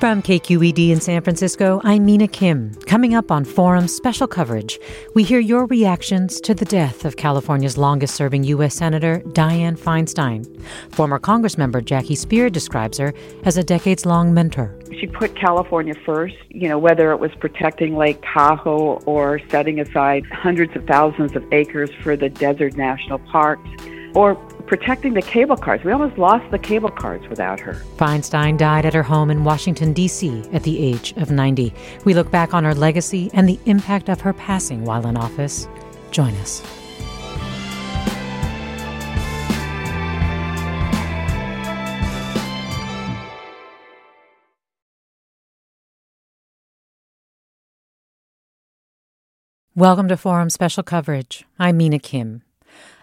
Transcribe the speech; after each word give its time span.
From 0.00 0.22
KQED 0.22 0.88
in 0.88 0.98
San 0.98 1.20
Francisco, 1.20 1.78
I'm 1.84 2.06
Mina 2.06 2.26
Kim. 2.26 2.74
Coming 2.86 3.14
up 3.14 3.30
on 3.30 3.44
Forum 3.44 3.86
special 3.86 4.26
coverage, 4.26 4.80
we 5.14 5.24
hear 5.24 5.40
your 5.40 5.66
reactions 5.66 6.40
to 6.40 6.54
the 6.54 6.64
death 6.64 7.04
of 7.04 7.18
California's 7.18 7.76
longest 7.76 8.14
serving 8.14 8.44
U.S. 8.44 8.74
Senator, 8.74 9.20
Dianne 9.34 9.78
Feinstein. 9.78 10.46
Former 10.90 11.18
Congressmember 11.18 11.84
Jackie 11.84 12.14
Speier 12.14 12.50
describes 12.50 12.96
her 12.96 13.12
as 13.44 13.58
a 13.58 13.62
decades 13.62 14.06
long 14.06 14.32
mentor. 14.32 14.74
She 14.98 15.06
put 15.06 15.36
California 15.36 15.94
first, 16.06 16.36
you 16.48 16.66
know, 16.66 16.78
whether 16.78 17.12
it 17.12 17.20
was 17.20 17.32
protecting 17.38 17.94
Lake 17.94 18.22
Tahoe 18.22 19.02
or 19.04 19.38
setting 19.50 19.78
aside 19.80 20.24
hundreds 20.32 20.74
of 20.76 20.86
thousands 20.86 21.36
of 21.36 21.44
acres 21.52 21.90
for 22.00 22.16
the 22.16 22.30
desert 22.30 22.74
national 22.74 23.18
parks 23.18 23.68
or 24.14 24.34
protecting 24.70 25.14
the 25.14 25.22
cable 25.22 25.56
cars. 25.56 25.82
We 25.82 25.90
almost 25.90 26.16
lost 26.16 26.48
the 26.52 26.58
cable 26.58 26.92
cars 26.92 27.28
without 27.28 27.58
her. 27.58 27.74
Feinstein 27.96 28.56
died 28.56 28.86
at 28.86 28.94
her 28.94 29.02
home 29.02 29.28
in 29.28 29.42
Washington, 29.42 29.92
D.C. 29.92 30.44
at 30.52 30.62
the 30.62 30.78
age 30.78 31.12
of 31.16 31.32
90. 31.32 31.74
We 32.04 32.14
look 32.14 32.30
back 32.30 32.54
on 32.54 32.62
her 32.62 32.72
legacy 32.72 33.32
and 33.34 33.48
the 33.48 33.58
impact 33.66 34.08
of 34.08 34.20
her 34.20 34.32
passing 34.32 34.84
while 34.84 35.04
in 35.08 35.16
office. 35.16 35.66
Join 36.12 36.32
us. 36.36 36.62
Welcome 49.74 50.06
to 50.06 50.16
Forum 50.16 50.48
Special 50.48 50.84
Coverage. 50.84 51.44
I'm 51.58 51.78
Mina 51.78 51.98
Kim. 51.98 52.42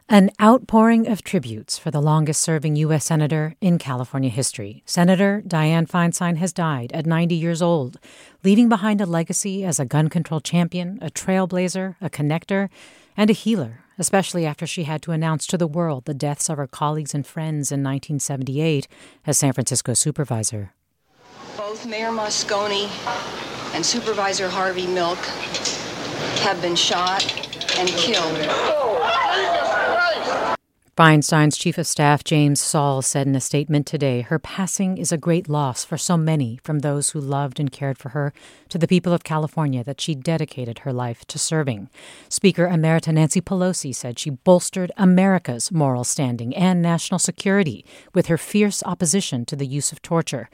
An 0.09 0.31
outpouring 0.41 1.05
of 1.09 1.21
tributes 1.21 1.77
for 1.77 1.91
the 1.91 1.99
longest 1.99 2.39
serving 2.39 2.77
U.S. 2.77 3.03
Senator 3.03 3.55
in 3.59 3.77
California 3.77 4.29
history. 4.29 4.81
Senator 4.85 5.43
Dianne 5.45 5.85
Feinstein 5.85 6.37
has 6.37 6.53
died 6.53 6.93
at 6.93 7.05
90 7.05 7.35
years 7.35 7.61
old, 7.61 7.99
leaving 8.41 8.69
behind 8.69 9.01
a 9.01 9.05
legacy 9.05 9.65
as 9.65 9.81
a 9.81 9.85
gun 9.85 10.07
control 10.07 10.39
champion, 10.39 10.97
a 11.01 11.09
trailblazer, 11.09 11.97
a 11.99 12.09
connector, 12.09 12.69
and 13.17 13.29
a 13.29 13.33
healer, 13.33 13.83
especially 13.97 14.45
after 14.45 14.65
she 14.65 14.85
had 14.85 15.01
to 15.01 15.11
announce 15.11 15.45
to 15.45 15.57
the 15.57 15.67
world 15.67 16.05
the 16.05 16.13
deaths 16.13 16.49
of 16.49 16.55
her 16.55 16.67
colleagues 16.67 17.13
and 17.13 17.27
friends 17.27 17.69
in 17.69 17.83
1978 17.83 18.87
as 19.25 19.37
San 19.37 19.51
Francisco 19.51 19.93
supervisor. 19.93 20.71
Both 21.57 21.85
Mayor 21.85 22.11
Moscone 22.11 22.87
and 23.75 23.85
Supervisor 23.85 24.47
Harvey 24.47 24.87
Milk 24.87 25.19
have 26.45 26.61
been 26.61 26.77
shot 26.77 27.25
and 27.77 27.89
killed. 27.89 28.37
Feinstein's 30.97 31.57
chief 31.57 31.77
of 31.77 31.85
staff, 31.85 32.23
James 32.23 32.59
Saul, 32.59 33.03
said 33.03 33.27
in 33.27 33.35
a 33.35 33.39
statement 33.39 33.85
today 33.85 34.21
her 34.21 34.39
passing 34.39 34.97
is 34.97 35.11
a 35.11 35.17
great 35.17 35.47
loss 35.47 35.85
for 35.85 35.95
so 35.95 36.17
many, 36.17 36.59
from 36.63 36.79
those 36.79 37.11
who 37.11 37.19
loved 37.19 37.59
and 37.59 37.71
cared 37.71 37.99
for 37.99 38.09
her 38.09 38.33
to 38.69 38.79
the 38.79 38.87
people 38.87 39.13
of 39.13 39.23
California 39.23 39.83
that 39.83 40.01
she 40.01 40.15
dedicated 40.15 40.79
her 40.79 40.91
life 40.91 41.23
to 41.25 41.37
serving. 41.37 41.87
Speaker 42.29 42.67
Emerita 42.67 43.13
Nancy 43.13 43.41
Pelosi 43.41 43.93
said 43.93 44.17
she 44.17 44.31
bolstered 44.31 44.91
America's 44.97 45.71
moral 45.71 46.03
standing 46.03 46.55
and 46.55 46.81
national 46.81 47.19
security 47.19 47.85
with 48.15 48.25
her 48.25 48.37
fierce 48.39 48.81
opposition 48.81 49.45
to 49.45 49.55
the 49.55 49.67
use 49.67 49.91
of 49.91 50.01
torture. 50.01 50.49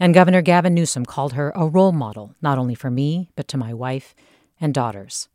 And 0.00 0.12
Governor 0.12 0.42
Gavin 0.42 0.74
Newsom 0.74 1.06
called 1.06 1.34
her 1.34 1.52
a 1.54 1.68
role 1.68 1.92
model, 1.92 2.34
not 2.42 2.58
only 2.58 2.74
for 2.74 2.90
me, 2.90 3.30
but 3.36 3.46
to 3.46 3.56
my 3.56 3.72
wife 3.72 4.12
and 4.60 4.74
daughters. 4.74 5.28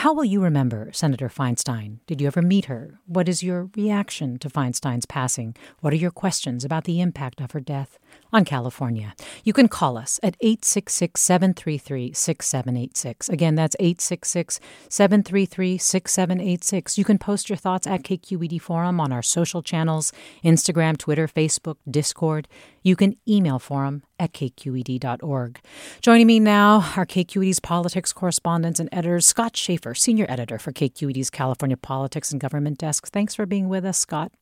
How 0.00 0.12
will 0.12 0.26
you 0.26 0.42
remember 0.42 0.90
Senator 0.92 1.30
Feinstein? 1.30 2.00
Did 2.06 2.20
you 2.20 2.26
ever 2.26 2.42
meet 2.42 2.66
her? 2.66 3.00
What 3.06 3.30
is 3.30 3.42
your 3.42 3.70
reaction 3.74 4.38
to 4.40 4.50
Feinstein's 4.50 5.06
passing? 5.06 5.56
What 5.80 5.94
are 5.94 5.96
your 5.96 6.10
questions 6.10 6.66
about 6.66 6.84
the 6.84 7.00
impact 7.00 7.40
of 7.40 7.52
her 7.52 7.60
death 7.60 7.98
on 8.32 8.44
California? 8.44 9.14
You 9.44 9.52
can 9.52 9.68
call 9.68 9.96
us 9.96 10.20
at 10.22 10.36
866 10.40 11.20
733 11.20 12.12
6786. 12.12 13.28
Again, 13.28 13.54
that's 13.54 13.76
866 13.78 14.60
733 14.88 15.78
6786. 15.78 16.98
You 16.98 17.04
can 17.04 17.18
post 17.18 17.48
your 17.48 17.56
thoughts 17.56 17.86
at 17.86 18.02
KQED 18.02 18.60
Forum 18.60 19.00
on 19.00 19.12
our 19.12 19.22
social 19.22 19.62
channels 19.62 20.12
Instagram, 20.44 20.98
Twitter, 20.98 21.28
Facebook, 21.28 21.76
Discord. 21.90 22.48
You 22.82 22.96
can 22.96 23.16
email 23.28 23.58
forum 23.58 24.02
at 24.18 24.32
kqed.org. 24.32 25.60
Joining 26.00 26.26
me 26.26 26.40
now 26.40 26.92
are 26.96 27.06
KQED's 27.06 27.60
politics 27.60 28.12
correspondents 28.12 28.80
and 28.80 28.88
editors, 28.92 29.26
Scott 29.26 29.56
Shafer, 29.56 29.94
senior 29.94 30.26
editor 30.28 30.58
for 30.58 30.72
KQED's 30.72 31.30
California 31.30 31.76
Politics 31.76 32.30
and 32.30 32.40
Government 32.40 32.78
Desk. 32.78 33.08
Thanks 33.08 33.34
for 33.34 33.46
being 33.46 33.68
with 33.68 33.84
us, 33.84 33.98
Scott. 33.98 34.32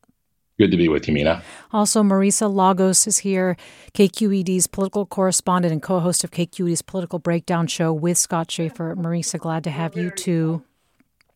Good 0.56 0.70
to 0.70 0.76
be 0.76 0.88
with 0.88 1.09
you, 1.09 1.15
Mina. 1.15 1.42
Also, 1.72 2.03
Marisa 2.03 2.53
Lagos 2.53 3.09
is 3.09 3.19
here, 3.19 3.56
KQED's 3.92 4.69
political 4.69 5.04
correspondent 5.04 5.72
and 5.72 5.82
co 5.82 5.98
host 5.98 6.22
of 6.22 6.31
KQED's 6.31 6.82
Political 6.82 7.19
Breakdown 7.19 7.66
Show 7.66 7.92
with 7.92 8.16
Scott 8.16 8.53
Shafer. 8.53 8.94
Marisa, 8.94 9.38
glad 9.38 9.65
to 9.65 9.70
have 9.70 9.97
you 9.97 10.10
too. 10.10 10.62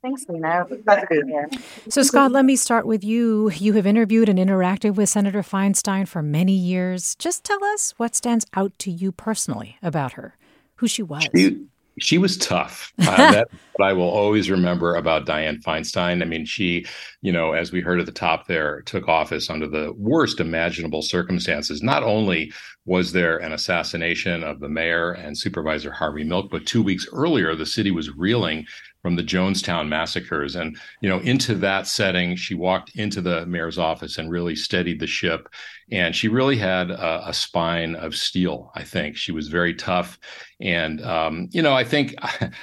Thanks, 0.03 0.27
Mina. 0.29 0.65
Glad 0.85 1.01
to 1.01 1.07
be 1.11 1.27
here. 1.27 1.51
So, 1.89 2.05
Scott, 2.05 2.31
let 2.31 2.45
me 2.45 2.55
start 2.55 2.87
with 2.87 3.03
you. 3.03 3.51
You 3.51 3.73
have 3.73 3.87
interviewed 3.87 4.29
and 4.29 4.39
interacted 4.39 4.95
with 4.95 5.09
Senator 5.09 5.43
Feinstein 5.43 6.07
for 6.07 6.23
many 6.23 6.53
years. 6.53 7.17
Just 7.17 7.43
tell 7.43 7.63
us 7.65 7.95
what 7.97 8.15
stands 8.15 8.47
out 8.55 8.79
to 8.79 8.93
you 8.93 9.11
personally 9.11 9.77
about 9.83 10.13
her, 10.13 10.37
who 10.77 10.87
she 10.87 11.03
was. 11.03 11.29
She, 11.35 11.67
she 12.01 12.19
was 12.19 12.37
tough. 12.37 12.93
Uh, 13.09 13.33
that 13.33 13.49
what 13.73 13.87
I 13.87 13.95
will 13.95 14.11
always 14.11 14.51
remember 14.51 14.95
about 14.95 15.25
Dianne 15.25 15.63
Feinstein. 15.63 16.21
I 16.21 16.27
mean, 16.27 16.45
she, 16.45 16.85
you 17.23 17.33
know, 17.33 17.53
as 17.53 17.73
we 17.73 17.81
heard 17.81 18.01
at 18.01 18.07
the 18.07 18.13
top 18.13 18.47
there, 18.47 18.83
took 18.83 19.09
office 19.09 19.49
under 19.49 19.67
the 19.67 19.95
worst 19.97 20.41
imaginable 20.41 21.01
circumstances. 21.01 21.83
Not 21.83 22.03
only 22.03 22.53
was 22.85 23.13
there 23.13 23.39
an 23.39 23.53
assassination 23.53 24.43
of 24.43 24.61
the 24.61 24.69
mayor 24.69 25.13
and 25.13 25.39
supervisor 25.39 25.91
Harvey 25.91 26.25
Milk, 26.25 26.51
but 26.51 26.67
two 26.67 26.83
weeks 26.83 27.07
earlier, 27.13 27.55
the 27.55 27.67
city 27.67 27.91
was 27.91 28.15
reeling 28.15 28.67
from 29.09 29.17
the 29.17 29.23
Jonestown 29.23 29.89
massacres. 29.89 30.55
And, 30.55 30.77
you 31.01 31.09
know, 31.09 31.19
into 31.21 31.55
that 31.55 31.87
setting, 31.87 32.37
she 32.37 32.55
walked 32.55 32.95
into 32.95 33.23
the 33.23 33.47
mayor's 33.47 33.79
office 33.79 34.19
and 34.19 34.31
really 34.31 34.55
steadied 34.55 35.01
the 35.01 35.07
ship. 35.07 35.49
And 35.91 36.15
she 36.15 36.29
really 36.29 36.59
had 36.59 36.91
a, 36.91 37.27
a 37.31 37.33
spine 37.33 37.95
of 37.95 38.15
steel, 38.15 38.71
I 38.75 38.85
think. 38.85 39.17
She 39.17 39.33
was 39.33 39.49
very 39.49 39.73
tough. 39.73 40.19
And, 40.61 41.03
um, 41.03 41.49
you 41.53 41.63
know, 41.63 41.73
I 41.73 41.85
think. 41.85 42.17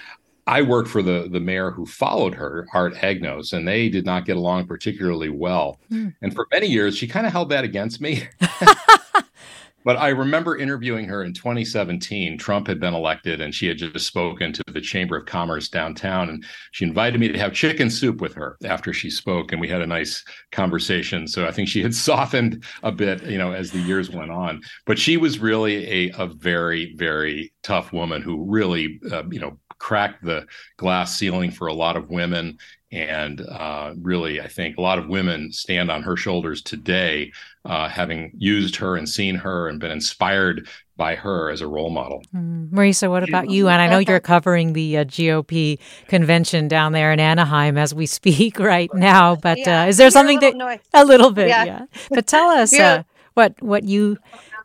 I 0.47 0.61
worked 0.61 0.89
for 0.89 1.01
the 1.01 1.27
the 1.31 1.39
mayor 1.39 1.71
who 1.71 1.87
followed 1.87 2.35
her, 2.35 2.67
Art 2.71 2.93
Agnos, 2.93 3.51
and 3.51 3.67
they 3.67 3.89
did 3.89 4.05
not 4.05 4.25
get 4.25 4.37
along 4.37 4.67
particularly 4.67 5.29
well. 5.29 5.79
Mm. 5.91 6.13
And 6.21 6.35
for 6.35 6.45
many 6.51 6.67
years, 6.67 6.95
she 6.95 7.07
kind 7.07 7.25
of 7.25 7.31
held 7.31 7.49
that 7.49 7.63
against 7.63 7.99
me. 7.99 8.27
But 9.85 9.97
I 9.97 10.09
remember 10.09 10.57
interviewing 10.57 11.05
her 11.05 11.23
in 11.23 11.33
2017. 11.33 12.39
Trump 12.39 12.65
had 12.65 12.79
been 12.79 12.95
elected 12.95 13.39
and 13.39 13.53
she 13.53 13.67
had 13.67 13.77
just 13.77 14.07
spoken 14.07 14.51
to 14.51 14.63
the 14.67 14.81
Chamber 14.81 15.15
of 15.15 15.27
Commerce 15.27 15.69
downtown. 15.69 16.27
And 16.27 16.43
she 16.71 16.85
invited 16.85 17.19
me 17.19 17.27
to 17.27 17.37
have 17.37 17.53
chicken 17.53 17.91
soup 17.91 18.19
with 18.19 18.33
her 18.33 18.57
after 18.65 18.91
she 18.91 19.11
spoke. 19.11 19.51
And 19.51 19.61
we 19.61 19.69
had 19.69 19.81
a 19.81 19.87
nice 19.87 20.25
conversation. 20.51 21.27
So 21.27 21.45
I 21.45 21.51
think 21.51 21.69
she 21.69 21.83
had 21.83 21.93
softened 22.05 22.63
a 22.81 22.91
bit, 22.91 23.23
you 23.25 23.37
know, 23.37 23.53
as 23.53 23.69
the 23.69 23.79
years 23.79 24.09
went 24.09 24.31
on. 24.31 24.61
But 24.87 24.97
she 24.97 25.17
was 25.17 25.37
really 25.37 26.09
a, 26.09 26.13
a 26.17 26.27
very, 26.27 26.95
very 26.95 27.53
tough 27.61 27.93
woman 27.93 28.23
who 28.23 28.43
really, 28.43 28.99
uh, 29.11 29.23
you 29.29 29.39
know, 29.39 29.59
cracked 29.77 30.23
the 30.23 30.47
glass 30.77 31.15
ceiling 31.15 31.51
for 31.51 31.67
a 31.67 31.73
lot 31.73 31.95
of 31.95 32.09
women. 32.09 32.57
And 32.91 33.41
uh, 33.41 33.93
really, 34.01 34.39
I 34.41 34.47
think 34.47 34.77
a 34.77 34.81
lot 34.81 34.97
of 34.97 35.07
women 35.07 35.51
stand 35.51 35.91
on 35.91 36.01
her 36.03 36.15
shoulders 36.15 36.61
today, 36.61 37.31
uh, 37.65 37.89
having 37.89 38.31
used 38.37 38.75
her 38.77 38.95
and 38.95 39.09
seen 39.09 39.35
her 39.35 39.67
and 39.67 39.79
been 39.79 39.91
inspired 39.91 40.67
by 40.97 41.15
her 41.15 41.49
as 41.49 41.61
a 41.61 41.67
role 41.67 41.89
model. 41.89 42.23
Mm. 42.33 42.69
Marisa, 42.69 43.09
what 43.09 43.27
about 43.27 43.49
you? 43.49 43.67
And 43.67 43.81
I 43.81 43.87
know 43.87 43.97
you're 43.97 44.19
covering 44.19 44.73
the 44.73 44.99
uh, 44.99 45.03
GOP 45.03 45.79
convention 46.07 46.67
down 46.67 46.93
there 46.93 47.11
in 47.11 47.19
Anaheim 47.19 47.77
as 47.77 47.93
we 47.93 48.05
speak 48.05 48.59
right 48.59 48.93
now. 48.93 49.35
But 49.35 49.59
yeah, 49.59 49.83
uh, 49.83 49.87
is 49.87 49.97
there 49.97 50.09
something 50.09 50.39
that 50.39 50.55
noise. 50.55 50.79
a 50.93 51.03
little 51.03 51.31
bit? 51.31 51.49
Yeah. 51.49 51.65
yeah. 51.65 51.85
But 52.09 52.27
tell 52.27 52.49
us 52.57 52.73
uh, 52.73 53.03
what 53.33 53.61
what 53.61 53.83
you 53.83 54.17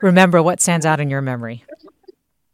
remember. 0.02 0.42
What 0.42 0.60
stands 0.60 0.86
out 0.86 1.00
in 1.00 1.10
your 1.10 1.22
memory? 1.22 1.64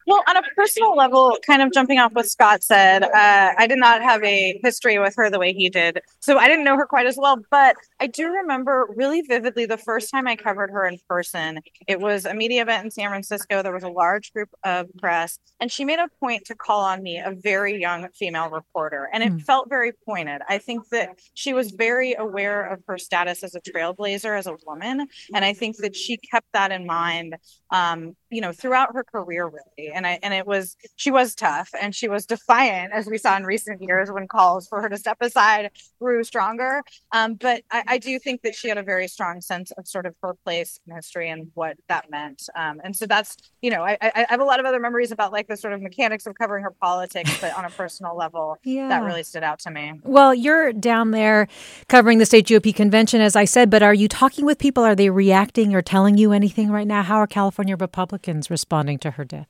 Well, 0.06 0.22
on 0.28 0.36
a 0.36 0.42
personal 0.54 0.94
level, 0.94 1.36
kind 1.44 1.62
of 1.62 1.72
jumping 1.72 1.98
off 1.98 2.12
what 2.12 2.28
Scott 2.28 2.62
said, 2.62 3.02
uh, 3.02 3.54
I 3.58 3.66
did 3.66 3.78
not 3.78 4.02
have 4.02 4.22
a 4.22 4.60
history 4.62 5.00
with 5.00 5.14
her 5.16 5.30
the 5.30 5.40
way 5.40 5.52
he 5.52 5.68
did. 5.68 6.00
So 6.20 6.38
I 6.38 6.46
didn't 6.46 6.64
know 6.64 6.76
her 6.76 6.86
quite 6.86 7.06
as 7.06 7.16
well. 7.18 7.38
But 7.50 7.74
I 7.98 8.06
do 8.06 8.28
remember 8.28 8.86
really 8.94 9.22
vividly 9.22 9.66
the 9.66 9.76
first 9.76 10.12
time 10.12 10.28
I 10.28 10.36
covered 10.36 10.70
her 10.70 10.86
in 10.86 10.98
person. 11.08 11.60
It 11.88 11.98
was 11.98 12.24
a 12.24 12.34
media 12.34 12.62
event 12.62 12.84
in 12.84 12.90
San 12.92 13.08
Francisco. 13.08 13.62
There 13.62 13.72
was 13.72 13.82
a 13.82 13.88
large 13.88 14.32
group 14.32 14.50
of 14.64 14.86
press, 14.98 15.40
and 15.58 15.72
she 15.72 15.84
made 15.84 15.98
a 15.98 16.08
point 16.20 16.44
to 16.46 16.54
call 16.54 16.82
on 16.82 17.02
me, 17.02 17.18
a 17.18 17.32
very 17.32 17.80
young 17.80 18.06
female 18.14 18.48
reporter. 18.48 19.08
And 19.12 19.24
it 19.24 19.32
mm. 19.32 19.42
felt 19.42 19.68
very 19.68 19.92
pointed. 20.04 20.40
I 20.48 20.58
think 20.58 20.88
that 20.90 21.18
she 21.34 21.52
was 21.52 21.72
very 21.72 22.14
aware 22.14 22.64
of 22.64 22.80
her 22.86 22.96
status 22.96 23.42
as 23.42 23.56
a 23.56 23.60
trailblazer, 23.60 24.38
as 24.38 24.46
a 24.46 24.56
woman. 24.66 25.08
And 25.34 25.44
I 25.44 25.52
think 25.52 25.78
that 25.78 25.96
she 25.96 26.16
kept 26.16 26.46
that 26.52 26.70
in 26.70 26.86
mind, 26.86 27.36
um, 27.70 28.14
you 28.30 28.40
know, 28.40 28.52
throughout 28.52 28.94
her 28.94 29.02
career, 29.02 29.46
really 29.46 29.95
and 29.96 30.06
I 30.06 30.19
and 30.22 30.32
it 30.34 30.46
was 30.46 30.76
she 30.96 31.10
was 31.10 31.34
tough 31.34 31.70
and 31.81 31.94
she 31.94 32.08
was 32.08 32.26
defiant, 32.26 32.93
as 32.93 33.06
we 33.06 33.19
saw 33.19 33.37
in 33.37 33.44
recent 33.44 33.82
years 33.82 34.10
when 34.12 34.28
calls 34.28 34.69
for 34.69 34.81
her 34.82 34.88
to 34.88 34.96
step 34.96 35.16
aside 35.20 35.70
grew 36.00 36.22
stronger. 36.22 36.82
Um, 37.12 37.34
but 37.34 37.62
I, 37.72 37.82
I, 37.88 37.98
do 37.98 38.19
think 38.19 38.43
that 38.43 38.54
she 38.54 38.69
had 38.69 38.76
a 38.76 38.82
very 38.82 39.08
strong 39.08 39.40
sense 39.40 39.70
of 39.72 39.88
sort 39.88 40.04
of 40.06 40.14
her 40.22 40.34
place 40.44 40.78
in 40.87 40.94
history 40.94 41.31
and 41.31 41.50
what 41.54 41.76
that 41.88 42.10
meant. 42.10 42.43
Um, 42.54 42.81
and 42.84 42.94
so 42.94 43.06
that's 43.06 43.37
you 43.62 43.70
know 43.70 43.82
I, 43.82 43.96
I, 44.00 44.26
have 44.28 44.40
a 44.40 44.44
lot 44.44 44.60
of 44.60 44.66
other 44.66 44.78
memories 44.78 45.10
about 45.10 45.32
like 45.32 45.48
the 45.48 45.56
sort 45.56 45.72
of 45.72 45.81
mechanics 45.81 46.26
of 46.26 46.34
covering 46.34 46.62
her 46.62 46.70
politics, 46.70 47.40
but 47.40 47.56
on 47.56 47.64
a 47.64 47.70
personal 47.70 48.16
level, 48.16 48.58
yeah. 48.64 48.88
that 48.88 49.02
really 49.02 49.22
stood 49.22 49.42
out 49.42 49.58
to 49.60 49.70
me. 49.70 49.94
Well, 50.04 50.34
you're 50.34 50.72
down 50.72 51.10
there 51.10 51.49
covering 51.88 52.19
the 52.19 52.26
state 52.26 52.46
GOP 52.46 52.75
convention, 52.75 53.20
as 53.22 53.34
I 53.34 53.46
said, 53.46 53.70
but 53.70 53.82
are 53.82 53.94
you 53.94 54.08
talking 54.08 54.44
with 54.44 54.58
people? 54.58 54.84
Are 54.84 54.94
they 54.94 55.08
reacting 55.08 55.75
or 55.75 55.81
telling 55.81 56.19
you 56.19 56.32
anything 56.32 56.70
right 56.70 56.87
now? 56.87 57.02
How 57.02 57.16
are 57.16 57.26
California 57.26 57.76
Republicans 57.76 58.50
responding 58.50 58.99
to 58.99 59.12
her 59.12 59.25
death? 59.25 59.49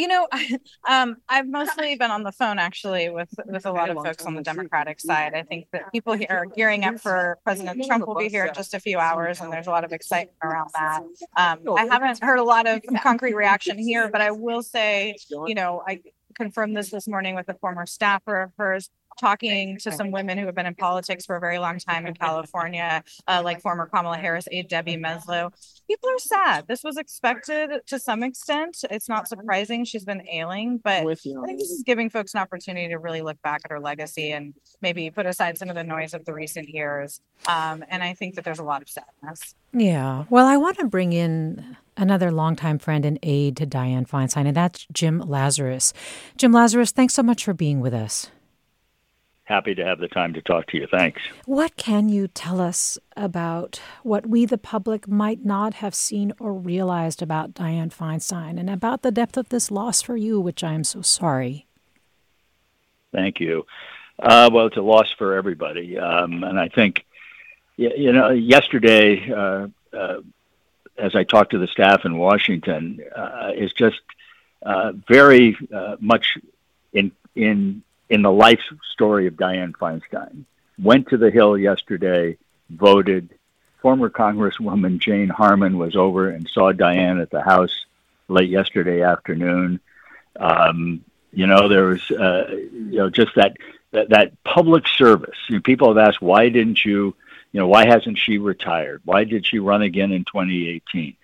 You 0.00 0.08
know, 0.08 0.28
um, 0.88 1.18
I've 1.28 1.46
mostly 1.46 1.94
been 1.94 2.10
on 2.10 2.22
the 2.22 2.32
phone 2.32 2.58
actually 2.58 3.10
with 3.10 3.28
with 3.44 3.66
a 3.66 3.72
lot 3.72 3.90
of 3.90 3.98
folks 4.02 4.24
on 4.24 4.34
the 4.34 4.42
Democratic 4.42 4.98
side. 4.98 5.34
I 5.34 5.42
think 5.42 5.66
that 5.72 5.92
people 5.92 6.14
here 6.14 6.28
are 6.30 6.46
gearing 6.46 6.84
up 6.84 6.98
for 6.98 7.38
President 7.44 7.84
Trump 7.84 8.06
will 8.06 8.14
be 8.14 8.28
here 8.28 8.46
in 8.46 8.54
just 8.54 8.72
a 8.72 8.80
few 8.80 8.98
hours, 8.98 9.42
and 9.42 9.52
there's 9.52 9.66
a 9.66 9.70
lot 9.70 9.84
of 9.84 9.92
excitement 9.92 10.38
around 10.42 10.70
that. 10.74 11.02
Um, 11.36 11.76
I 11.76 11.84
haven't 11.84 12.24
heard 12.24 12.38
a 12.38 12.44
lot 12.44 12.66
of 12.66 12.80
concrete 13.02 13.34
reaction 13.34 13.78
here, 13.78 14.08
but 14.10 14.22
I 14.22 14.30
will 14.30 14.62
say, 14.62 15.16
you 15.46 15.54
know, 15.54 15.82
I 15.86 16.00
confirmed 16.34 16.74
this 16.74 16.90
this 16.90 17.06
morning 17.06 17.34
with 17.34 17.50
a 17.50 17.54
former 17.54 17.84
staffer 17.84 18.40
of 18.40 18.52
hers 18.56 18.88
talking 19.20 19.78
to 19.78 19.92
some 19.92 20.10
women 20.10 20.38
who 20.38 20.46
have 20.46 20.54
been 20.54 20.66
in 20.66 20.74
politics 20.74 21.26
for 21.26 21.36
a 21.36 21.40
very 21.40 21.58
long 21.58 21.78
time 21.78 22.06
in 22.06 22.14
California, 22.14 23.04
uh, 23.28 23.42
like 23.44 23.60
former 23.60 23.86
Kamala 23.86 24.16
Harris 24.16 24.48
aide 24.50 24.68
Debbie 24.68 24.96
Mesloh. 24.96 25.52
People 25.86 26.08
are 26.08 26.18
sad. 26.18 26.66
This 26.66 26.82
was 26.82 26.96
expected 26.96 27.70
to 27.86 27.98
some 27.98 28.22
extent. 28.22 28.78
It's 28.90 29.08
not 29.08 29.28
surprising 29.28 29.84
she's 29.84 30.04
been 30.04 30.26
ailing, 30.28 30.78
but 30.78 31.02
I 31.02 31.14
think 31.14 31.58
this 31.58 31.70
is 31.70 31.82
giving 31.84 32.08
folks 32.08 32.34
an 32.34 32.40
opportunity 32.40 32.88
to 32.88 32.98
really 32.98 33.20
look 33.20 33.40
back 33.42 33.60
at 33.64 33.70
her 33.70 33.80
legacy 33.80 34.32
and 34.32 34.54
maybe 34.80 35.10
put 35.10 35.26
aside 35.26 35.58
some 35.58 35.68
of 35.68 35.76
the 35.76 35.84
noise 35.84 36.14
of 36.14 36.24
the 36.24 36.32
recent 36.32 36.68
years. 36.68 37.20
Um, 37.46 37.84
and 37.88 38.02
I 38.02 38.14
think 38.14 38.36
that 38.36 38.44
there's 38.44 38.58
a 38.58 38.64
lot 38.64 38.82
of 38.82 38.88
sadness. 38.88 39.54
Yeah. 39.72 40.24
Well, 40.30 40.46
I 40.46 40.56
want 40.56 40.78
to 40.78 40.86
bring 40.86 41.12
in 41.12 41.76
another 41.96 42.30
longtime 42.30 42.78
friend 42.78 43.04
and 43.04 43.18
aide 43.22 43.56
to 43.58 43.66
Dianne 43.66 44.08
Feinstein, 44.08 44.46
and 44.46 44.56
that's 44.56 44.86
Jim 44.92 45.20
Lazarus. 45.20 45.92
Jim 46.36 46.52
Lazarus, 46.52 46.92
thanks 46.92 47.14
so 47.14 47.22
much 47.22 47.44
for 47.44 47.52
being 47.52 47.80
with 47.80 47.92
us 47.92 48.30
happy 49.50 49.74
to 49.74 49.84
have 49.84 49.98
the 49.98 50.08
time 50.08 50.32
to 50.34 50.40
talk 50.40 50.66
to 50.68 50.78
you. 50.78 50.86
Thanks. 50.90 51.20
What 51.44 51.76
can 51.76 52.08
you 52.08 52.28
tell 52.28 52.60
us 52.60 52.98
about 53.16 53.80
what 54.04 54.26
we, 54.26 54.46
the 54.46 54.56
public, 54.56 55.08
might 55.08 55.44
not 55.44 55.74
have 55.74 55.94
seen 55.94 56.32
or 56.38 56.54
realized 56.54 57.20
about 57.20 57.52
Dianne 57.52 57.92
Feinstein 57.92 58.58
and 58.60 58.70
about 58.70 59.02
the 59.02 59.10
depth 59.10 59.36
of 59.36 59.48
this 59.48 59.70
loss 59.70 60.00
for 60.00 60.16
you, 60.16 60.40
which 60.40 60.62
I 60.62 60.72
am 60.72 60.84
so 60.84 61.02
sorry? 61.02 61.66
Thank 63.12 63.40
you. 63.40 63.66
Uh, 64.20 64.50
well, 64.52 64.66
it's 64.66 64.76
a 64.76 64.82
loss 64.82 65.10
for 65.18 65.34
everybody. 65.34 65.98
Um, 65.98 66.44
and 66.44 66.58
I 66.58 66.68
think, 66.68 67.04
you 67.76 68.12
know, 68.12 68.30
yesterday, 68.30 69.32
uh, 69.32 69.66
uh, 69.92 70.20
as 70.96 71.16
I 71.16 71.24
talked 71.24 71.50
to 71.52 71.58
the 71.58 71.66
staff 71.66 72.04
in 72.04 72.18
Washington, 72.18 73.00
uh, 73.16 73.50
is 73.54 73.72
just 73.72 74.00
uh, 74.62 74.92
very 75.08 75.56
uh, 75.74 75.96
much 75.98 76.38
in 76.92 77.10
in 77.34 77.82
in 78.10 78.22
the 78.22 78.32
life 78.32 78.60
story 78.92 79.28
of 79.28 79.34
Dianne 79.34 79.72
Feinstein. 79.72 80.44
Went 80.78 81.08
to 81.08 81.16
the 81.16 81.30
Hill 81.30 81.56
yesterday, 81.56 82.36
voted. 82.68 83.30
Former 83.80 84.10
Congresswoman 84.10 84.98
Jane 84.98 85.28
Harman 85.28 85.78
was 85.78 85.96
over 85.96 86.28
and 86.28 86.46
saw 86.48 86.72
Dianne 86.72 87.22
at 87.22 87.30
the 87.30 87.40
House 87.40 87.86
late 88.28 88.50
yesterday 88.50 89.02
afternoon. 89.02 89.80
Um, 90.38 91.04
you 91.32 91.46
know, 91.46 91.68
there 91.68 91.86
was, 91.86 92.10
uh, 92.10 92.48
you 92.50 92.98
know, 92.98 93.10
just 93.10 93.34
that, 93.36 93.56
that, 93.92 94.10
that 94.10 94.44
public 94.44 94.86
service. 94.88 95.38
You 95.48 95.56
know, 95.56 95.62
people 95.62 95.88
have 95.88 96.08
asked, 96.08 96.20
why 96.20 96.48
didn't 96.48 96.84
you, 96.84 97.14
you 97.52 97.60
know, 97.60 97.68
why 97.68 97.86
hasn't 97.86 98.18
she 98.18 98.38
retired? 98.38 99.00
Why 99.04 99.24
did 99.24 99.46
she 99.46 99.58
run 99.58 99.82
again 99.82 100.12
in 100.12 100.24
2018? 100.24 101.16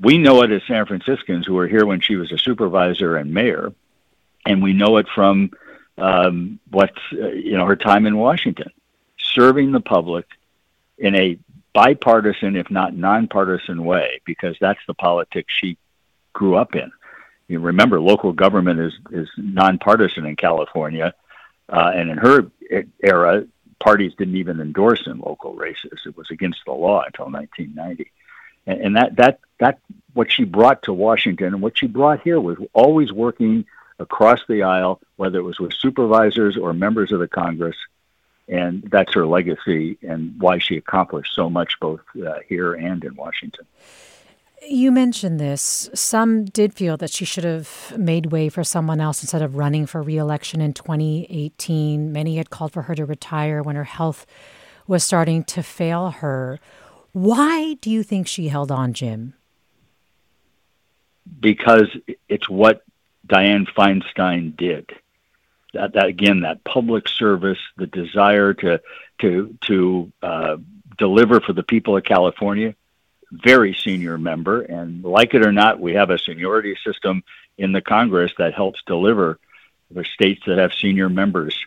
We 0.00 0.18
know 0.18 0.42
it 0.42 0.50
as 0.50 0.62
San 0.66 0.86
Franciscans 0.86 1.46
who 1.46 1.54
were 1.54 1.68
here 1.68 1.86
when 1.86 2.00
she 2.00 2.16
was 2.16 2.32
a 2.32 2.38
supervisor 2.38 3.16
and 3.16 3.32
mayor, 3.32 3.72
and 4.46 4.62
we 4.62 4.72
know 4.72 4.96
it 4.96 5.06
from 5.14 5.50
um, 5.98 6.58
what 6.70 6.92
uh, 7.12 7.28
you 7.28 7.56
know 7.56 7.66
her 7.66 7.76
time 7.76 8.06
in 8.06 8.16
Washington, 8.16 8.70
serving 9.18 9.72
the 9.72 9.80
public 9.80 10.26
in 10.98 11.14
a 11.14 11.38
bipartisan, 11.72 12.56
if 12.56 12.70
not 12.70 12.94
nonpartisan 12.94 13.84
way, 13.84 14.20
because 14.24 14.56
that's 14.60 14.80
the 14.86 14.94
politics 14.94 15.52
she 15.56 15.76
grew 16.32 16.56
up 16.56 16.74
in. 16.74 16.90
You 17.48 17.60
remember, 17.60 18.00
local 18.00 18.32
government 18.32 18.80
is 18.80 18.92
is 19.10 19.28
nonpartisan 19.36 20.26
in 20.26 20.36
California, 20.36 21.14
uh, 21.68 21.92
and 21.94 22.10
in 22.10 22.18
her 22.18 22.50
era, 23.02 23.44
parties 23.78 24.12
didn't 24.16 24.36
even 24.36 24.60
endorse 24.60 25.06
in 25.06 25.18
local 25.18 25.54
races. 25.54 26.00
It 26.06 26.16
was 26.16 26.30
against 26.30 26.60
the 26.64 26.72
law 26.72 27.02
until 27.04 27.26
1990, 27.26 28.10
and, 28.66 28.80
and 28.80 28.96
that 28.96 29.16
that 29.16 29.40
that 29.60 29.78
what 30.14 30.32
she 30.32 30.44
brought 30.44 30.82
to 30.84 30.92
Washington 30.92 31.48
and 31.48 31.62
what 31.62 31.78
she 31.78 31.86
brought 31.86 32.22
here 32.22 32.40
was 32.40 32.56
always 32.72 33.12
working 33.12 33.66
across 33.98 34.40
the 34.48 34.62
aisle, 34.62 35.00
whether 35.16 35.38
it 35.38 35.42
was 35.42 35.58
with 35.58 35.72
supervisors 35.72 36.56
or 36.56 36.72
members 36.72 37.12
of 37.12 37.20
the 37.20 37.28
Congress. 37.28 37.76
And 38.48 38.82
that's 38.90 39.14
her 39.14 39.26
legacy 39.26 39.96
and 40.02 40.38
why 40.38 40.58
she 40.58 40.76
accomplished 40.76 41.34
so 41.34 41.48
much 41.48 41.78
both 41.80 42.00
uh, 42.26 42.40
here 42.46 42.74
and 42.74 43.02
in 43.02 43.14
Washington. 43.16 43.66
You 44.66 44.92
mentioned 44.92 45.38
this. 45.38 45.90
Some 45.94 46.46
did 46.46 46.72
feel 46.72 46.96
that 46.96 47.10
she 47.10 47.24
should 47.24 47.44
have 47.44 47.94
made 47.98 48.32
way 48.32 48.48
for 48.48 48.64
someone 48.64 49.00
else 49.00 49.22
instead 49.22 49.42
of 49.42 49.56
running 49.56 49.84
for 49.84 50.02
reelection 50.02 50.60
in 50.60 50.72
2018. 50.72 52.12
Many 52.12 52.36
had 52.36 52.50
called 52.50 52.72
for 52.72 52.82
her 52.82 52.94
to 52.94 53.04
retire 53.04 53.62
when 53.62 53.76
her 53.76 53.84
health 53.84 54.26
was 54.86 55.04
starting 55.04 55.44
to 55.44 55.62
fail 55.62 56.10
her. 56.10 56.60
Why 57.12 57.74
do 57.74 57.90
you 57.90 58.02
think 58.02 58.26
she 58.26 58.48
held 58.48 58.72
on, 58.72 58.92
Jim? 58.94 59.34
Because 61.40 61.88
it's 62.28 62.48
what 62.48 62.83
Dianne 63.26 63.66
Feinstein 63.72 64.56
did. 64.56 64.90
That, 65.72 65.94
that 65.94 66.06
again, 66.06 66.40
that 66.40 66.64
public 66.64 67.08
service, 67.08 67.58
the 67.76 67.86
desire 67.86 68.54
to 68.54 68.80
to 69.20 69.56
to 69.62 70.12
uh, 70.22 70.56
deliver 70.98 71.40
for 71.40 71.52
the 71.52 71.62
people 71.62 71.96
of 71.96 72.04
California. 72.04 72.74
Very 73.32 73.74
senior 73.74 74.16
member, 74.16 74.62
and 74.62 75.02
like 75.02 75.34
it 75.34 75.44
or 75.44 75.50
not, 75.50 75.80
we 75.80 75.94
have 75.94 76.10
a 76.10 76.18
seniority 76.18 76.76
system 76.84 77.24
in 77.58 77.72
the 77.72 77.80
Congress 77.80 78.32
that 78.38 78.54
helps 78.54 78.80
deliver 78.86 79.40
are 79.96 80.04
states 80.04 80.42
that 80.46 80.58
have 80.58 80.72
senior 80.72 81.08
members, 81.08 81.58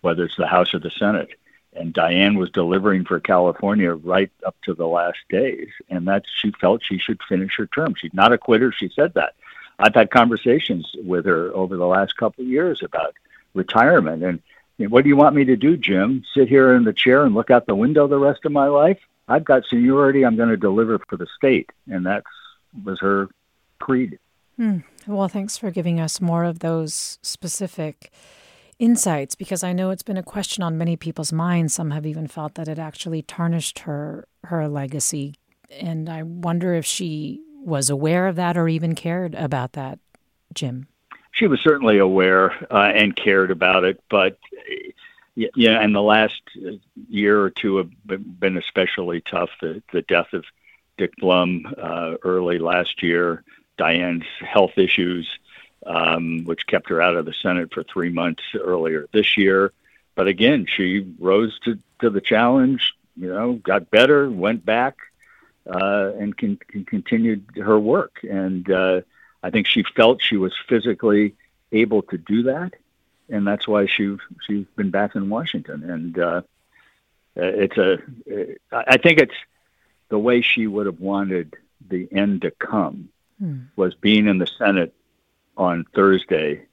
whether 0.00 0.24
it's 0.24 0.36
the 0.36 0.46
House 0.46 0.74
or 0.74 0.78
the 0.78 0.90
Senate. 0.90 1.30
And 1.74 1.94
Dianne 1.94 2.36
was 2.36 2.50
delivering 2.50 3.04
for 3.04 3.18
California 3.18 3.94
right 3.94 4.30
up 4.44 4.56
to 4.64 4.74
the 4.74 4.86
last 4.86 5.18
days, 5.30 5.68
and 5.88 6.06
that 6.08 6.24
she 6.40 6.50
felt 6.60 6.82
she 6.84 6.98
should 6.98 7.20
finish 7.28 7.56
her 7.56 7.66
term. 7.66 7.94
She's 7.96 8.12
not 8.12 8.32
a 8.32 8.38
quitter. 8.38 8.72
She 8.72 8.90
said 8.94 9.14
that. 9.14 9.34
I've 9.78 9.94
had 9.94 10.10
conversations 10.10 10.90
with 11.04 11.24
her 11.26 11.52
over 11.54 11.76
the 11.76 11.86
last 11.86 12.16
couple 12.16 12.44
of 12.44 12.50
years 12.50 12.80
about 12.82 13.14
retirement, 13.54 14.22
and 14.22 14.40
what 14.90 15.02
do 15.02 15.08
you 15.08 15.16
want 15.16 15.36
me 15.36 15.44
to 15.44 15.56
do, 15.56 15.76
Jim? 15.76 16.24
Sit 16.34 16.48
here 16.48 16.74
in 16.74 16.84
the 16.84 16.92
chair 16.92 17.24
and 17.24 17.34
look 17.34 17.50
out 17.50 17.66
the 17.66 17.74
window 17.74 18.06
the 18.06 18.18
rest 18.18 18.44
of 18.44 18.52
my 18.52 18.66
life? 18.66 18.98
I've 19.28 19.44
got 19.44 19.64
seniority. 19.68 20.24
I'm 20.24 20.36
going 20.36 20.48
to 20.48 20.56
deliver 20.56 20.98
for 21.08 21.16
the 21.16 21.26
state, 21.36 21.70
and 21.88 22.06
that 22.06 22.24
was 22.84 22.98
her 23.00 23.28
creed. 23.78 24.18
Hmm. 24.56 24.78
Well, 25.06 25.28
thanks 25.28 25.56
for 25.56 25.70
giving 25.70 26.00
us 26.00 26.20
more 26.20 26.44
of 26.44 26.60
those 26.60 27.18
specific 27.22 28.12
insights 28.78 29.34
because 29.34 29.62
I 29.62 29.72
know 29.72 29.90
it's 29.90 30.02
been 30.02 30.16
a 30.16 30.22
question 30.22 30.62
on 30.62 30.78
many 30.78 30.96
people's 30.96 31.32
minds. 31.32 31.74
Some 31.74 31.92
have 31.92 32.06
even 32.06 32.26
felt 32.26 32.54
that 32.54 32.68
it 32.68 32.78
actually 32.78 33.22
tarnished 33.22 33.80
her 33.80 34.26
her 34.44 34.68
legacy, 34.68 35.36
and 35.70 36.08
I 36.08 36.24
wonder 36.24 36.74
if 36.74 36.84
she 36.84 37.40
was 37.64 37.90
aware 37.90 38.26
of 38.26 38.36
that 38.36 38.56
or 38.56 38.68
even 38.68 38.94
cared 38.94 39.34
about 39.34 39.72
that, 39.72 39.98
Jim. 40.54 40.86
She 41.32 41.46
was 41.46 41.60
certainly 41.60 41.98
aware 41.98 42.52
uh, 42.70 42.92
and 42.94 43.16
cared 43.16 43.50
about 43.50 43.84
it, 43.84 44.02
but 44.10 44.38
yeah, 45.34 45.80
and 45.80 45.94
the 45.94 46.02
last 46.02 46.42
year 47.08 47.40
or 47.40 47.50
two 47.50 47.76
have 47.76 47.90
been 48.06 48.58
especially 48.58 49.22
tough. 49.22 49.50
The, 49.60 49.82
the 49.92 50.02
death 50.02 50.32
of 50.34 50.44
Dick 50.98 51.14
Blum 51.16 51.74
uh, 51.80 52.16
early 52.22 52.58
last 52.58 53.02
year, 53.02 53.42
Dianne's 53.78 54.26
health 54.40 54.76
issues, 54.76 55.28
um, 55.86 56.44
which 56.44 56.66
kept 56.66 56.90
her 56.90 57.00
out 57.00 57.16
of 57.16 57.24
the 57.24 57.32
Senate 57.32 57.72
for 57.72 57.82
three 57.82 58.10
months 58.10 58.42
earlier 58.54 59.06
this 59.12 59.36
year. 59.36 59.72
But 60.14 60.28
again, 60.28 60.66
she 60.66 61.06
rose 61.18 61.58
to, 61.60 61.78
to 62.00 62.10
the 62.10 62.20
challenge, 62.20 62.94
you 63.16 63.32
know, 63.32 63.54
got 63.54 63.90
better, 63.90 64.30
went 64.30 64.66
back, 64.66 64.98
uh, 65.66 66.12
and 66.18 66.36
can, 66.36 66.56
can 66.68 66.84
continued 66.84 67.44
her 67.56 67.78
work. 67.78 68.20
And 68.22 68.70
uh, 68.70 69.02
I 69.42 69.50
think 69.50 69.66
she 69.66 69.82
felt 69.82 70.22
she 70.22 70.36
was 70.36 70.52
physically 70.68 71.34
able 71.72 72.02
to 72.02 72.18
do 72.18 72.44
that 72.44 72.74
and 73.32 73.46
that's 73.46 73.66
why 73.66 73.86
she 73.86 74.16
she's 74.46 74.66
been 74.76 74.90
back 74.90 75.16
in 75.16 75.28
Washington. 75.28 75.90
And 75.90 76.18
uh, 76.18 76.42
it's 77.34 77.76
a 77.78 77.98
I 78.70 78.98
think 78.98 79.18
it's 79.18 79.34
the 80.10 80.18
way 80.18 80.42
she 80.42 80.66
would 80.66 80.86
have 80.86 81.00
wanted 81.00 81.54
the 81.88 82.06
end 82.12 82.42
to 82.42 82.50
come 82.50 83.08
hmm. 83.38 83.62
was 83.74 83.94
being 83.94 84.28
in 84.28 84.38
the 84.38 84.46
Senate 84.46 84.94
on 85.56 85.84
Thursday 85.94 86.66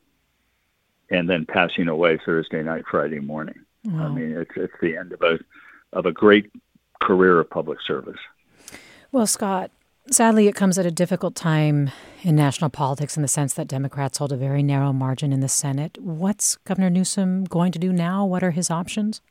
and 1.10 1.28
then 1.28 1.46
passing 1.46 1.88
away 1.88 2.20
Thursday 2.24 2.62
night, 2.62 2.84
Friday 2.92 3.20
morning. 3.20 3.66
Wow. 3.86 4.08
I 4.08 4.10
mean, 4.10 4.36
it's 4.36 4.52
it's 4.56 4.74
the 4.82 4.98
end 4.98 5.14
of 5.14 5.22
a 5.22 5.40
of 5.94 6.06
a 6.06 6.12
great 6.12 6.52
career 7.02 7.40
of 7.40 7.50
public 7.50 7.80
service. 7.82 8.20
Well, 9.12 9.28
Scott, 9.28 9.72
Sadly, 10.12 10.48
it 10.48 10.56
comes 10.56 10.80
at 10.80 10.88
a 10.88 10.92
difficult 10.92 11.36
time 11.36 11.92
in 12.24 12.36
national 12.36 12.72
politics 12.72 13.16
in 13.16 13.22
the 13.22 13.28
sense 13.28 13.54
that 13.54 13.68
Democrats 13.68 14.18
hold 14.18 14.32
a 14.32 14.38
very 14.38 14.64
narrow 14.64 14.92
margin 14.92 15.32
in 15.32 15.40
the 15.40 15.48
Senate. 15.48 16.00
What's 16.02 16.56
Governor 16.58 16.90
Newsom 16.90 17.44
going 17.44 17.72
to 17.74 17.80
do 17.80 17.94
now? 17.94 18.26
What 18.26 18.44
are 18.44 18.50
his 18.50 18.72
options? 18.72 19.22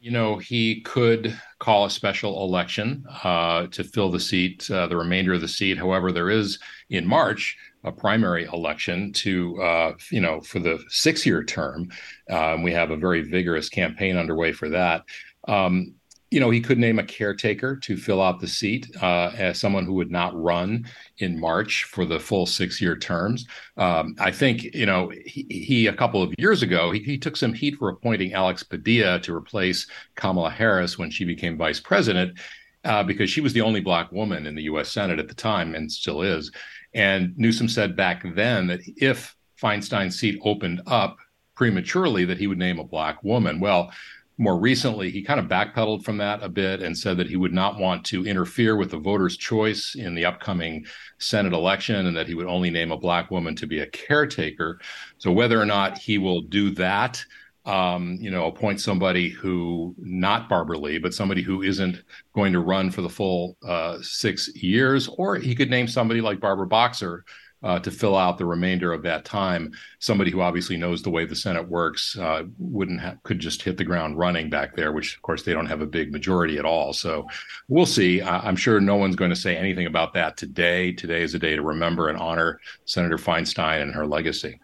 You 0.00 0.10
know, 0.12 0.38
he 0.38 0.80
could 0.80 1.38
call 1.58 1.84
a 1.84 1.90
special 1.90 2.42
election 2.42 3.04
uh, 3.22 3.66
to 3.66 3.84
fill 3.84 4.10
the 4.10 4.20
seat, 4.20 4.70
uh, 4.70 4.86
the 4.86 4.96
remainder 4.96 5.34
of 5.34 5.42
the 5.42 5.48
seat. 5.48 5.76
However, 5.76 6.10
there 6.10 6.30
is 6.30 6.58
in 6.88 7.06
March 7.06 7.58
a 7.84 7.92
primary 7.92 8.46
election 8.46 9.12
to, 9.12 9.62
uh, 9.62 9.92
you 10.10 10.20
know, 10.20 10.40
for 10.40 10.58
the 10.58 10.82
six 10.88 11.26
year 11.26 11.44
term. 11.44 11.90
Um, 12.30 12.62
we 12.62 12.72
have 12.72 12.90
a 12.90 12.96
very 12.96 13.20
vigorous 13.20 13.68
campaign 13.68 14.16
underway 14.16 14.52
for 14.52 14.70
that. 14.70 15.04
Um, 15.46 15.96
you 16.30 16.38
know, 16.38 16.50
he 16.50 16.60
could 16.60 16.78
name 16.78 16.98
a 16.98 17.04
caretaker 17.04 17.76
to 17.76 17.96
fill 17.96 18.22
out 18.22 18.38
the 18.38 18.46
seat 18.46 18.88
uh, 19.02 19.32
as 19.36 19.58
someone 19.58 19.84
who 19.84 19.94
would 19.94 20.12
not 20.12 20.40
run 20.40 20.86
in 21.18 21.38
March 21.38 21.84
for 21.84 22.04
the 22.04 22.20
full 22.20 22.46
six 22.46 22.80
year 22.80 22.96
terms. 22.96 23.46
Um, 23.76 24.14
I 24.18 24.30
think, 24.30 24.62
you 24.62 24.86
know, 24.86 25.08
he, 25.08 25.46
he, 25.50 25.86
a 25.88 25.92
couple 25.92 26.22
of 26.22 26.32
years 26.38 26.62
ago, 26.62 26.92
he, 26.92 27.00
he, 27.00 27.18
took 27.18 27.36
some 27.36 27.52
heat 27.52 27.76
for 27.76 27.88
appointing 27.88 28.32
Alex 28.32 28.62
Padilla 28.62 29.18
to 29.20 29.34
replace 29.34 29.88
Kamala 30.14 30.50
Harris 30.50 30.98
when 30.98 31.10
she 31.10 31.24
became 31.24 31.58
vice 31.58 31.80
president. 31.80 32.38
Uh, 32.82 33.02
because 33.02 33.28
she 33.28 33.42
was 33.42 33.52
the 33.52 33.60
only 33.60 33.80
black 33.80 34.10
woman 34.10 34.46
in 34.46 34.54
the 34.54 34.62
U.S. 34.62 34.90
Senate 34.90 35.18
at 35.18 35.28
the 35.28 35.34
time 35.34 35.74
and 35.74 35.92
still 35.92 36.22
is. 36.22 36.50
And 36.94 37.36
Newsom 37.36 37.68
said 37.68 37.94
back 37.94 38.22
then 38.34 38.68
that 38.68 38.80
if 38.96 39.36
Feinstein's 39.60 40.18
seat 40.18 40.40
opened 40.42 40.80
up 40.86 41.18
prematurely, 41.54 42.24
that 42.24 42.38
he 42.38 42.46
would 42.46 42.56
name 42.56 42.78
a 42.78 42.84
black 42.84 43.22
woman. 43.22 43.60
Well, 43.60 43.92
more 44.40 44.58
recently, 44.58 45.10
he 45.10 45.22
kind 45.22 45.38
of 45.38 45.48
backpedaled 45.48 46.02
from 46.02 46.16
that 46.16 46.42
a 46.42 46.48
bit 46.48 46.82
and 46.82 46.96
said 46.96 47.18
that 47.18 47.28
he 47.28 47.36
would 47.36 47.52
not 47.52 47.78
want 47.78 48.06
to 48.06 48.26
interfere 48.26 48.74
with 48.74 48.90
the 48.90 48.96
voters' 48.96 49.36
choice 49.36 49.94
in 49.94 50.14
the 50.14 50.24
upcoming 50.24 50.86
Senate 51.18 51.52
election 51.52 52.06
and 52.06 52.16
that 52.16 52.26
he 52.26 52.34
would 52.34 52.46
only 52.46 52.70
name 52.70 52.90
a 52.90 52.96
black 52.96 53.30
woman 53.30 53.54
to 53.56 53.66
be 53.66 53.80
a 53.80 53.86
caretaker. 53.86 54.80
So, 55.18 55.30
whether 55.30 55.60
or 55.60 55.66
not 55.66 55.98
he 55.98 56.16
will 56.16 56.40
do 56.40 56.70
that, 56.70 57.22
um, 57.66 58.16
you 58.18 58.30
know, 58.30 58.46
appoint 58.46 58.80
somebody 58.80 59.28
who, 59.28 59.94
not 59.98 60.48
Barbara 60.48 60.78
Lee, 60.78 60.96
but 60.96 61.12
somebody 61.12 61.42
who 61.42 61.60
isn't 61.60 62.02
going 62.34 62.54
to 62.54 62.60
run 62.60 62.90
for 62.90 63.02
the 63.02 63.10
full 63.10 63.58
uh, 63.62 63.98
six 64.00 64.48
years, 64.56 65.06
or 65.18 65.36
he 65.36 65.54
could 65.54 65.68
name 65.68 65.86
somebody 65.86 66.22
like 66.22 66.40
Barbara 66.40 66.66
Boxer, 66.66 67.26
uh, 67.62 67.78
to 67.80 67.90
fill 67.90 68.16
out 68.16 68.38
the 68.38 68.44
remainder 68.44 68.92
of 68.92 69.02
that 69.02 69.24
time. 69.24 69.72
Somebody 69.98 70.30
who 70.30 70.40
obviously 70.40 70.76
knows 70.76 71.02
the 71.02 71.10
way 71.10 71.24
the 71.24 71.36
Senate 71.36 71.68
works 71.68 72.16
uh, 72.18 72.44
wouldn't 72.58 73.00
ha- 73.00 73.16
could 73.22 73.38
just 73.38 73.62
hit 73.62 73.76
the 73.76 73.84
ground 73.84 74.18
running 74.18 74.48
back 74.50 74.76
there, 74.76 74.92
which 74.92 75.16
of 75.16 75.22
course 75.22 75.42
they 75.42 75.52
don't 75.52 75.66
have 75.66 75.82
a 75.82 75.86
big 75.86 76.12
majority 76.12 76.58
at 76.58 76.64
all. 76.64 76.92
So 76.92 77.26
we'll 77.68 77.86
see. 77.86 78.20
I- 78.20 78.46
I'm 78.46 78.56
sure 78.56 78.80
no 78.80 78.96
one's 78.96 79.16
going 79.16 79.30
to 79.30 79.36
say 79.36 79.56
anything 79.56 79.86
about 79.86 80.14
that 80.14 80.36
today. 80.36 80.92
Today 80.92 81.22
is 81.22 81.34
a 81.34 81.38
day 81.38 81.56
to 81.56 81.62
remember 81.62 82.08
and 82.08 82.18
honor 82.18 82.60
Senator 82.84 83.18
Feinstein 83.18 83.82
and 83.82 83.94
her 83.94 84.06
legacy. 84.06 84.60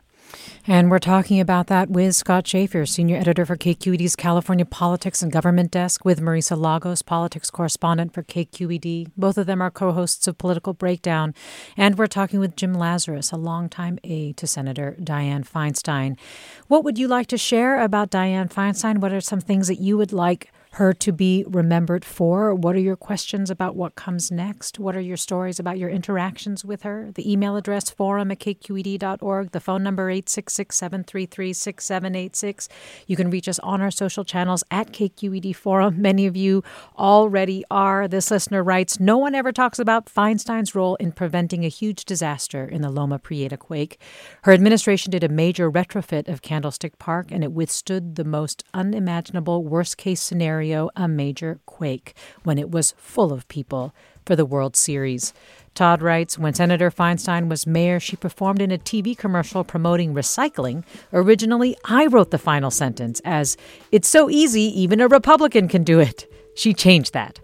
And 0.69 0.91
we're 0.91 0.99
talking 0.99 1.39
about 1.39 1.69
that 1.69 1.91
with 1.91 2.17
Scott 2.17 2.45
Shafer, 2.45 2.87
senior 2.87 3.17
editor 3.19 3.47
for 3.47 3.57
KQED's 3.57 4.17
California 4.17 4.65
Politics 4.65 5.23
and 5.23 5.31
Government 5.31 5.71
Desk, 5.71 6.05
with 6.05 6.21
Marisa 6.21 6.59
Lagos, 6.59 7.03
politics 7.03 7.51
correspondent 7.51 8.13
for 8.13 8.25
KQED. 8.25 9.13
Both 9.17 9.39
of 9.39 9.47
them 9.47 9.63
are 9.63 9.71
co 9.71 9.93
hosts 9.93 10.27
of 10.27 10.39
Political 10.39 10.73
Breakdown. 10.73 11.35
And 11.77 11.97
we're 11.97 12.09
talking 12.09 12.41
with 12.41 12.57
Jim 12.57 12.75
Lazarus, 12.75 13.31
a 13.31 13.37
longtime 13.37 14.01
aide 14.03 14.37
to 14.39 14.49
Senator 14.49 14.97
Dianne 15.01 15.49
Feinstein. 15.49 16.19
What 16.67 16.83
would 16.83 16.99
you 16.99 17.07
like 17.07 17.29
to 17.29 17.39
share 17.39 17.81
about 17.81 18.11
Dianne 18.11 18.53
Feinstein? 18.53 18.99
What 18.99 19.13
are 19.13 19.21
some 19.21 19.41
things 19.41 19.69
that 19.69 19.81
you 19.81 19.97
would 19.97 20.13
like 20.13 20.51
her 20.76 20.92
to 20.92 21.11
be 21.11 21.42
remembered 21.49 22.04
for? 22.04 22.54
What 22.54 22.76
are 22.76 22.80
your 22.80 22.97
questions 22.97 23.49
about 23.50 23.76
what 23.76 23.95
comes 23.95 24.30
next? 24.30 24.78
What 24.78 24.95
are 24.95 25.00
your 25.00 25.16
stories 25.16 25.59
about 25.59 25.78
your 25.78 25.88
interactions 25.88 26.66
with 26.66 26.83
her? 26.83 27.12
The 27.14 27.30
email 27.30 27.56
address 27.56 27.88
forum 27.88 28.30
at 28.30 28.40
kqed.org, 28.40 29.52
the 29.52 29.61
phone 29.61 29.83
number 29.83 30.11
866 30.11 30.76
733 30.76 31.52
6786. 31.54 32.68
You 33.06 33.16
can 33.16 33.30
reach 33.30 33.49
us 33.49 33.59
on 33.61 33.80
our 33.80 33.90
social 33.90 34.23
channels 34.23 34.64
at 34.71 34.92
KQED 34.92 35.56
Forum. 35.56 36.02
Many 36.02 36.26
of 36.26 36.37
you 36.37 36.62
already 36.99 37.64
are. 37.71 38.06
This 38.06 38.30
listener 38.30 38.62
writes 38.62 39.00
No 39.00 39.16
one 39.16 39.35
ever 39.35 39.52
talks 39.52 39.78
about 39.78 40.11
Feinstein's 40.11 40.75
role 40.75 40.97
in 40.97 41.11
preventing 41.12 41.64
a 41.64 41.68
huge 41.68 42.04
disaster 42.04 42.66
in 42.66 42.83
the 42.83 42.90
Loma 42.90 43.18
Prieta 43.18 43.56
quake. 43.56 43.99
Her 44.42 44.52
administration 44.52 45.11
did 45.11 45.25
a 45.25 45.30
major 45.30 45.71
retrofit 45.71 46.28
of 46.28 46.42
Candlestick 46.42 46.99
Park, 46.99 47.28
and 47.30 47.42
it 47.42 47.52
withstood 47.52 48.16
the 48.16 48.25
most 48.25 48.62
unimaginable 48.75 49.64
worst 49.64 49.97
case 49.97 50.21
scenario 50.21 50.66
scenario 50.67 50.91
a 50.97 51.09
major 51.09 51.61
quake 51.67 52.15
when 52.43 52.59
it 52.59 52.71
was 52.71 52.95
full 52.97 53.33
of 53.33 53.47
people 53.49 53.95
for 54.25 54.35
the 54.37 54.45
World 54.45 54.77
Series. 54.77 55.33
Todd 55.75 56.03
writes 56.03 56.39
When 56.39 56.55
Senator 56.55 56.91
Feinstein 56.91 57.49
was 57.49 57.67
mayor, 57.67 58.01
she 58.01 58.17
performed 58.17 58.61
in 58.61 58.73
a 58.73 58.79
TV 58.79 59.17
commercial 59.17 59.63
promoting 59.63 60.15
recycling. 60.15 60.85
Originally, 61.13 61.77
I 61.85 62.07
wrote 62.07 62.31
the 62.31 62.39
final 62.39 62.71
sentence 62.71 63.21
as, 63.25 63.57
It's 63.93 64.09
so 64.09 64.29
easy, 64.29 64.63
even 64.81 65.01
a 65.01 65.09
Republican 65.09 65.69
can 65.69 65.85
do 65.85 66.01
it. 66.01 66.27
She 66.57 66.75
changed 66.75 67.13
that. 67.13 67.39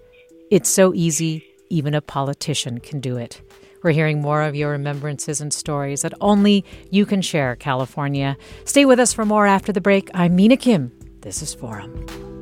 It's 0.50 0.68
so 0.68 0.92
easy, 0.94 1.44
even 1.70 1.94
a 1.94 2.00
politician 2.00 2.80
can 2.80 3.00
do 3.00 3.16
it. 3.16 3.42
We're 3.82 3.92
hearing 3.92 4.20
more 4.20 4.42
of 4.42 4.54
your 4.54 4.70
remembrances 4.70 5.40
and 5.40 5.52
stories 5.52 6.02
that 6.02 6.14
only 6.20 6.64
you 6.90 7.04
can 7.04 7.20
share, 7.20 7.56
California. 7.56 8.36
Stay 8.64 8.84
with 8.84 8.98
us 8.98 9.12
for 9.12 9.24
more 9.24 9.46
after 9.46 9.72
the 9.72 9.80
break. 9.80 10.10
I'm 10.14 10.36
Mina 10.36 10.56
Kim. 10.56 10.92
This 11.22 11.42
is 11.42 11.54
Forum. 11.54 12.41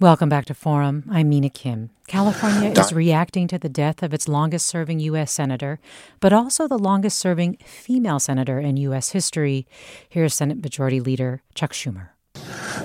Welcome 0.00 0.28
back 0.28 0.46
to 0.46 0.54
Forum. 0.54 1.04
I'm 1.08 1.28
Mina 1.28 1.48
Kim. 1.48 1.90
California 2.08 2.70
is 2.70 2.92
reacting 2.92 3.46
to 3.46 3.60
the 3.60 3.68
death 3.68 4.02
of 4.02 4.12
its 4.12 4.26
longest 4.26 4.66
serving 4.66 4.98
U.S. 4.98 5.30
Senator, 5.30 5.78
but 6.18 6.32
also 6.32 6.66
the 6.66 6.76
longest 6.76 7.16
serving 7.16 7.58
female 7.64 8.18
senator 8.18 8.58
in 8.58 8.76
U.S. 8.78 9.10
history. 9.10 9.68
Here's 10.08 10.34
Senate 10.34 10.60
Majority 10.60 10.98
Leader 10.98 11.42
Chuck 11.54 11.72
Schumer. 11.72 12.08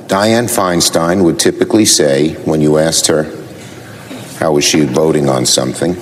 Dianne 0.07 0.55
Feinstein 0.55 1.23
would 1.23 1.39
typically 1.39 1.83
say, 1.83 2.35
when 2.45 2.61
you 2.61 2.77
asked 2.77 3.07
her 3.07 3.23
how 4.37 4.53
was 4.53 4.63
she 4.63 4.85
voting 4.85 5.27
on 5.27 5.47
something, 5.47 5.97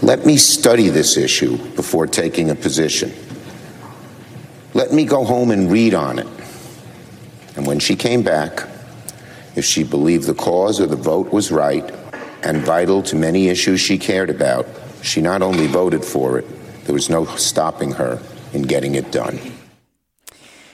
let 0.00 0.24
me 0.24 0.38
study 0.38 0.88
this 0.88 1.18
issue 1.18 1.58
before 1.74 2.06
taking 2.06 2.48
a 2.48 2.54
position. 2.54 3.12
Let 4.72 4.94
me 4.94 5.04
go 5.04 5.26
home 5.26 5.50
and 5.50 5.70
read 5.70 5.92
on 5.92 6.18
it. 6.18 6.28
And 7.54 7.66
when 7.66 7.78
she 7.78 7.94
came 7.94 8.22
back, 8.22 8.66
if 9.58 9.64
she 9.64 9.82
believed 9.82 10.24
the 10.24 10.34
cause 10.34 10.80
or 10.80 10.86
the 10.86 10.96
vote 10.96 11.32
was 11.32 11.50
right 11.50 11.84
and 12.44 12.62
vital 12.62 13.02
to 13.02 13.16
many 13.16 13.48
issues 13.48 13.80
she 13.80 13.98
cared 13.98 14.30
about, 14.30 14.66
she 15.02 15.20
not 15.20 15.42
only 15.42 15.66
voted 15.66 16.04
for 16.04 16.38
it, 16.38 16.46
there 16.84 16.94
was 16.94 17.10
no 17.10 17.26
stopping 17.36 17.90
her 17.92 18.22
in 18.52 18.62
getting 18.62 18.94
it 18.94 19.10
done. 19.10 19.38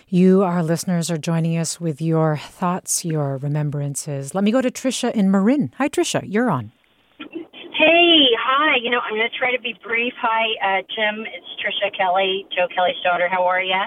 You, 0.08 0.44
our 0.44 0.62
listeners, 0.62 1.10
are 1.10 1.18
joining 1.18 1.56
us 1.56 1.80
with 1.80 2.00
your 2.00 2.36
thoughts, 2.36 3.04
your 3.04 3.38
remembrances. 3.38 4.34
Let 4.34 4.44
me 4.44 4.52
go 4.52 4.60
to 4.60 4.70
Trisha 4.70 5.10
in 5.12 5.30
Marin. 5.30 5.72
Hi, 5.78 5.88
Trisha, 5.88 6.22
you're 6.24 6.50
on. 6.50 6.70
Hey, 7.18 8.28
hi. 8.38 8.76
You 8.80 8.90
know, 8.90 9.00
I'm 9.00 9.14
going 9.14 9.28
to 9.28 9.36
try 9.36 9.50
to 9.50 9.60
be 9.60 9.74
brief. 9.82 10.12
Hi, 10.20 10.78
uh, 10.78 10.82
Jim. 10.94 11.24
It's 11.26 11.46
Trisha 11.58 11.90
Kelly, 11.96 12.46
Joe 12.54 12.68
Kelly's 12.72 13.00
daughter. 13.02 13.28
How 13.28 13.44
are 13.44 13.62
you? 13.62 13.82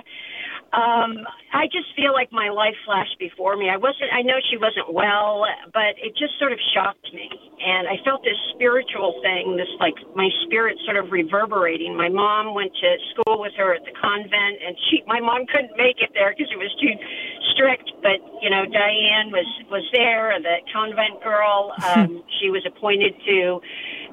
Um, 0.73 1.23
I 1.53 1.65
just 1.71 1.87
feel 1.95 2.11
like 2.11 2.31
my 2.31 2.49
life 2.49 2.75
flashed 2.85 3.15
before 3.19 3.55
me. 3.55 3.69
I 3.69 3.77
wasn't, 3.77 4.11
I 4.11 4.21
know 4.21 4.35
she 4.51 4.57
wasn't 4.57 4.91
well, 4.91 5.45
but 5.73 5.95
it 5.95 6.11
just 6.19 6.37
sort 6.39 6.51
of 6.51 6.59
shocked 6.75 7.07
me. 7.13 7.29
And 7.63 7.87
I 7.87 7.97
felt 8.03 8.21
this 8.23 8.37
spiritual 8.53 9.19
thing, 9.23 9.55
this 9.55 9.71
like 9.79 9.95
my 10.13 10.29
spirit 10.45 10.77
sort 10.85 10.97
of 10.97 11.11
reverberating. 11.11 11.95
My 11.95 12.09
mom 12.09 12.53
went 12.53 12.75
to 12.83 12.89
school 13.15 13.39
with 13.39 13.53
her 13.57 13.73
at 13.73 13.81
the 13.85 13.95
convent 13.95 14.59
and 14.59 14.75
she, 14.89 15.03
my 15.07 15.19
mom 15.19 15.47
couldn't 15.47 15.75
make 15.77 16.03
it 16.03 16.11
there 16.13 16.35
because 16.35 16.51
it 16.51 16.59
was 16.59 16.73
too 16.83 16.93
strict, 17.55 17.89
but 18.03 18.19
you 18.43 18.51
know, 18.51 18.67
Dianne 18.67 19.31
was, 19.31 19.47
was 19.71 19.87
there, 19.93 20.35
the 20.41 20.57
convent 20.71 21.23
girl. 21.23 21.73
Um, 21.87 22.21
she 22.41 22.49
was 22.49 22.65
appointed 22.67 23.15
to 23.25 23.61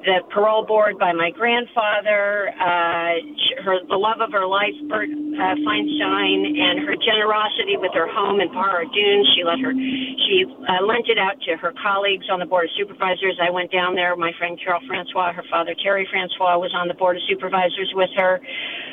the 0.05 0.21
parole 0.29 0.65
board 0.65 0.97
by 0.99 1.11
my 1.11 1.31
grandfather, 1.33 2.53
uh, 2.53 3.17
her 3.65 3.81
the 3.89 3.97
love 3.97 4.21
of 4.21 4.31
her 4.31 4.45
life, 4.45 4.77
Bert 4.87 5.09
uh, 5.09 5.57
Feinstein, 5.65 6.53
and 6.53 6.85
her 6.85 6.93
generosity 6.93 7.75
with 7.75 7.91
her 7.93 8.05
home 8.05 8.39
in 8.39 8.49
Pajaro 8.49 8.85
Dunes. 8.93 9.27
She 9.33 9.43
let 9.43 9.57
her, 9.59 9.73
she 9.73 10.45
uh, 10.45 10.85
lent 10.85 11.09
it 11.09 11.17
out 11.17 11.41
to 11.49 11.57
her 11.57 11.73
colleagues 11.81 12.29
on 12.29 12.39
the 12.39 12.45
board 12.45 12.69
of 12.69 12.71
supervisors. 12.77 13.41
I 13.41 13.49
went 13.49 13.71
down 13.71 13.95
there. 13.95 14.15
My 14.15 14.31
friend 14.37 14.59
Carol 14.61 14.81
Francois, 14.85 15.33
her 15.33 15.43
father 15.49 15.75
Terry 15.81 16.07
Francois, 16.09 16.57
was 16.61 16.71
on 16.77 16.87
the 16.87 16.93
board 16.93 17.17
of 17.17 17.23
supervisors 17.27 17.91
with 17.95 18.09
her. 18.15 18.39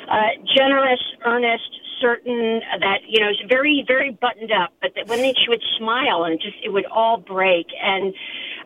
Uh, 0.08 0.32
generous, 0.56 1.00
earnest, 1.24 1.70
certain 2.00 2.60
that 2.80 3.00
you 3.06 3.20
know, 3.20 3.30
very, 3.48 3.84
very 3.86 4.10
buttoned 4.10 4.50
up. 4.50 4.72
But 4.80 4.92
that 4.96 5.06
when 5.08 5.20
they, 5.20 5.32
she 5.32 5.48
would 5.48 5.62
smile, 5.78 6.24
and 6.24 6.40
just 6.40 6.56
it 6.64 6.70
would 6.70 6.86
all 6.86 7.18
break 7.18 7.68
and 7.80 8.12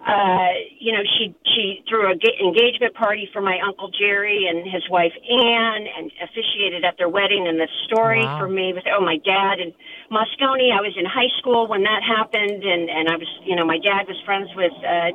uh, 0.07 0.55
you 0.79 0.92
know, 0.92 1.03
she 1.19 1.35
she 1.42 1.83
threw 1.88 2.07
a 2.07 2.14
engagement 2.38 2.95
party 2.95 3.29
for 3.33 3.42
my 3.42 3.59
uncle 3.66 3.90
Jerry 3.90 4.47
and 4.47 4.62
his 4.62 4.88
wife 4.88 5.11
Anne, 5.29 5.87
and 5.99 6.12
officiated 6.23 6.85
at 6.85 6.97
their 6.97 7.09
wedding. 7.09 7.49
And 7.49 7.59
the 7.59 7.66
story 7.87 8.23
wow. 8.23 8.38
for 8.38 8.49
me 8.49 8.73
was, 8.73 8.85
oh, 8.87 9.03
my 9.03 9.19
dad 9.19 9.59
and 9.59 9.75
Moscone. 10.11 10.71
I 10.71 10.81
was 10.81 10.95
in 10.97 11.07
high 11.07 11.33
school 11.38 11.66
when 11.66 11.83
that 11.83 12.07
happened, 12.07 12.62
and 12.62 12.88
and 12.88 13.09
I 13.09 13.16
was, 13.16 13.27
you 13.45 13.57
know, 13.57 13.66
my 13.66 13.79
dad 13.79 14.07
was 14.07 14.16
friends 14.25 14.49
with 14.55 14.73
uh, 14.87 15.11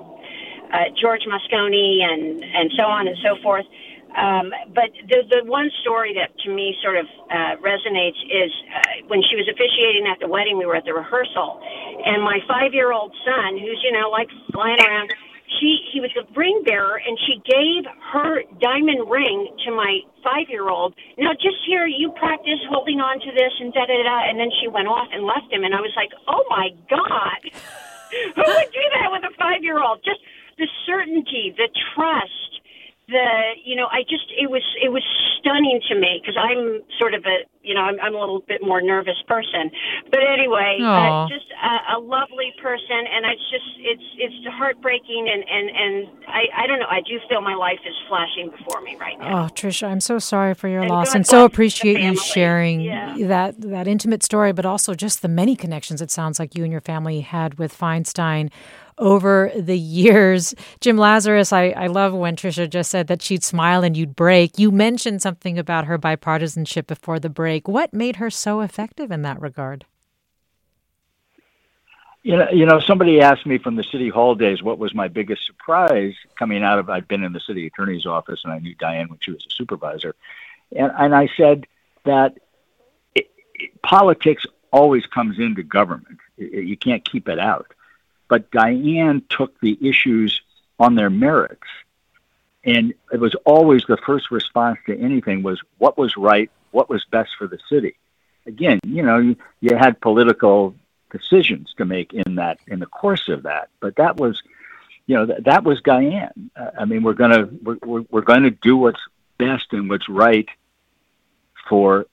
uh, 0.75 0.91
George 0.99 1.23
Moscone, 1.23 2.04
and 2.04 2.43
and 2.43 2.71
so 2.75 2.84
on 2.84 3.08
and 3.08 3.15
so 3.23 3.41
forth. 3.41 3.65
Um, 4.12 4.52
but 4.76 4.91
the 5.08 5.24
the 5.32 5.41
one 5.47 5.71
story 5.82 6.12
that 6.19 6.36
to 6.43 6.50
me 6.52 6.76
sort 6.84 7.00
of 7.00 7.08
uh, 7.32 7.56
resonates 7.63 8.19
is 8.28 8.52
uh, 8.67 9.08
when 9.08 9.24
she 9.24 9.39
was 9.39 9.47
officiating 9.47 10.04
at 10.04 10.19
the 10.19 10.28
wedding. 10.28 10.58
We 10.60 10.65
were 10.65 10.76
at 10.76 10.84
the 10.84 10.93
rehearsal, 10.93 11.63
and 11.63 12.19
my 12.19 12.43
five 12.47 12.74
year 12.76 12.91
old 12.91 13.15
son, 13.24 13.56
who's 13.56 13.80
you 13.84 13.95
know 13.95 14.12
like 14.12 14.28
flying 14.52 14.84
around, 14.84 15.15
she 15.60 15.80
he 15.95 16.04
was 16.04 16.12
the 16.12 16.28
ring 16.36 16.60
bearer, 16.67 17.00
and 17.00 17.15
she 17.24 17.39
gave 17.47 17.88
her 18.12 18.43
diamond 18.60 19.08
ring 19.08 19.47
to 19.63 19.71
my 19.71 20.04
five 20.24 20.52
year 20.52 20.67
old. 20.67 20.91
Now 21.17 21.32
just 21.32 21.63
here, 21.63 21.88
you 21.88 22.12
practice 22.19 22.60
holding 22.67 23.00
on 23.00 23.15
to 23.24 23.32
this 23.32 23.54
and 23.63 23.71
da 23.71 23.88
da 23.88 23.95
da, 23.95 24.28
and 24.28 24.36
then 24.36 24.52
she 24.60 24.67
went 24.67 24.91
off 24.91 25.08
and 25.15 25.24
left 25.24 25.47
him, 25.47 25.63
and 25.63 25.71
I 25.71 25.80
was 25.80 25.95
like, 25.95 26.12
oh 26.28 26.43
my 26.52 26.76
god, 26.91 27.39
who 28.36 28.43
would 28.43 28.71
do 28.76 28.86
that 29.00 29.08
with 29.08 29.24
a 29.24 29.32
five 29.39 29.63
year 29.63 29.80
old? 29.80 30.04
Just 30.04 30.19
the 30.60 30.67
certainty, 30.84 31.56
the 31.56 31.71
trust 31.95 32.51
the 33.12 33.60
you 33.63 33.76
know 33.76 33.88
I 33.91 34.02
just 34.08 34.32
it 34.32 34.50
was 34.50 34.63
it 34.82 34.89
was 34.89 35.04
stunning 35.39 35.82
to 35.89 35.95
me 35.95 36.21
because 36.21 36.38
I'm 36.39 36.82
sort 36.97 37.13
of 37.13 37.26
a 37.26 37.43
you 37.62 37.76
know 37.76 37.82
I'm, 37.82 38.00
I'm 38.00 38.15
a 38.15 38.19
little 38.19 38.41
bit 38.47 38.62
more 38.63 38.82
nervous 38.82 39.21
person, 39.28 39.69
but 40.10 40.21
anyway, 40.24 40.80
uh, 40.82 41.28
just 41.28 41.52
a, 41.52 41.97
a 41.97 42.00
lovely 42.00 42.54
person, 42.62 43.04
and 43.12 43.26
it's 43.28 43.45
just 43.52 43.69
it's 43.80 44.08
it's 44.17 44.56
heartbreaking, 44.56 45.28
and 45.28 45.43
and 45.43 45.69
and 45.69 45.95
I 46.28 46.63
I 46.63 46.67
don't 46.67 46.80
know 46.80 46.89
I 46.89 47.02
do 47.02 47.19
feel 47.30 47.41
my 47.41 47.56
life 47.56 47.80
is 47.86 47.95
flashing 48.08 48.50
before 48.50 48.82
me 48.82 48.95
right 48.95 49.19
now. 49.19 49.45
Oh, 49.45 49.47
Trisha, 49.54 49.88
I'm 49.88 50.02
so 50.02 50.17
sorry 50.17 50.54
for 50.54 50.67
your 50.67 50.82
and 50.82 50.89
loss, 50.89 51.13
and 51.13 51.28
so 51.28 51.45
appreciate 51.45 52.00
you 52.00 52.15
sharing 52.15 52.82
yeah. 52.82 53.15
that 53.28 53.60
that 53.62 53.88
intimate 53.88 54.24
story, 54.24 54.54
but 54.54 54.65
also 54.65 54.95
just 54.95 55.21
the 55.21 55.28
many 55.28 55.56
connections 55.56 56.02
it 56.02 56.10
sounds 56.10 56.39
like 56.39 56.56
you 56.56 56.63
and 56.63 56.71
your 56.71 56.82
family 56.82 57.21
had 57.21 57.60
with 57.60 57.78
Feinstein 57.78 58.50
over 58.97 59.51
the 59.56 59.77
years. 59.77 60.54
Jim 60.80 60.97
Lazarus, 60.97 61.54
I, 61.54 61.69
I 61.69 61.88
love 61.88 62.13
when 62.13 62.36
Trisha 62.36 62.69
just 62.69 62.91
said 62.91 63.08
that 63.08 63.21
she'd 63.21 63.43
smile 63.43 63.84
and 63.84 63.95
you'd 63.95 64.15
break. 64.15 64.60
You 64.60 64.71
mentioned 64.71 65.21
something 65.21 65.58
about 65.58 65.86
her 65.86 65.97
bipartisanship 65.97 66.88
before 66.88 67.19
the 67.19 67.30
break. 67.30 67.67
What 67.67 67.93
made 67.93 68.17
her 68.17 68.30
so 68.30 68.62
effective 68.62 69.12
in 69.12 69.21
that 69.23 69.41
regard? 69.41 69.86
You 72.23 72.38
know, 72.38 72.49
you 72.51 72.65
know, 72.67 72.80
somebody 72.80 73.19
asked 73.19 73.47
me 73.47 73.58
from 73.58 73.75
the 73.75 73.84
city 73.84 74.10
hall 74.10 74.36
days 74.36 74.62
what 74.62 74.77
was 74.77 74.93
my 74.93 75.08
biggest 75.08 75.45
surprise 75.45 76.13
coming 76.36 76.63
out 76.63 76.77
of. 76.77 76.88
I'd 76.88 77.08
been 77.08 77.23
in 77.23 77.34
the 77.34 77.39
city 77.39 77.65
attorney's 77.65 78.06
office 78.06 78.41
and 78.43 78.54
I 78.54 78.60
knew 78.60 78.75
Dianne 78.75 79.10
when 79.10 79.17
she 79.21 79.32
was 79.32 79.43
a 79.43 79.51
supervisor, 79.51 80.13
and 80.75 80.91
and 80.99 81.15
I 81.15 81.30
said 81.36 81.65
that 82.04 82.38
it, 83.15 83.32
it, 83.56 83.82
politics 83.82 84.45
always 84.71 85.06
comes 85.08 85.39
into 85.39 85.63
government. 85.63 86.19
It, 86.38 86.65
you 86.65 86.77
can't 86.77 87.04
keep 87.04 87.27
it 87.27 87.39
out. 87.39 87.73
But 88.32 88.50
Dianne 88.50 89.28
took 89.28 89.60
the 89.60 89.78
issues 89.82 90.41
on 90.80 90.96
their 90.96 91.10
merits. 91.10 91.67
And 92.63 92.94
it 93.12 93.20
was 93.20 93.36
always 93.44 93.84
the 93.89 93.98
first 93.98 94.32
response 94.32 94.80
to 94.86 94.98
anything 94.98 95.44
was 95.44 95.60
what 95.80 95.98
was 95.98 96.15
right, 96.15 96.50
what 96.72 96.89
was 96.89 97.04
best 97.12 97.32
for 97.38 97.46
the 97.46 97.60
city. 97.70 97.98
Again, 98.46 98.80
you 98.86 99.04
know, 99.04 99.17
you, 99.17 99.36
you 99.60 99.76
had 99.76 100.00
political 100.00 100.76
decisions 101.12 101.74
to 101.76 101.84
make 101.84 102.13
in 102.13 102.36
that 102.36 102.60
in 102.67 102.80
the 102.80 102.86
course 102.86 103.28
of 103.28 103.44
that, 103.44 103.67
but 103.82 103.98
that 103.98 104.15
was, 104.15 104.41
you 105.08 105.17
know, 105.17 105.26
that, 105.26 105.44
that 105.44 105.63
was 105.65 105.82
Dianne. 105.82 106.52
Uh, 106.56 106.72
I 106.80 106.86
mean, 106.86 107.04
we're 107.04 107.20
gonna 107.24 107.50
we're, 107.62 108.06
we're 108.10 108.22
going 108.22 108.44
to 108.44 108.52
do 108.52 108.78
what's 108.78 109.02
best 109.39 109.74
and 109.74 109.89
what's 109.89 110.08
right 110.08 110.48
for 111.67 112.06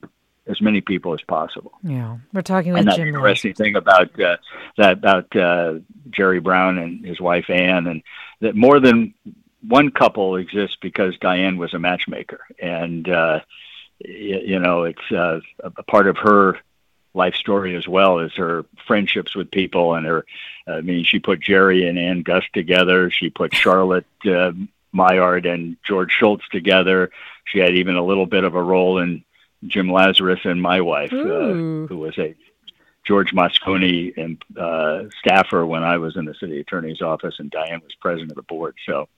as 0.49 0.61
many 0.61 0.81
people 0.81 1.15
as 1.15 1.21
possible. 1.23 1.73
Yeah, 1.83 2.19
we're 2.33 2.43
talking 2.43 2.73
with 2.73 2.81
and 2.81 2.89
that 2.89 2.97
Jim. 2.97 3.09
interesting 3.09 3.55
thing 3.55 3.77
about 3.77 4.19
uh, 4.21 4.37
that 4.77 4.93
about 4.93 5.37
uh, 5.37 5.75
Jerry 6.11 6.41
Brown 6.41 6.79
and 6.79 7.05
his 7.05 7.21
wife 7.21 7.51
Anne, 7.51 7.87
and 7.87 8.03
that 8.41 8.57
more 8.57 8.81
than 8.81 9.15
one 9.67 9.91
couple 9.91 10.37
exists 10.37 10.77
because 10.81 11.17
Dianne 11.19 11.59
was 11.59 11.75
a 11.75 11.79
matchmaker, 11.79 12.41
and 12.59 13.09
uh, 13.09 13.41
you, 13.99 14.41
you 14.45 14.59
know 14.59 14.85
it's 14.85 15.13
uh, 15.13 15.41
a 15.63 15.83
part 15.83 16.09
of 16.09 16.17
her 16.19 16.59
life 17.15 17.35
story 17.35 17.75
as 17.75 17.89
well 17.89 18.21
as 18.21 18.33
her 18.35 18.65
friendships 18.87 19.35
with 19.35 19.51
people 19.51 19.95
and 19.95 20.07
her. 20.07 20.25
I 20.67 20.81
mean, 20.81 21.05
she 21.05 21.19
put 21.19 21.41
Jerry 21.41 21.89
and 21.89 21.99
Anne 21.99 22.23
Gust 22.23 22.49
together. 22.53 23.11
She 23.11 23.31
put 23.31 23.55
Charlotte 23.55 24.07
uh, 24.25 24.53
Mailliard 24.95 25.47
and 25.53 25.77
George 25.85 26.13
Shultz 26.13 26.47
together. 26.49 27.11
She 27.45 27.59
had 27.59 27.75
even 27.75 27.97
a 27.97 28.05
little 28.05 28.27
bit 28.27 28.45
of 28.45 28.55
a 28.55 28.63
role 28.63 28.99
in 28.99 29.25
Jim 29.67 29.91
Lazarus 29.91 30.41
and 30.45 30.63
my 30.63 30.81
wife, 30.81 31.13
uh, 31.13 31.17
who 31.17 31.99
was 31.99 32.17
a 32.19 32.35
George 33.07 33.33
Moscone 33.33 34.17
and 34.17 34.43
uh, 34.57 35.05
staffer 35.19 35.67
when 35.67 35.83
I 35.83 35.97
was 35.97 36.17
in 36.17 36.27
the 36.27 36.35
city 36.35 36.61
attorney's 36.61 37.01
office, 37.01 37.37
and 37.39 37.51
Dianne 37.51 37.83
was 37.83 37.95
president 38.01 38.33
of 38.33 38.37
the 38.37 38.43
board. 38.43 38.77
So 38.87 39.09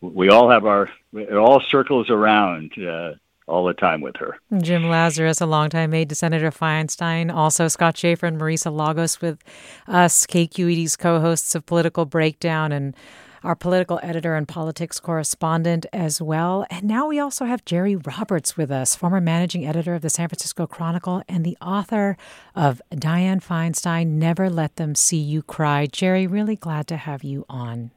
we 0.00 0.28
all 0.28 0.48
have 0.50 0.64
our 0.64 0.88
it 1.12 1.34
all 1.34 1.60
circles 1.60 2.08
around 2.08 2.72
uh, 2.78 3.14
all 3.46 3.64
the 3.64 3.74
time 3.74 4.00
with 4.00 4.16
her. 4.16 4.38
Jim 4.58 4.88
Lazarus, 4.88 5.40
a 5.40 5.46
longtime 5.46 5.94
aide 5.94 6.08
to 6.08 6.14
Senator 6.14 6.50
Feinstein, 6.50 7.32
also 7.32 7.68
Scott 7.68 7.96
Shafer 7.96 8.26
and 8.26 8.40
Marisa 8.40 8.74
Lagos 8.74 9.20
with 9.20 9.42
us, 9.86 10.26
KQED's 10.26 10.96
co-hosts 10.96 11.54
of 11.54 11.66
Political 11.66 12.06
Breakdown 12.06 12.72
and 12.72 12.94
our 13.42 13.54
political 13.54 14.00
editor 14.02 14.34
and 14.34 14.46
politics 14.46 15.00
correspondent 15.00 15.86
as 15.92 16.20
well. 16.20 16.66
And 16.70 16.84
now 16.84 17.06
we 17.06 17.18
also 17.18 17.44
have 17.44 17.64
Jerry 17.64 17.96
Roberts 17.96 18.56
with 18.56 18.70
us, 18.70 18.94
former 18.94 19.20
managing 19.20 19.66
editor 19.66 19.94
of 19.94 20.02
the 20.02 20.10
San 20.10 20.28
Francisco 20.28 20.66
Chronicle 20.66 21.22
and 21.28 21.44
the 21.44 21.56
author 21.60 22.16
of 22.54 22.80
Dianne 22.92 23.42
Feinstein, 23.44 24.08
Never 24.12 24.50
Let 24.50 24.76
Them 24.76 24.94
See 24.94 25.18
You 25.18 25.42
Cry. 25.42 25.86
Jerry, 25.86 26.26
really 26.26 26.56
glad 26.56 26.86
to 26.88 26.96
have 26.96 27.24
you 27.24 27.44
on. 27.48 27.90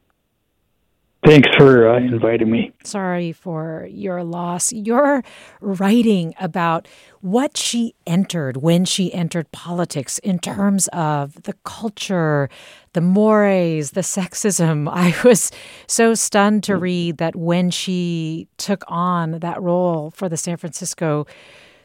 Thanks 1.29 1.49
for 1.57 1.87
uh, 1.87 1.97
inviting 1.97 2.49
me. 2.49 2.71
Sorry 2.83 3.31
for 3.33 3.87
your 3.91 4.23
loss. 4.23 4.73
You're 4.73 5.23
writing 5.61 6.33
about 6.39 6.87
what 7.21 7.55
she 7.55 7.93
entered 8.07 8.57
when 8.57 8.83
she 8.83 9.13
entered 9.13 9.51
politics 9.51 10.17
in 10.17 10.39
terms 10.39 10.87
of 10.87 11.43
the 11.43 11.53
culture, 11.65 12.49
the 12.93 13.01
mores, 13.01 13.91
the 13.91 14.01
sexism. 14.01 14.89
I 14.91 15.13
was 15.23 15.51
so 15.85 16.15
stunned 16.15 16.63
to 16.63 16.75
read 16.75 17.19
that 17.19 17.35
when 17.35 17.69
she 17.69 18.47
took 18.57 18.83
on 18.87 19.33
that 19.33 19.61
role 19.61 20.09
for 20.09 20.29
the 20.29 20.37
San 20.37 20.57
Francisco 20.57 21.27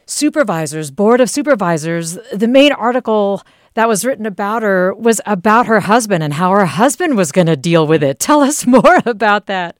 supervisors, 0.07 0.89
board 0.89 1.21
of 1.21 1.29
supervisors, 1.29 2.17
the 2.33 2.47
main 2.47 2.71
article 2.71 3.43
that 3.75 3.87
was 3.87 4.03
written 4.03 4.25
about 4.25 4.63
her 4.63 4.93
was 4.93 5.21
about 5.25 5.67
her 5.67 5.81
husband 5.81 6.23
and 6.23 6.33
how 6.33 6.51
her 6.51 6.65
husband 6.65 7.15
was 7.15 7.31
going 7.31 7.47
to 7.47 7.55
deal 7.55 7.85
with 7.85 8.03
it. 8.03 8.19
Tell 8.19 8.41
us 8.41 8.65
more 8.67 8.99
about 9.05 9.45
that. 9.45 9.77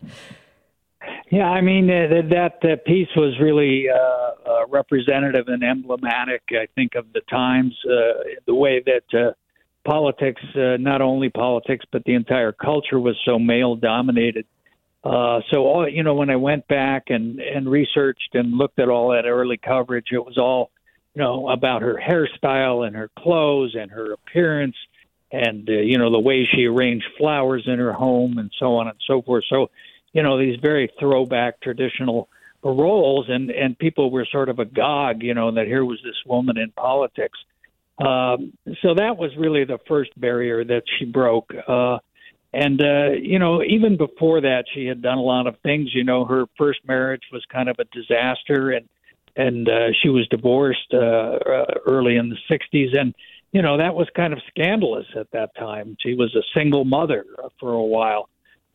Yeah, 1.32 1.50
I 1.50 1.62
mean 1.62 1.90
uh, 1.90 2.08
that 2.10 2.30
that 2.62 2.72
uh, 2.72 2.76
piece 2.86 3.10
was 3.16 3.38
really 3.42 3.88
uh, 3.90 4.50
uh, 4.50 4.68
representative 4.68 5.48
and 5.48 5.64
emblematic, 5.64 6.44
I 6.52 6.68
think, 6.76 6.96
of 6.96 7.12
the 7.14 7.22
times. 7.30 7.74
Uh, 7.86 8.24
the 8.46 8.54
way 8.54 8.84
that 8.86 9.20
uh, 9.20 9.32
politics, 9.86 10.42
not 10.56 11.02
only 11.02 11.30
politics, 11.30 11.86
but 11.92 12.04
the 12.06 12.14
entire 12.14 12.52
culture 12.52 13.00
was 13.00 13.16
so 13.26 13.40
male 13.40 13.76
dominated. 13.76 14.46
so, 15.04 15.58
all, 15.58 15.88
you 15.90 16.04
know, 16.04 16.16
when 16.16 16.30
I 16.30 16.36
went 16.36 16.68
back 16.68 17.06
and 17.08 17.40
and 17.40 17.70
researched 17.70 18.34
and 18.34 18.54
looked 18.54 18.80
at 18.80 18.90
all 18.90 19.10
that 19.10 19.26
early 19.26 19.58
coverage, 19.58 20.08
it 20.12 20.24
was 20.24 20.38
all 20.38 20.72
you 21.16 21.22
know, 21.22 21.50
about 21.50 21.82
her 21.82 21.96
hairstyle 21.96 22.86
and 22.86 22.96
her 22.96 23.10
clothes 23.18 23.74
and 23.74 23.90
her 23.90 24.12
appearance 24.12 24.76
and, 25.32 25.70
uh, 25.70 25.74
you 25.74 25.98
know, 25.98 26.12
the 26.12 26.20
way 26.20 26.46
she 26.46 26.66
arranged 26.66 27.06
flowers 27.18 27.64
in 27.68 27.80
her 27.80 27.94
home 27.94 28.38
and 28.38 28.52
so 28.60 28.76
on 28.76 28.88
and 28.88 28.98
so 29.08 29.22
forth. 29.22 29.46
So, 29.50 29.72
you 30.12 30.24
know, 30.24 30.38
these 30.38 30.60
very 30.62 30.92
throwback 31.00 31.62
traditional 31.62 32.28
roles 32.64 33.28
and, 33.30 33.50
and 33.50 33.78
people 33.78 34.12
were 34.12 34.28
sort 34.30 34.50
of 34.50 34.60
agog, 34.60 35.24
you 35.24 35.34
know, 35.34 35.52
that 35.52 35.68
here 35.68 35.86
was 35.86 36.00
this 36.04 36.22
woman 36.26 36.58
in 36.58 36.72
politics. 36.72 37.40
Um, 37.98 38.52
so 38.82 38.96
that 38.96 39.16
was 39.18 39.32
really 39.38 39.64
the 39.64 39.80
first 39.88 40.12
barrier 40.20 40.66
that 40.66 40.84
she 41.00 41.06
broke. 41.06 41.54
Uh, 41.68 42.00
and, 42.52 42.82
uh, 42.82 43.12
you 43.12 43.40
know, 43.40 43.64
even 43.64 43.96
before 43.96 44.42
that, 44.42 44.66
she 44.74 44.86
had 44.86 45.02
done 45.02 45.18
a 45.18 45.22
lot 45.22 45.48
of 45.48 45.58
things. 45.60 45.94
You 45.94 46.04
know, 46.04 46.26
her 46.26 46.46
first 46.58 46.80
marriage 46.86 47.24
was 47.32 47.44
kind 47.52 47.70
of 47.70 47.78
a 47.80 47.86
disaster. 47.86 48.72
And, 48.72 48.90
and 49.36 49.68
uh, 49.68 49.88
she 50.02 50.10
was 50.10 50.28
divorced 50.30 50.94
uh, 50.94 50.98
uh, 50.98 51.66
early 51.86 52.16
in 52.16 52.30
the 52.30 52.38
60s, 52.50 52.98
and 52.98 53.14
you 53.52 53.62
know 53.62 53.78
that 53.78 53.96
was 53.96 54.08
kind 54.16 54.34
of 54.34 54.40
scandalous 54.50 55.06
at 55.18 55.32
that 55.32 55.56
time. 55.56 55.96
She 56.00 56.14
was 56.14 56.36
a 56.36 56.44
single 56.58 56.86
mother 56.86 57.26
for 57.60 57.74
a 57.74 57.84
while, 57.84 58.30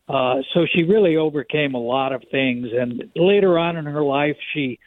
uh, 0.07 0.41
so 0.53 0.65
she 0.73 0.83
really 0.83 1.17
overcame 1.17 1.73
a 1.73 1.79
lot 1.79 2.13
of 2.13 2.23
things. 2.31 2.67
And 2.77 3.03
later 3.15 3.57
on 3.57 3.77
in 3.77 3.85
her 3.85 4.03
life, 4.03 4.37
she 4.53 4.79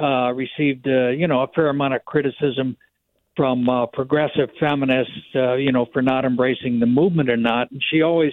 uh, 0.00 0.32
received 0.32 0.86
uh, 0.86 1.08
you 1.08 1.28
know 1.28 1.42
a 1.42 1.48
fair 1.48 1.68
amount 1.68 1.94
of 1.94 2.04
criticism 2.04 2.76
from 3.36 3.68
uh, 3.68 3.86
progressive 3.86 4.48
feminists, 4.60 5.12
uh, 5.34 5.54
you 5.54 5.72
know, 5.72 5.86
for 5.92 6.02
not 6.02 6.24
embracing 6.24 6.78
the 6.78 6.86
movement 6.86 7.28
or 7.28 7.36
not. 7.36 7.70
And 7.70 7.82
she 7.90 8.02
always 8.02 8.32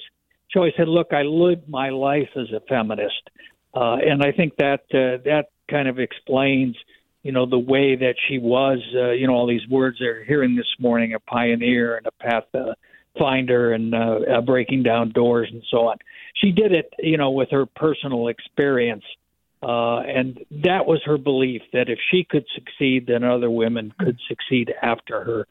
she 0.50 0.60
always 0.60 0.74
said, 0.78 0.88
"Look, 0.88 1.14
I 1.14 1.24
lived 1.24 1.68
my 1.68 1.90
life 1.90 2.30
as 2.36 2.52
a 2.52 2.62
feminist." 2.68 3.30
Uh, 3.74 3.96
and 3.96 4.22
I 4.22 4.32
think 4.32 4.56
that 4.58 4.82
uh, 4.92 5.24
that 5.26 5.46
kind 5.72 5.88
of 5.88 6.00
explains, 6.00 6.76
you 7.24 7.32
know, 7.32 7.46
the 7.46 7.58
way 7.58 7.96
that 7.96 8.16
she 8.28 8.38
was, 8.38 8.80
uh, 8.96 9.12
you 9.12 9.28
know, 9.28 9.34
all 9.34 9.48
these 9.48 9.68
words 9.70 9.98
they're 10.00 10.24
hearing 10.24 10.56
this 10.56 10.68
morning, 10.80 11.14
a 11.14 11.20
pioneer 11.20 11.98
and 11.98 12.06
a 12.08 12.12
path 12.24 12.44
uh, 12.54 12.74
finder 13.18 13.74
and 13.74 13.96
uh, 13.96 14.20
uh, 14.38 14.42
breaking 14.42 14.84
down 14.84 15.12
doors 15.12 15.50
and 15.52 15.64
so 15.72 15.88
on. 15.88 15.98
She 16.36 16.52
did 16.52 16.72
it, 16.72 16.94
you 17.00 17.18
know, 17.18 17.32
with 17.32 17.50
her 17.52 17.66
personal 17.66 18.28
experience. 18.28 19.04
Uh, 19.64 20.00
and 20.00 20.40
that 20.50 20.88
was 20.88 21.00
her 21.06 21.20
belief 21.20 21.62
that 21.72 21.88
if 21.88 22.00
she 22.10 22.26
could 22.28 22.46
succeed, 22.56 23.06
then 23.08 23.24
other 23.24 23.50
women 23.50 23.94
could 24.00 24.18
succeed 24.28 24.74
after 24.82 25.24
her. 25.24 25.48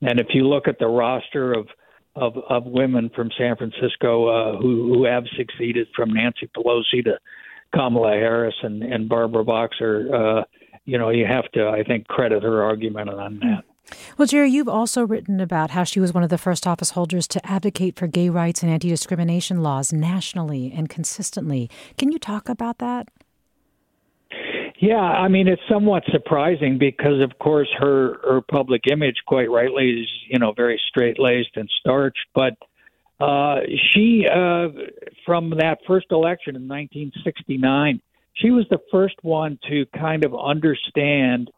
And 0.00 0.20
if 0.20 0.28
you 0.32 0.46
look 0.46 0.68
at 0.68 0.78
the 0.78 0.86
roster 0.86 1.52
of 1.52 1.68
of, 2.14 2.36
of 2.48 2.64
women 2.64 3.10
from 3.14 3.30
San 3.38 3.56
Francisco 3.56 4.26
uh, 4.28 4.58
who 4.58 4.92
who 4.92 5.04
have 5.04 5.24
succeeded, 5.36 5.88
from 5.94 6.12
Nancy 6.12 6.48
Pelosi 6.56 7.04
to 7.04 7.18
Kamala 7.74 8.12
Harris 8.12 8.54
and, 8.62 8.82
and 8.82 9.08
Barbara 9.08 9.44
Boxer, 9.44 10.08
uh, 10.14 10.44
you 10.84 10.98
know, 10.98 11.10
you 11.10 11.26
have 11.26 11.50
to, 11.52 11.68
I 11.68 11.82
think, 11.82 12.06
credit 12.08 12.42
her 12.42 12.62
argument 12.62 13.10
on 13.10 13.38
that. 13.40 13.64
Well, 14.16 14.26
Jerry, 14.26 14.50
you've 14.50 14.68
also 14.68 15.06
written 15.06 15.40
about 15.40 15.70
how 15.70 15.84
she 15.84 16.00
was 16.00 16.12
one 16.12 16.22
of 16.22 16.30
the 16.30 16.38
first 16.38 16.66
office 16.66 16.90
holders 16.90 17.26
to 17.28 17.46
advocate 17.46 17.96
for 17.96 18.06
gay 18.06 18.28
rights 18.28 18.62
and 18.62 18.70
anti 18.70 18.88
discrimination 18.88 19.62
laws 19.62 19.92
nationally 19.92 20.72
and 20.74 20.88
consistently. 20.88 21.70
Can 21.96 22.12
you 22.12 22.18
talk 22.18 22.48
about 22.48 22.78
that? 22.78 23.08
Yeah, 24.80 24.96
I 24.96 25.26
mean 25.28 25.48
it's 25.48 25.62
somewhat 25.68 26.04
surprising 26.12 26.78
because, 26.78 27.20
of 27.20 27.38
course, 27.38 27.68
her 27.78 28.18
her 28.22 28.40
public 28.40 28.82
image, 28.90 29.16
quite 29.26 29.50
rightly, 29.50 29.90
is 29.90 30.08
you 30.28 30.38
know 30.38 30.52
very 30.52 30.80
straight 30.88 31.18
laced 31.18 31.56
and 31.56 31.68
starched. 31.80 32.26
But 32.34 32.54
uh, 33.20 33.60
she, 33.92 34.26
uh, 34.26 34.68
from 35.26 35.50
that 35.50 35.78
first 35.86 36.06
election 36.10 36.54
in 36.56 36.68
1969, 36.68 38.00
she 38.34 38.50
was 38.50 38.66
the 38.70 38.78
first 38.92 39.16
one 39.22 39.58
to 39.68 39.86
kind 39.98 40.24
of 40.24 40.34
understand 40.34 41.50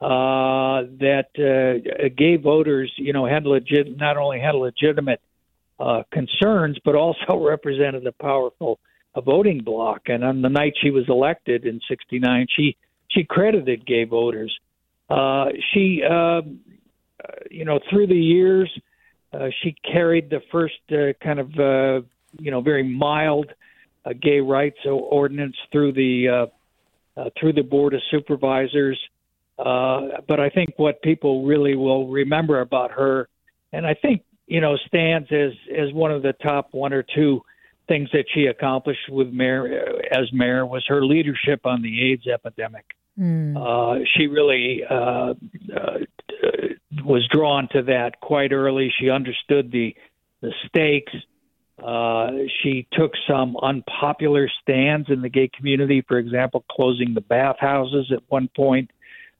uh, 0.00 0.86
that 1.00 1.26
uh, 1.36 2.08
gay 2.16 2.36
voters, 2.36 2.92
you 2.96 3.12
know, 3.12 3.26
had 3.26 3.44
legit 3.44 3.96
not 3.96 4.16
only 4.16 4.38
had 4.38 4.54
legitimate 4.54 5.20
uh, 5.80 6.04
concerns, 6.12 6.78
but 6.84 6.94
also 6.94 7.36
represented 7.36 8.06
a 8.06 8.12
powerful 8.12 8.78
a 9.14 9.20
voting 9.20 9.62
bloc. 9.64 10.02
And 10.06 10.22
on 10.22 10.42
the 10.42 10.48
night 10.48 10.74
she 10.80 10.90
was 10.90 11.08
elected 11.08 11.64
in 11.64 11.80
'69, 11.88 12.46
she 12.54 12.76
she 13.10 13.24
credited 13.24 13.86
gay 13.86 14.04
voters. 14.04 14.56
Uh, 15.10 15.46
she, 15.72 16.02
uh, 16.08 16.42
you 17.50 17.64
know, 17.64 17.80
through 17.90 18.06
the 18.06 18.14
years, 18.14 18.70
uh, 19.32 19.48
she 19.62 19.74
carried 19.90 20.30
the 20.30 20.40
first 20.50 20.74
uh, 20.90 21.12
kind 21.22 21.38
of 21.38 21.48
uh, 21.58 22.06
you 22.38 22.50
know 22.50 22.60
very 22.60 22.82
mild 22.82 23.52
uh, 24.04 24.12
gay 24.20 24.40
rights 24.40 24.78
ordinance 24.86 25.56
through 25.70 25.92
the 25.92 26.28
uh, 26.28 27.20
uh, 27.20 27.30
through 27.38 27.52
the 27.52 27.62
board 27.62 27.94
of 27.94 28.00
supervisors. 28.10 28.98
Uh, 29.58 30.20
but 30.28 30.38
I 30.38 30.50
think 30.50 30.74
what 30.76 31.02
people 31.02 31.44
really 31.44 31.74
will 31.74 32.08
remember 32.08 32.60
about 32.60 32.92
her, 32.92 33.28
and 33.72 33.86
I 33.86 33.94
think 33.94 34.22
you 34.46 34.60
know 34.60 34.76
stands 34.86 35.28
as 35.32 35.52
as 35.76 35.92
one 35.92 36.12
of 36.12 36.22
the 36.22 36.32
top 36.34 36.68
one 36.72 36.92
or 36.92 37.02
two 37.02 37.42
things 37.88 38.08
that 38.12 38.26
she 38.34 38.46
accomplished 38.46 39.08
with 39.08 39.28
mayor 39.28 40.00
as 40.12 40.32
mayor 40.32 40.64
was 40.64 40.84
her 40.88 41.04
leadership 41.04 41.64
on 41.64 41.82
the 41.82 42.12
AIDS 42.12 42.26
epidemic. 42.26 42.84
Mm. 43.18 43.56
Uh, 43.56 44.04
she 44.14 44.26
really 44.26 44.82
uh, 44.88 45.34
uh, 45.74 45.98
was 47.04 47.26
drawn 47.32 47.68
to 47.72 47.82
that 47.82 48.20
quite 48.20 48.52
early. 48.52 48.92
She 49.00 49.10
understood 49.10 49.72
the 49.72 49.94
the 50.40 50.52
stakes. 50.66 51.12
Uh, 51.82 52.30
she 52.62 52.86
took 52.92 53.12
some 53.28 53.56
unpopular 53.62 54.48
stands 54.62 55.08
in 55.10 55.22
the 55.22 55.28
gay 55.28 55.48
community, 55.56 56.02
for 56.06 56.18
example, 56.18 56.64
closing 56.70 57.14
the 57.14 57.20
bathhouses 57.20 58.10
at 58.12 58.22
one 58.28 58.48
point. 58.56 58.90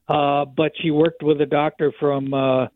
uh, 0.09 0.43
but 0.45 0.71
she 0.81 0.91
worked 0.91 1.21
with 1.23 1.39
a 1.39 1.45
doctor 1.45 1.93
from 1.99 2.33
uh, 2.33 2.63
uh, 2.63 2.67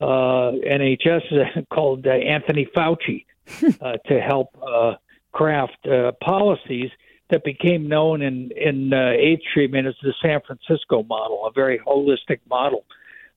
NHS 0.00 1.68
called 1.72 2.06
uh, 2.06 2.10
Anthony 2.10 2.66
Fauci 2.74 3.26
uh, 3.80 3.96
to 4.06 4.20
help 4.20 4.56
uh, 4.66 4.94
craft 5.32 5.86
uh, 5.86 6.12
policies 6.24 6.90
that 7.30 7.44
became 7.44 7.88
known 7.88 8.22
in 8.22 8.50
in 8.56 8.92
uh, 8.92 9.10
AIDS 9.10 9.42
treatment 9.52 9.86
as 9.86 9.94
the 10.02 10.14
San 10.22 10.40
Francisco 10.46 11.02
model, 11.02 11.46
a 11.46 11.52
very 11.52 11.78
holistic 11.78 12.40
model. 12.48 12.84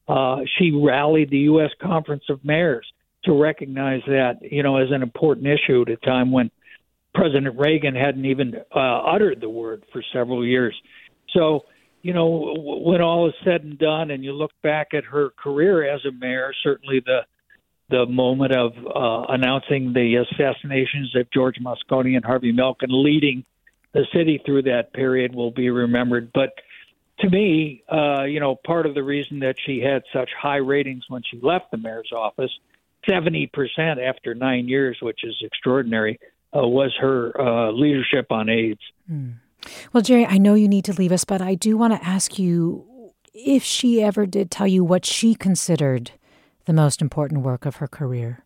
Uh, 0.08 0.42
she 0.58 0.72
rallied 0.72 1.30
the 1.30 1.40
U.S. 1.40 1.72
Conference 1.82 2.24
of 2.30 2.44
Mayors 2.44 2.86
to 3.26 3.40
recognize 3.40 4.02
that 4.08 4.40
you 4.42 4.64
know 4.64 4.78
as 4.78 4.90
an 4.92 5.02
important 5.02 5.48
issue 5.48 5.84
at 5.84 5.90
a 5.90 5.98
time 5.98 6.32
when 6.32 6.52
President 7.14 7.58
Reagan 7.60 7.96
hadn't 7.96 8.26
even 8.26 8.56
uh, 8.74 8.80
uttered 8.80 9.42
the 9.42 9.50
word 9.50 9.84
for 9.92 10.04
several 10.14 10.46
years. 10.46 10.76
So 11.34 11.66
you 12.02 12.14
know, 12.14 12.56
when 12.58 13.02
all 13.02 13.28
is 13.28 13.36
said 13.44 13.64
and 13.64 13.78
done, 13.78 14.10
and 14.10 14.24
you 14.24 14.34
look 14.34 14.52
back 14.64 14.90
at 14.94 15.04
her 15.06 15.30
career 15.38 15.88
as 15.94 16.02
a 16.06 16.12
mayor, 16.12 16.54
certainly 16.64 17.02
the 17.06 17.20
the 17.90 18.06
moment 18.06 18.54
of 18.54 18.72
uh, 18.78 19.34
announcing 19.34 19.92
the 19.92 20.24
assassinations 20.24 21.14
of 21.14 21.30
George 21.34 21.58
Moscone 21.62 22.16
and 22.16 22.24
Harvey 22.24 22.54
Milk 22.54 22.78
and 22.82 22.92
leading 22.92 23.44
the 23.94 24.06
city 24.14 24.42
through 24.46 24.64
that 24.64 24.94
period 24.94 25.36
will 25.36 25.52
be 25.52 25.70
remembered. 25.70 26.32
But 26.34 26.54
to 27.20 27.30
me, 27.30 27.84
uh, 27.92 28.24
you 28.24 28.40
know, 28.40 28.56
part 28.56 28.86
of 28.86 28.96
the 28.96 29.04
reason 29.04 29.40
that 29.40 29.56
she 29.66 29.80
had 29.80 30.04
such 30.14 30.30
high 30.40 30.58
ratings 30.58 31.04
when 31.10 31.22
she 31.30 31.40
left 31.42 31.72
the 31.72 31.78
mayor's 31.78 32.12
office, 32.16 32.52
70% 33.08 33.50
after 33.98 34.34
nine 34.34 34.68
years, 34.68 34.98
which 35.02 35.24
is 35.24 35.36
extraordinary, 35.42 36.20
uh, 36.56 36.68
was 36.68 36.94
her 37.00 37.40
uh, 37.40 37.72
leadership 37.72 38.32
on 38.32 38.50
AIDS. 38.50 38.82
Mm. 39.12 39.36
Well, 39.94 40.02
Jerry, 40.02 40.26
I 40.26 40.38
know 40.38 40.56
you 40.56 40.68
need 40.68 40.86
to 40.86 40.94
leave 40.94 41.12
us, 41.12 41.24
but 41.24 41.42
I 41.42 41.56
do 41.56 41.78
want 41.78 41.94
to 41.94 42.08
ask 42.08 42.40
you 42.40 43.14
if 43.34 43.64
she 43.64 44.02
ever 44.02 44.26
did 44.26 44.52
tell 44.52 44.68
you 44.68 44.84
what 44.84 45.06
she 45.06 45.36
considered 45.36 46.12
the 46.66 46.74
most 46.74 47.02
important 47.02 47.42
work 47.42 47.66
of 47.66 47.78
her 47.78 47.88
career. 47.88 48.44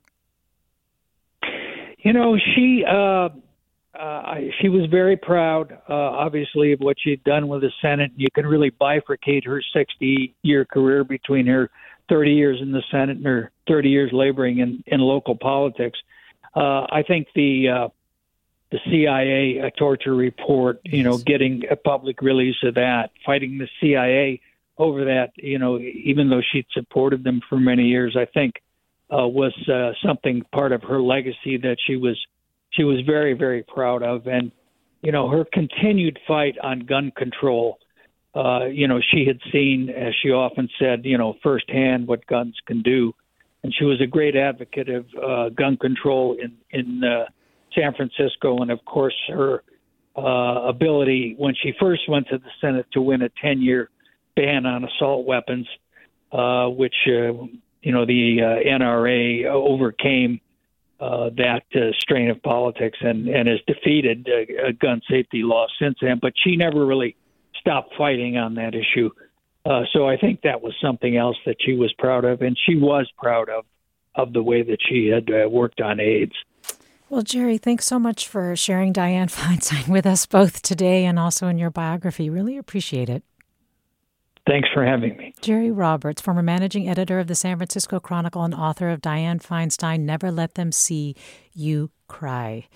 You 2.00 2.14
know, 2.14 2.38
she 2.38 2.84
uh, 3.98 4.04
uh, 4.04 4.36
she 4.62 4.70
was 4.70 4.86
very 4.90 5.18
proud, 5.18 5.72
uh, 5.90 5.94
obviously, 5.94 6.74
of 6.74 6.80
what 6.80 6.98
she'd 7.00 7.24
done 7.24 7.48
with 7.48 7.62
the 7.62 7.72
Senate. 7.82 8.12
You 8.16 8.28
can 8.34 8.46
really 8.46 8.72
bifurcate 8.72 9.46
her 9.46 9.62
60-year 9.76 10.66
career 10.66 11.04
between 11.04 11.48
her 11.48 11.70
30 12.10 12.32
years 12.32 12.60
in 12.62 12.72
the 12.72 12.84
Senate 12.92 13.18
and 13.18 13.26
her 13.26 13.52
30 13.68 13.90
years 13.90 14.12
laboring 14.14 14.60
in, 14.60 14.84
in 14.88 15.00
local 15.00 15.36
politics. 15.36 15.98
Uh, 16.56 16.86
I 16.90 17.04
think 17.08 17.28
the 17.36 17.70
uh, 17.70 17.88
the 18.72 18.80
CIA 18.86 19.60
a 19.60 19.72
torture 19.72 20.16
report, 20.16 20.82
you 20.84 21.04
know, 21.04 21.18
getting 21.18 21.64
a 21.70 21.76
public 21.76 22.22
release 22.22 22.56
of 22.64 22.76
that, 22.76 23.12
fighting 23.26 23.58
the 23.58 23.68
CIA 23.80 24.42
over 24.78 25.06
that, 25.06 25.32
you 25.36 25.60
know, 25.60 25.80
even 25.80 26.30
though 26.30 26.42
she'd 26.42 26.66
supported 26.74 27.24
them 27.24 27.42
for 27.48 27.60
many 27.60 27.84
years, 27.84 28.18
I 28.18 28.26
think 28.26 28.56
uh, 29.10 29.28
was 29.28 29.54
uh, 29.70 29.92
something 30.06 30.44
part 30.52 30.72
of 30.72 30.84
her 30.84 31.02
legacy 31.02 31.58
that 31.58 31.78
she 31.86 31.96
was 31.96 32.18
she 32.76 32.84
was 32.84 33.02
very 33.06 33.34
very 33.34 33.64
proud 33.64 34.04
of, 34.04 34.28
and 34.28 34.52
you 35.02 35.12
know, 35.12 35.30
her 35.30 35.46
continued 35.54 36.18
fight 36.28 36.56
on 36.64 36.80
gun 36.80 37.12
control. 37.16 37.78
Uh, 38.34 38.66
you 38.66 38.88
know, 38.88 39.00
she 39.14 39.26
had 39.26 39.40
seen, 39.52 39.90
as 39.90 40.14
she 40.22 40.30
often 40.30 40.68
said, 40.80 41.06
you 41.06 41.18
know, 41.18 41.36
firsthand 41.44 42.08
what 42.08 42.26
guns 42.26 42.56
can 42.66 42.82
do, 42.82 43.14
and 43.64 43.74
she 43.78 43.86
was 43.86 44.02
a 44.02 44.08
great 44.08 44.36
advocate 44.36 44.90
of 44.90 45.06
uh, 45.24 45.50
gun 45.50 45.78
control 45.78 46.36
in 46.42 46.58
in 46.72 47.04
uh, 47.04 47.26
San 47.76 47.94
Francisco, 47.94 48.60
and 48.62 48.72
of 48.72 48.84
course 48.86 49.16
her 49.28 49.64
uh, 50.18 50.68
ability 50.68 51.36
when 51.38 51.54
she 51.62 51.74
first 51.80 52.10
went 52.10 52.28
to 52.30 52.38
the 52.38 52.50
Senate 52.62 52.86
to 52.94 53.02
win 53.02 53.22
a 53.22 53.30
10-year 53.44 53.90
ban 54.36 54.66
on 54.66 54.86
assault 54.86 55.26
weapons, 55.26 55.68
uh, 56.32 56.68
which 56.68 56.96
uh, 57.08 57.34
you 57.82 57.92
know 57.92 58.06
the 58.06 58.40
uh, 58.42 58.68
NRA 58.68 59.46
overcame 59.46 60.42
uh, 61.00 61.30
that 61.36 61.64
uh, 61.76 61.92
strain 62.00 62.30
of 62.30 62.42
politics 62.42 62.98
and 63.02 63.28
and 63.28 63.48
has 63.48 63.60
defeated 63.68 64.28
uh, 64.30 64.72
gun 64.80 65.02
safety 65.10 65.44
law 65.44 65.68
since 65.80 65.98
then. 66.02 66.20
But 66.22 66.34
she 66.44 66.56
never 66.56 66.86
really 66.86 67.16
stopped 67.60 67.94
fighting 67.98 68.38
on 68.38 68.56
that 68.56 68.74
issue. 68.76 69.10
Uh, 69.66 69.82
so 69.94 70.08
I 70.08 70.18
think 70.18 70.42
that 70.42 70.62
was 70.62 70.74
something 70.82 71.18
else 71.18 71.38
that 71.46 71.58
she 71.60 71.74
was 71.74 71.92
proud 71.94 72.24
of, 72.24 72.42
and 72.42 72.58
she 72.66 72.76
was 72.76 73.12
proud 73.18 73.50
of 73.50 73.66
of 74.16 74.32
the 74.32 74.42
way 74.42 74.64
that 74.64 74.78
she 74.88 75.08
had 75.08 75.30
uh, 75.30 75.50
worked 75.50 75.82
on 75.82 76.00
AIDS. 76.00 76.36
Well, 77.10 77.22
Jerry, 77.22 77.58
thanks 77.58 77.86
so 77.86 78.00
much 78.00 78.28
for 78.28 78.56
sharing 78.56 78.94
Dianne 78.94 79.32
Feinstein 79.36 79.88
with 79.90 80.06
us 80.06 80.26
both 80.26 80.62
today 80.62 81.06
and 81.06 81.20
also 81.20 81.48
in 81.48 81.58
your 81.58 81.70
biography. 81.70 82.30
Really 82.30 82.58
appreciate 82.58 83.10
it. 83.10 83.24
Thanks 84.48 84.70
for 84.74 84.86
having 84.86 85.18
me. 85.18 85.34
Jerry 85.42 85.72
Roberts, 85.72 86.22
former 86.22 86.44
managing 86.44 86.88
editor 86.88 87.20
of 87.20 87.28
the 87.28 87.34
San 87.34 87.58
Francisco 87.58 88.00
Chronicle 88.00 88.44
and 88.44 88.54
author 88.54 88.90
of 88.90 89.02
Dianne 89.02 89.42
Feinstein, 89.42 90.02
Never 90.02 90.32
Let 90.32 90.54
Them 90.54 90.72
See 90.72 91.16
You 91.54 91.90
Cry. 92.08 92.68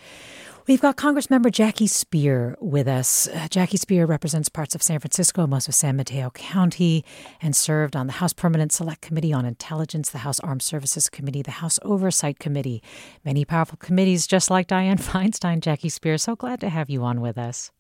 We've 0.66 0.82
got 0.82 0.98
Congressmember 0.98 1.52
Jackie 1.52 1.88
Speier 1.88 2.56
with 2.60 2.88
us. 2.88 3.28
Uh, 3.28 3.48
Jackie 3.50 3.78
Speier 3.78 4.08
represents 4.08 4.50
parts 4.50 4.74
of 4.76 4.84
San 4.84 5.00
Francisco, 5.00 5.48
most 5.48 5.68
of 5.68 5.76
San 5.76 5.96
Mateo 5.96 6.30
County, 6.32 7.04
and 7.42 7.56
served 7.56 7.96
on 7.96 8.08
the 8.08 8.14
House 8.14 8.34
Permanent 8.34 8.72
Select 8.72 9.02
Committee 9.02 9.34
on 9.34 9.46
Intelligence, 9.46 10.10
the 10.10 10.20
House 10.20 10.40
Armed 10.40 10.62
Services 10.62 11.10
Committee, 11.10 11.42
the 11.42 11.52
House 11.52 11.80
Oversight 11.84 12.40
Committee. 12.40 12.84
Many 13.24 13.46
powerful 13.46 13.78
committees, 13.78 14.28
just 14.28 14.50
like 14.50 14.68
Dianne 14.68 15.00
Feinstein. 15.00 15.60
Jackie 15.60 15.90
Speier, 15.90 16.20
so 16.20 16.36
glad 16.36 16.60
to 16.62 16.70
have 16.70 16.90
you 16.90 17.04
on 17.04 17.22
with 17.22 17.38
us. 17.38 17.72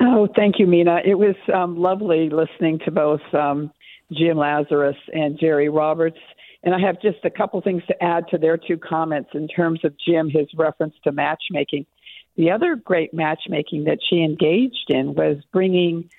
Oh, 0.00 0.28
thank 0.34 0.58
you, 0.58 0.66
Mina. 0.66 1.00
It 1.04 1.14
was 1.14 1.36
um, 1.52 1.76
lovely 1.78 2.28
listening 2.28 2.80
to 2.84 2.90
both 2.90 3.22
um, 3.32 3.72
Jim 4.12 4.36
Lazarus 4.36 4.96
and 5.12 5.38
Jerry 5.38 5.68
Roberts 5.68 6.18
and 6.66 6.74
I 6.74 6.80
have 6.80 7.00
just 7.00 7.24
a 7.24 7.30
couple 7.30 7.60
things 7.60 7.84
to 7.86 8.02
add 8.02 8.26
to 8.30 8.38
their 8.38 8.56
two 8.56 8.76
comments 8.76 9.30
in 9.34 9.46
terms 9.46 9.84
of 9.84 9.94
Jim, 10.04 10.28
his 10.28 10.48
reference 10.56 10.94
to 11.04 11.12
matchmaking. 11.12 11.86
The 12.36 12.50
other 12.50 12.74
great 12.74 13.14
matchmaking 13.14 13.84
that 13.84 14.00
she 14.10 14.16
engaged 14.16 14.86
in 14.88 15.14
was 15.14 15.36
bringing 15.52 16.10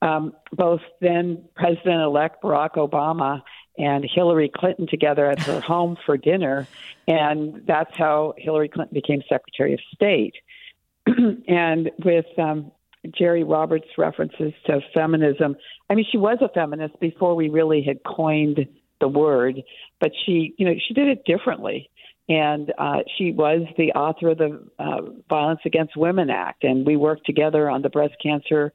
um, 0.00 0.34
both 0.52 0.82
then 1.00 1.42
President 1.56 2.00
elect 2.00 2.44
Barack 2.44 2.76
Obama 2.76 3.42
and 3.76 4.08
Hillary 4.08 4.48
Clinton 4.54 4.86
together 4.86 5.28
at 5.28 5.40
her 5.40 5.60
home 5.66 5.96
for 6.06 6.16
dinner. 6.16 6.68
And 7.08 7.66
that's 7.66 7.94
how 7.96 8.34
Hillary 8.38 8.68
Clinton 8.68 8.94
became 8.94 9.22
Secretary 9.28 9.74
of 9.74 9.80
State. 9.92 10.34
and 11.06 11.90
with 12.04 12.26
um, 12.38 12.70
Jerry 13.18 13.44
Roberts' 13.44 13.86
references 13.96 14.52
to 14.66 14.80
feminism, 14.94 15.56
I 15.88 15.94
mean, 15.94 16.06
she 16.10 16.18
was 16.18 16.38
a 16.40 16.48
feminist 16.48 16.98
before 17.00 17.34
we 17.34 17.48
really 17.48 17.82
had 17.82 17.98
coined 18.04 18.66
the 19.00 19.08
word, 19.08 19.62
but 20.00 20.10
she, 20.26 20.54
you 20.58 20.66
know, 20.66 20.74
she 20.86 20.94
did 20.94 21.08
it 21.08 21.24
differently. 21.24 21.90
And 22.28 22.72
uh, 22.76 22.98
she 23.16 23.32
was 23.32 23.62
the 23.78 23.92
author 23.92 24.30
of 24.30 24.38
the 24.38 24.62
uh, 24.78 25.00
Violence 25.30 25.60
Against 25.64 25.96
Women 25.96 26.28
Act, 26.28 26.62
and 26.62 26.86
we 26.86 26.94
worked 26.94 27.24
together 27.24 27.70
on 27.70 27.80
the 27.80 27.88
Breast 27.88 28.16
Cancer 28.22 28.72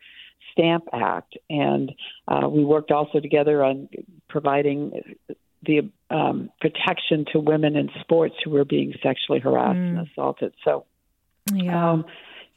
Stamp 0.51 0.85
Act, 0.91 1.37
and 1.51 1.91
uh, 2.27 2.47
we 2.49 2.65
worked 2.65 2.91
also 2.91 3.19
together 3.19 3.63
on 3.63 3.89
providing 4.27 5.03
the 5.61 5.91
um, 6.09 6.49
protection 6.59 7.25
to 7.31 7.39
women 7.39 7.75
in 7.75 7.89
sports 8.01 8.35
who 8.43 8.51
were 8.51 8.65
being 8.65 8.93
sexually 9.03 9.39
harassed 9.39 9.77
mm. 9.77 9.99
and 9.99 10.07
assaulted. 10.07 10.53
So, 10.65 10.85
yeah. 11.53 11.91
um, 11.91 12.05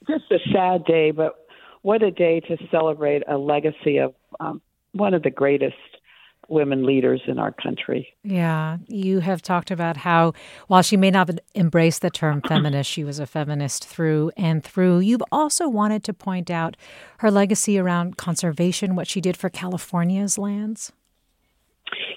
just 0.09 0.25
a 0.31 0.39
sad 0.53 0.85
day, 0.85 1.11
but 1.11 1.46
what 1.87 2.03
a 2.03 2.11
day 2.11 2.41
to 2.41 2.57
celebrate 2.69 3.23
a 3.29 3.39
legacy 3.39 3.99
of 3.99 4.13
um, 4.41 4.61
one 4.91 5.15
of 5.15 5.23
the 5.23 5.31
greatest 5.31 5.77
women 6.49 6.85
leaders 6.85 7.21
in 7.29 7.39
our 7.39 7.53
country. 7.53 8.13
Yeah, 8.25 8.79
you 8.89 9.21
have 9.21 9.41
talked 9.41 9.71
about 9.71 9.97
how 9.99 10.33
while 10.67 10.83
she 10.83 10.97
may 10.97 11.13
not 11.13 11.29
have 11.29 11.39
embraced 11.55 12.03
the 12.03 12.11
term 12.11 12.41
feminist, 12.49 12.91
she 12.91 13.05
was 13.05 13.21
a 13.21 13.27
feminist 13.27 13.87
through 13.87 14.33
and 14.37 14.65
through. 14.65 14.99
You've 14.99 15.23
also 15.31 15.69
wanted 15.69 16.03
to 16.03 16.13
point 16.13 16.51
out 16.51 16.77
her 17.19 17.31
legacy 17.31 17.79
around 17.79 18.17
conservation, 18.17 18.97
what 18.97 19.07
she 19.07 19.21
did 19.21 19.37
for 19.37 19.49
California's 19.49 20.37
lands. 20.37 20.91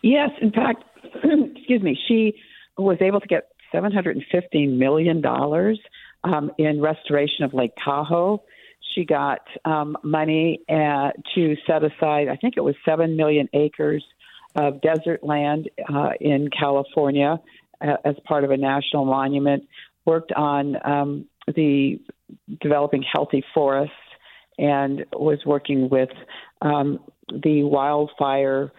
Yes, 0.01 0.31
in 0.41 0.51
fact, 0.51 0.83
excuse 1.13 1.83
me, 1.83 1.95
she 2.07 2.33
was 2.75 2.97
able 3.01 3.19
to 3.19 3.27
get 3.27 3.49
$750 3.71 4.23
million 4.75 5.23
um, 6.23 6.51
in 6.57 6.81
restoration 6.81 7.43
of 7.45 7.53
Lake 7.53 7.73
Tahoe 7.77 8.41
she 8.99 9.05
got 9.05 9.41
um, 9.65 9.97
money 10.03 10.61
uh, 10.69 11.11
to 11.35 11.55
set 11.65 11.83
aside, 11.83 12.27
I 12.27 12.35
think 12.35 12.55
it 12.57 12.61
was 12.61 12.75
7 12.85 13.15
million 13.15 13.47
acres 13.53 14.03
of 14.55 14.81
desert 14.81 15.23
land 15.23 15.69
uh, 15.87 16.09
in 16.19 16.49
California 16.49 17.39
uh, 17.81 17.97
as 18.03 18.15
part 18.25 18.43
of 18.43 18.51
a 18.51 18.57
national 18.57 19.05
monument, 19.05 19.67
worked 20.05 20.33
on 20.33 20.75
um, 20.83 21.25
the 21.47 22.01
developing 22.61 23.03
healthy 23.03 23.43
forests, 23.53 23.93
and 24.57 25.05
was 25.13 25.39
working 25.45 25.87
with 25.87 26.09
um, 26.61 26.99
the 27.29 27.63
wildfire 27.63 28.73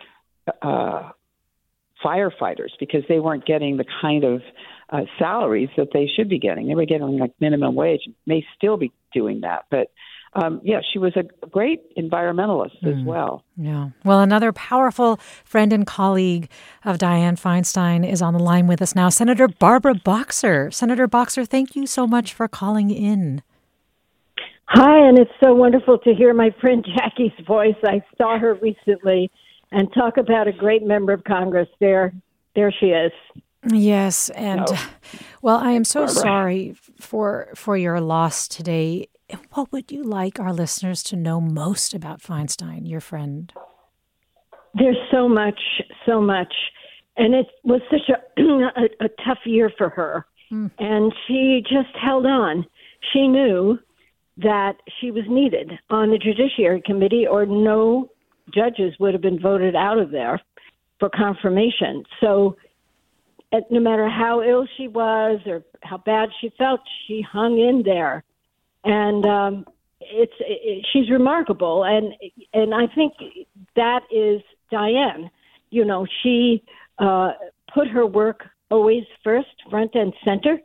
uh, 0.60 1.10
firefighters 2.04 2.70
because 2.78 3.02
they 3.08 3.18
weren't 3.18 3.46
getting 3.46 3.76
the 3.78 3.84
kind 4.02 4.24
of 4.24 4.42
uh, 4.90 5.02
salaries 5.18 5.68
that 5.76 5.88
they 5.92 6.06
should 6.14 6.28
be 6.28 6.38
getting. 6.38 6.68
They 6.68 6.74
were 6.74 6.84
getting 6.84 7.18
like 7.18 7.32
minimum 7.40 7.74
wage, 7.74 8.02
may 8.26 8.44
still 8.56 8.76
be 8.76 8.92
doing 9.12 9.40
that, 9.42 9.66
but 9.70 9.90
um, 10.34 10.60
yeah, 10.62 10.80
she 10.92 10.98
was 10.98 11.12
a 11.16 11.24
great 11.48 11.80
environmentalist 11.96 12.80
mm. 12.82 13.00
as 13.00 13.04
well. 13.04 13.44
Yeah. 13.56 13.90
Well, 14.04 14.20
another 14.20 14.52
powerful 14.52 15.18
friend 15.44 15.72
and 15.72 15.86
colleague 15.86 16.48
of 16.84 16.98
Dianne 16.98 17.40
Feinstein 17.40 18.08
is 18.08 18.22
on 18.22 18.34
the 18.34 18.38
line 18.38 18.66
with 18.66 18.80
us 18.80 18.94
now, 18.94 19.08
Senator 19.08 19.48
Barbara 19.48 19.94
Boxer. 19.94 20.70
Senator 20.70 21.08
Boxer, 21.08 21.44
thank 21.44 21.74
you 21.74 21.86
so 21.86 22.06
much 22.06 22.32
for 22.32 22.46
calling 22.46 22.90
in. 22.90 23.42
Hi, 24.66 25.08
and 25.08 25.18
it's 25.18 25.32
so 25.42 25.52
wonderful 25.52 25.98
to 25.98 26.14
hear 26.14 26.32
my 26.32 26.54
friend 26.60 26.86
Jackie's 26.96 27.32
voice. 27.44 27.74
I 27.82 28.02
saw 28.16 28.38
her 28.38 28.54
recently, 28.54 29.28
and 29.72 29.92
talk 29.92 30.16
about 30.16 30.46
a 30.46 30.52
great 30.52 30.84
member 30.84 31.12
of 31.12 31.24
Congress. 31.24 31.68
There, 31.80 32.12
there 32.54 32.72
she 32.78 32.86
is. 32.86 33.10
Yes, 33.68 34.30
and 34.30 34.60
no. 34.60 34.78
well, 35.42 35.58
I 35.58 35.72
am 35.72 35.84
so 35.84 36.06
Barbara. 36.06 36.14
sorry 36.14 36.76
for 37.00 37.48
for 37.56 37.76
your 37.76 38.00
loss 38.00 38.46
today. 38.46 39.08
What 39.52 39.72
would 39.72 39.90
you 39.90 40.02
like 40.02 40.38
our 40.38 40.52
listeners 40.52 41.02
to 41.04 41.16
know 41.16 41.40
most 41.40 41.94
about 41.94 42.20
Feinstein, 42.20 42.88
your 42.88 43.00
friend? 43.00 43.52
There's 44.74 44.96
so 45.10 45.28
much, 45.28 45.60
so 46.06 46.20
much, 46.20 46.52
and 47.16 47.34
it 47.34 47.46
was 47.64 47.80
such 47.90 48.08
a 48.08 48.40
a, 48.42 49.04
a 49.04 49.08
tough 49.24 49.40
year 49.44 49.70
for 49.76 49.88
her, 49.88 50.26
mm. 50.52 50.70
and 50.78 51.12
she 51.26 51.62
just 51.62 51.94
held 52.00 52.26
on. 52.26 52.64
She 53.12 53.26
knew 53.26 53.78
that 54.36 54.74
she 55.00 55.10
was 55.10 55.24
needed 55.28 55.72
on 55.90 56.10
the 56.10 56.18
Judiciary 56.18 56.82
Committee, 56.84 57.26
or 57.26 57.46
no 57.46 58.08
judges 58.54 58.94
would 59.00 59.12
have 59.12 59.22
been 59.22 59.40
voted 59.40 59.74
out 59.76 59.98
of 59.98 60.10
there 60.10 60.40
for 60.98 61.10
confirmation. 61.10 62.04
So 62.20 62.56
no 63.70 63.80
matter 63.80 64.08
how 64.08 64.42
ill 64.42 64.66
she 64.76 64.88
was 64.88 65.40
or 65.46 65.64
how 65.82 65.98
bad 65.98 66.28
she 66.40 66.52
felt, 66.56 66.80
she 67.06 67.22
hung 67.22 67.58
in 67.58 67.82
there, 67.84 68.22
and 68.84 69.24
um, 69.24 69.66
it's 70.00 70.32
it, 70.40 70.86
she's 70.92 71.10
remarkable, 71.10 71.84
and 71.84 72.14
and 72.52 72.74
I 72.74 72.86
think 72.94 73.14
that 73.76 74.00
is 74.10 74.42
Dianne. 74.72 75.30
You 75.70 75.84
know, 75.84 76.06
she 76.22 76.62
uh, 76.98 77.32
put 77.72 77.88
her 77.88 78.06
work 78.06 78.44
always 78.70 79.04
first, 79.22 79.48
front 79.68 79.94
and 79.94 80.12
center. 80.24 80.58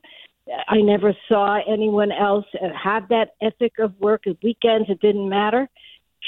I 0.67 0.77
never 0.81 1.13
saw 1.27 1.59
anyone 1.67 2.11
else 2.11 2.45
have 2.81 3.07
that 3.09 3.35
ethic 3.41 3.79
of 3.79 3.99
work. 3.99 4.27
At 4.27 4.37
weekends, 4.43 4.89
it 4.89 5.01
didn't 5.01 5.27
matter. 5.27 5.67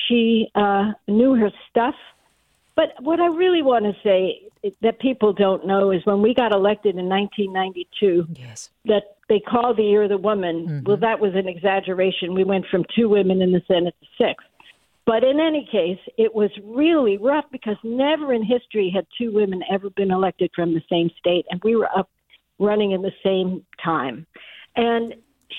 She 0.08 0.50
uh, 0.56 0.94
knew 1.08 1.36
her 1.36 1.52
stuff. 1.70 1.96
But 2.76 2.94
what 3.00 3.20
I 3.20 3.28
really 3.28 3.64
want 3.64 3.86
to 3.86 3.94
say 4.04 4.50
that 4.82 5.00
people 5.00 5.34
don't 5.34 5.66
know 5.66 5.92
is 5.92 6.06
when 6.06 6.22
we 6.22 6.34
got 6.34 6.52
elected 6.52 6.96
in 6.96 7.10
1992, 7.10 8.28
yes. 8.36 8.70
that 8.86 9.17
they 9.30 9.40
called 9.40 9.78
the 9.78 9.84
year 9.84 10.04
of 10.04 10.10
the 10.10 10.18
woman. 10.18 10.68
Mm-hmm. 10.68 10.84
Well, 10.88 10.98
that 10.98 11.20
was 11.20 11.34
an 11.36 11.48
exaggeration. 11.48 12.34
We 12.34 12.44
went 12.44 12.66
from 12.72 12.86
two 12.96 13.10
women 13.10 13.42
in 13.42 13.52
the 13.52 13.62
Senate 13.68 13.96
to 14.02 14.08
six. 14.18 14.44
But 15.06 15.24
in 15.24 15.40
any 15.40 15.68
case, 15.72 16.00
it 16.18 16.36
was 16.36 16.50
really 16.64 17.18
rough 17.18 17.46
because 17.52 17.78
never 17.84 18.34
in 18.34 18.44
history 18.44 18.92
had 18.94 19.08
two 19.18 19.34
women 19.34 19.62
ever 19.72 19.90
been 19.90 20.12
elected 20.12 20.52
from 20.54 20.74
the 20.74 20.82
same 20.90 21.10
state, 21.18 21.46
and 21.50 21.62
we 21.64 21.78
were 21.78 21.90
up 21.98 22.10
running 22.60 22.92
in 22.92 23.02
the 23.02 23.14
same 23.24 23.66
time. 23.84 24.28
And 24.76 25.16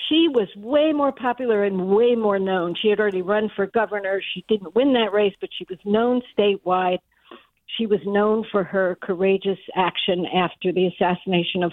she 0.07 0.27
was 0.29 0.47
way 0.55 0.93
more 0.93 1.11
popular 1.11 1.63
and 1.63 1.89
way 1.89 2.15
more 2.15 2.37
known. 2.37 2.75
She 2.79 2.89
had 2.89 2.99
already 2.99 3.23
run 3.23 3.49
for 3.55 3.65
governor. 3.65 4.21
She 4.33 4.45
didn't 4.47 4.75
win 4.75 4.93
that 4.93 5.13
race, 5.13 5.33
but 5.41 5.49
she 5.57 5.65
was 5.69 5.79
known 5.83 6.21
statewide. 6.37 6.99
She 7.77 7.87
was 7.87 7.99
known 8.05 8.45
for 8.51 8.63
her 8.63 8.97
courageous 9.01 9.59
action 9.75 10.25
after 10.27 10.71
the 10.71 10.87
assassination 10.87 11.63
of 11.63 11.71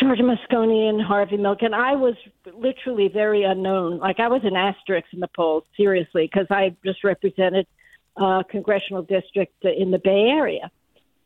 George 0.00 0.18
Moscone 0.18 0.88
and 0.88 1.02
Harvey 1.02 1.36
Milk. 1.36 1.62
And 1.62 1.74
I 1.74 1.94
was 1.94 2.14
literally 2.54 3.08
very 3.08 3.44
unknown. 3.44 3.98
Like 3.98 4.18
I 4.18 4.28
was 4.28 4.42
an 4.44 4.56
asterisk 4.56 5.08
in 5.12 5.20
the 5.20 5.28
polls, 5.28 5.64
seriously, 5.76 6.28
because 6.30 6.46
I 6.50 6.74
just 6.84 7.04
represented 7.04 7.66
a 8.16 8.42
congressional 8.48 9.02
district 9.02 9.64
in 9.64 9.90
the 9.90 9.98
Bay 9.98 10.28
Area. 10.28 10.70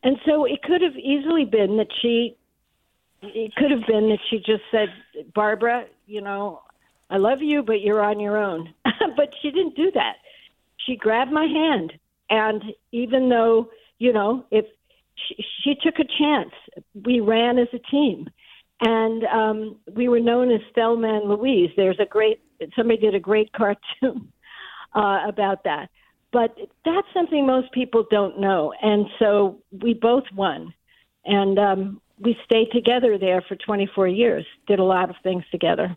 And 0.03 0.19
so 0.27 0.45
it 0.45 0.63
could 0.63 0.83
have 0.83 0.97
easily 0.97 1.45
been 1.45 1.77
that 1.79 1.89
she, 2.03 2.37
it 3.23 3.55
could 3.55 3.71
have 3.71 3.87
been 3.87 4.11
that 4.11 4.19
she 4.29 4.39
just 4.39 4.63
said, 4.71 4.89
Barbara, 5.35 5.87
you 6.07 6.21
know, 6.21 6.61
I 7.09 7.17
love 7.17 7.41
you, 7.41 7.63
but 7.63 7.81
you're 7.81 8.03
on 8.03 8.21
your 8.21 8.37
own. 8.37 8.75
but 9.17 9.35
she 9.41 9.51
didn't 9.51 9.77
do 9.77 9.91
that. 9.93 10.17
She 10.77 10.97
grabbed 10.97 11.33
my 11.33 11.47
hand 11.47 11.95
and 12.31 12.63
even 12.93 13.29
though, 13.29 13.71
you 13.99 14.13
know, 14.13 14.45
if 14.51 14.67
she, 15.15 15.45
she 15.63 15.75
took 15.75 15.99
a 15.99 16.05
chance, 16.19 16.53
we 17.05 17.21
ran 17.21 17.59
as 17.59 17.69
a 17.73 17.79
team. 17.79 18.29
And 18.87 19.25
um, 19.25 19.77
we 19.94 20.09
were 20.09 20.20
known 20.20 20.51
as 20.53 20.61
Thelma 20.75 21.09
and 21.09 21.29
Louise. 21.29 21.70
There's 21.75 21.99
a 21.99 22.05
great, 22.05 22.42
somebody 22.77 23.01
did 23.01 23.14
a 23.14 23.20
great 23.20 23.51
cartoon 23.57 24.31
uh, 24.94 25.20
about 25.27 25.64
that. 25.64 25.88
But 26.33 26.55
that's 26.85 27.07
something 27.14 27.47
most 27.47 27.73
people 27.73 28.05
don't 28.11 28.38
know. 28.40 28.75
And 28.83 29.07
so 29.18 29.62
we 29.83 29.94
both 29.94 30.25
won. 30.35 30.75
And 31.25 31.59
um, 31.59 32.03
we 32.18 32.37
stayed 32.44 32.73
together 32.73 33.16
there 33.16 33.42
for 33.49 33.57
24 33.57 34.09
years, 34.09 34.44
did 34.66 34.79
a 34.79 34.85
lot 34.85 35.09
of 35.09 35.16
things 35.23 35.44
together. 35.51 35.97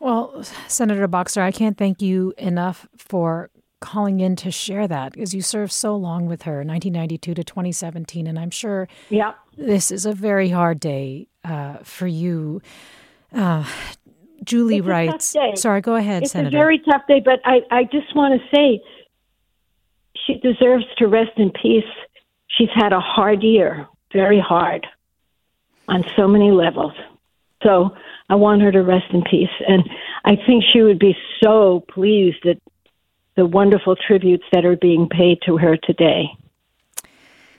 Well, 0.00 0.42
Senator 0.66 1.06
Boxer, 1.06 1.42
I 1.42 1.50
can't 1.50 1.76
thank 1.76 2.00
you 2.00 2.32
enough 2.38 2.88
for 2.96 3.50
calling 3.80 4.20
in 4.20 4.36
to 4.36 4.50
share 4.50 4.88
that 4.88 5.12
because 5.12 5.34
you 5.34 5.42
served 5.42 5.72
so 5.72 5.94
long 5.94 6.26
with 6.26 6.42
her, 6.42 6.64
1992 6.64 7.34
to 7.34 7.44
2017, 7.44 8.26
and 8.26 8.38
I'm 8.38 8.50
sure 8.50 8.88
yeah. 9.10 9.34
this 9.58 9.90
is 9.90 10.06
a 10.06 10.14
very 10.14 10.48
hard 10.48 10.80
day 10.80 11.28
uh, 11.44 11.78
for 11.82 12.06
you. 12.06 12.60
Uh, 13.32 13.64
Julie 14.42 14.78
it's 14.78 14.86
writes. 14.86 15.36
Sorry, 15.56 15.80
go 15.80 15.94
ahead, 15.96 16.22
it's 16.24 16.32
Senator. 16.32 16.48
It's 16.48 16.54
a 16.54 16.58
very 16.58 16.78
tough 16.80 17.02
day, 17.08 17.20
but 17.24 17.40
I, 17.44 17.60
I 17.70 17.84
just 17.84 18.14
want 18.14 18.40
to 18.40 18.56
say 18.56 18.82
she 20.26 20.34
deserves 20.34 20.84
to 20.98 21.06
rest 21.06 21.32
in 21.36 21.50
peace. 21.50 21.84
She's 22.48 22.68
had 22.74 22.92
a 22.92 23.00
hard 23.00 23.42
year, 23.42 23.86
very 24.12 24.40
hard, 24.40 24.86
on 25.88 26.04
so 26.16 26.28
many 26.28 26.50
levels. 26.50 26.92
So 27.62 27.90
I 28.28 28.34
want 28.36 28.62
her 28.62 28.72
to 28.72 28.82
rest 28.82 29.06
in 29.12 29.22
peace. 29.22 29.48
And 29.66 29.88
I 30.24 30.36
think 30.46 30.64
she 30.72 30.82
would 30.82 30.98
be 30.98 31.16
so 31.42 31.84
pleased 31.88 32.44
at 32.46 32.58
the 33.36 33.46
wonderful 33.46 33.96
tributes 33.96 34.44
that 34.52 34.64
are 34.64 34.76
being 34.76 35.08
paid 35.08 35.38
to 35.46 35.56
her 35.56 35.76
today. 35.76 36.26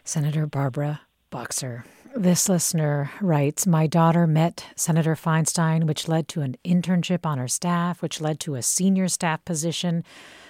Senator 0.04 0.45
Barbara 0.45 1.02
Boxer. 1.30 1.86
This 2.17 2.47
listener 2.47 3.12
writes 3.19 3.67
My 3.67 3.88
daughter 3.88 4.25
met 4.25 4.67
Senator 4.78 5.17
Feinstein, 5.17 5.84
which 5.84 6.08
led 6.08 6.30
to 6.30 6.39
an 6.39 6.56
internship 6.63 7.25
on 7.25 7.38
her 7.38 7.49
staff, 7.49 8.01
which 8.01 8.21
led 8.21 8.39
to 8.39 8.56
a 8.56 8.62
senior 8.62 9.10
staff 9.10 9.43
position 9.43 10.01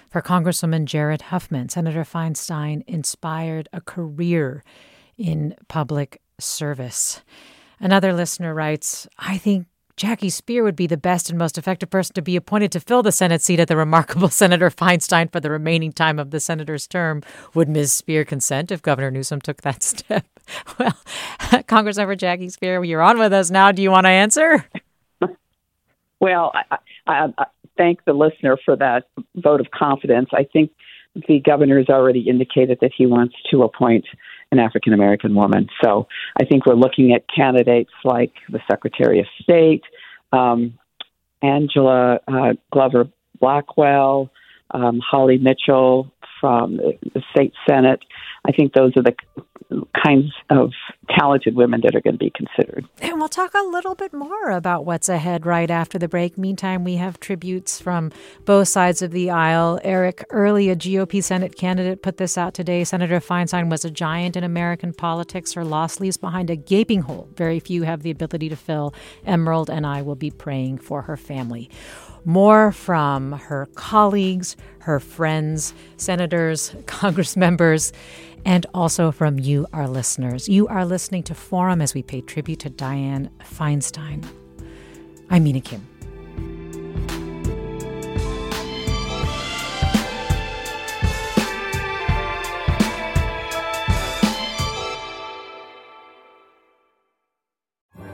for 0.08 0.22
Congresswoman 0.22 0.84
Jared 0.84 1.22
Huffman. 1.22 1.68
Senator 1.68 2.04
Feinstein 2.04 2.84
inspired 2.86 3.68
a 3.72 3.80
career 3.80 4.62
in 5.18 5.56
public 5.66 6.22
service. 6.38 7.22
Another 7.80 8.12
listener 8.12 8.54
writes 8.54 9.08
I 9.18 9.36
think 9.36 9.66
Jackie 9.96 10.28
Speier 10.28 10.62
would 10.62 10.76
be 10.76 10.86
the 10.86 10.98
best 10.98 11.30
and 11.30 11.38
most 11.38 11.56
effective 11.56 11.88
person 11.88 12.12
to 12.14 12.20
be 12.20 12.36
appointed 12.36 12.70
to 12.72 12.80
fill 12.80 13.02
the 13.02 13.10
Senate 13.12 13.40
seat 13.40 13.60
of 13.60 13.66
the 13.66 13.76
remarkable 13.76 14.28
Senator 14.30 14.68
Feinstein 14.68 15.32
for 15.32 15.40
the 15.40 15.50
remaining 15.50 15.90
time 15.90 16.18
of 16.18 16.30
the 16.30 16.40
senator's 16.40 16.86
term. 16.86 17.22
Would 17.54 17.70
Ms. 17.70 18.02
Speier 18.02 18.26
consent 18.26 18.70
if 18.70 18.82
Governor 18.82 19.10
Newsom 19.10 19.40
took 19.40 19.62
that 19.62 19.82
step? 19.82 20.26
Well, 20.78 20.92
Congressmember 21.64 22.18
Jackie 22.18 22.48
Speier, 22.48 22.86
you're 22.86 23.00
on 23.00 23.18
with 23.18 23.32
us 23.32 23.50
now. 23.50 23.72
Do 23.72 23.80
you 23.80 23.90
want 23.90 24.04
to 24.04 24.10
answer? 24.10 24.66
Well, 26.20 26.52
I, 26.54 26.76
I, 27.06 27.28
I 27.38 27.46
thank 27.78 28.04
the 28.04 28.12
listener 28.12 28.58
for 28.64 28.76
that 28.76 29.08
vote 29.34 29.60
of 29.60 29.70
confidence. 29.70 30.28
I 30.32 30.44
think 30.44 30.72
the 31.26 31.40
governor 31.40 31.78
has 31.78 31.88
already 31.88 32.28
indicated 32.28 32.78
that 32.82 32.92
he 32.96 33.06
wants 33.06 33.34
to 33.50 33.62
appoint 33.62 34.04
an 34.52 34.58
African 34.58 34.92
American 34.92 35.34
woman. 35.34 35.68
So 35.82 36.06
I 36.40 36.44
think 36.44 36.66
we're 36.66 36.74
looking 36.74 37.12
at 37.12 37.24
candidates 37.34 37.90
like 38.04 38.32
the 38.48 38.60
Secretary 38.70 39.20
of 39.20 39.26
State, 39.42 39.82
um, 40.32 40.78
Angela 41.42 42.20
uh, 42.28 42.54
Glover 42.72 43.08
Blackwell, 43.40 44.30
um, 44.70 45.00
Holly 45.00 45.38
Mitchell 45.38 46.12
from 46.40 46.76
the 46.76 47.22
state 47.30 47.52
senate. 47.68 48.00
I 48.46 48.52
think 48.52 48.72
those 48.72 48.92
are 48.96 49.02
the 49.02 49.14
kinds 50.04 50.32
of 50.50 50.70
talented 51.10 51.56
women 51.56 51.80
that 51.82 51.94
are 51.96 52.00
going 52.00 52.14
to 52.14 52.18
be 52.18 52.30
considered. 52.30 52.86
And 53.00 53.18
we'll 53.18 53.28
talk 53.28 53.52
a 53.54 53.62
little 53.62 53.94
bit 53.94 54.12
more 54.12 54.50
about 54.50 54.84
what's 54.84 55.08
ahead 55.08 55.44
right 55.44 55.70
after 55.70 55.98
the 55.98 56.08
break. 56.08 56.38
Meantime, 56.38 56.84
we 56.84 56.96
have 56.96 57.18
tributes 57.18 57.80
from 57.80 58.12
both 58.44 58.68
sides 58.68 59.02
of 59.02 59.10
the 59.10 59.30
aisle. 59.30 59.80
Eric 59.82 60.24
Early, 60.30 60.70
a 60.70 60.76
GOP 60.76 61.22
Senate 61.22 61.56
candidate, 61.56 62.02
put 62.02 62.18
this 62.18 62.38
out 62.38 62.54
today. 62.54 62.84
Senator 62.84 63.18
Feinstein 63.18 63.68
was 63.68 63.84
a 63.84 63.90
giant 63.90 64.36
in 64.36 64.44
American 64.44 64.92
politics. 64.92 65.54
Her 65.54 65.64
loss 65.64 65.98
leaves 65.98 66.16
behind 66.16 66.50
a 66.50 66.56
gaping 66.56 67.02
hole 67.02 67.28
very 67.36 67.60
few 67.60 67.82
have 67.82 68.02
the 68.02 68.10
ability 68.10 68.48
to 68.48 68.56
fill. 68.56 68.94
Emerald 69.24 69.70
and 69.70 69.86
I 69.86 70.02
will 70.02 70.14
be 70.14 70.30
praying 70.30 70.78
for 70.78 71.02
her 71.02 71.16
family 71.16 71.70
more 72.26 72.72
from 72.72 73.32
her 73.32 73.66
colleagues, 73.76 74.56
her 74.80 75.00
friends, 75.00 75.72
senators, 75.96 76.74
Congress 76.86 77.36
members, 77.36 77.92
and 78.44 78.66
also 78.74 79.10
from 79.10 79.38
you, 79.38 79.66
our 79.72 79.88
listeners. 79.88 80.48
You 80.48 80.66
are 80.68 80.84
listening 80.84 81.22
to 81.24 81.34
Forum 81.34 81.80
as 81.80 81.94
we 81.94 82.02
pay 82.02 82.20
tribute 82.20 82.60
to 82.60 82.70
Dianne 82.70 83.30
Feinstein. 83.42 84.24
I'm 85.30 85.44
Mina 85.44 85.60
Kim. 85.60 85.86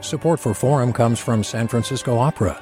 Support 0.01 0.39
for 0.39 0.53
Forum 0.53 0.93
comes 0.93 1.19
from 1.19 1.43
San 1.43 1.67
Francisco 1.67 2.19
Opera. 2.19 2.61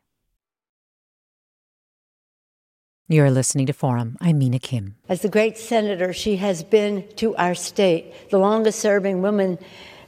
You're 3.11 3.29
listening 3.29 3.65
to 3.65 3.73
Forum. 3.73 4.17
I'm 4.21 4.37
Mina 4.37 4.57
Kim. 4.57 4.95
As 5.09 5.21
the 5.21 5.27
great 5.27 5.57
senator 5.57 6.13
she 6.13 6.37
has 6.37 6.63
been 6.63 7.05
to 7.17 7.35
our 7.35 7.53
state, 7.53 8.29
the 8.29 8.37
longest 8.37 8.79
serving 8.79 9.21
woman 9.21 9.59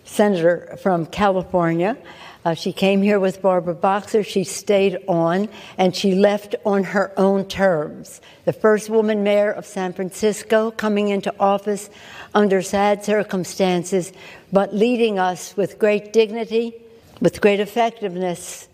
senator 0.05 0.77
from 0.81 1.07
California. 1.07 1.97
Uh, 2.45 2.53
she 2.53 2.71
came 2.71 3.01
here 3.01 3.19
with 3.19 3.41
Barbara 3.41 3.73
Boxer. 3.73 4.23
She 4.23 4.45
stayed 4.45 5.03
on 5.09 5.49
and 5.77 5.93
she 5.93 6.15
left 6.15 6.55
on 6.65 6.85
her 6.85 7.11
own 7.19 7.45
terms. 7.49 8.21
The 8.45 8.53
first 8.53 8.89
woman 8.89 9.21
mayor 9.21 9.51
of 9.51 9.65
San 9.65 9.91
Francisco 9.91 10.71
coming 10.71 11.09
into 11.09 11.35
office 11.41 11.89
under 12.33 12.61
sad 12.61 13.03
circumstances, 13.03 14.13
but 14.53 14.73
leading 14.73 15.19
us 15.19 15.57
with 15.57 15.77
great 15.77 16.13
dignity, 16.13 16.73
with 17.19 17.41
great 17.41 17.59
effectiveness, 17.59 18.69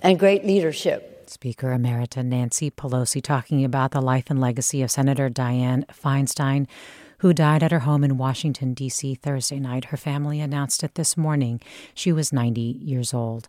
and 0.00 0.18
great 0.18 0.46
leadership. 0.46 1.17
Speaker 1.28 1.68
Emerita 1.68 2.24
Nancy 2.24 2.70
Pelosi 2.70 3.22
talking 3.22 3.64
about 3.64 3.92
the 3.92 4.00
life 4.00 4.24
and 4.28 4.40
legacy 4.40 4.82
of 4.82 4.90
Senator 4.90 5.28
Dianne 5.28 5.86
Feinstein, 5.86 6.66
who 7.18 7.32
died 7.32 7.62
at 7.62 7.72
her 7.72 7.80
home 7.80 8.04
in 8.04 8.18
Washington, 8.18 8.74
D.C. 8.74 9.14
Thursday 9.16 9.58
night. 9.58 9.86
Her 9.86 9.96
family 9.96 10.40
announced 10.40 10.82
it 10.82 10.94
this 10.94 11.16
morning. 11.16 11.60
She 11.94 12.12
was 12.12 12.32
90 12.32 12.60
years 12.60 13.12
old. 13.12 13.48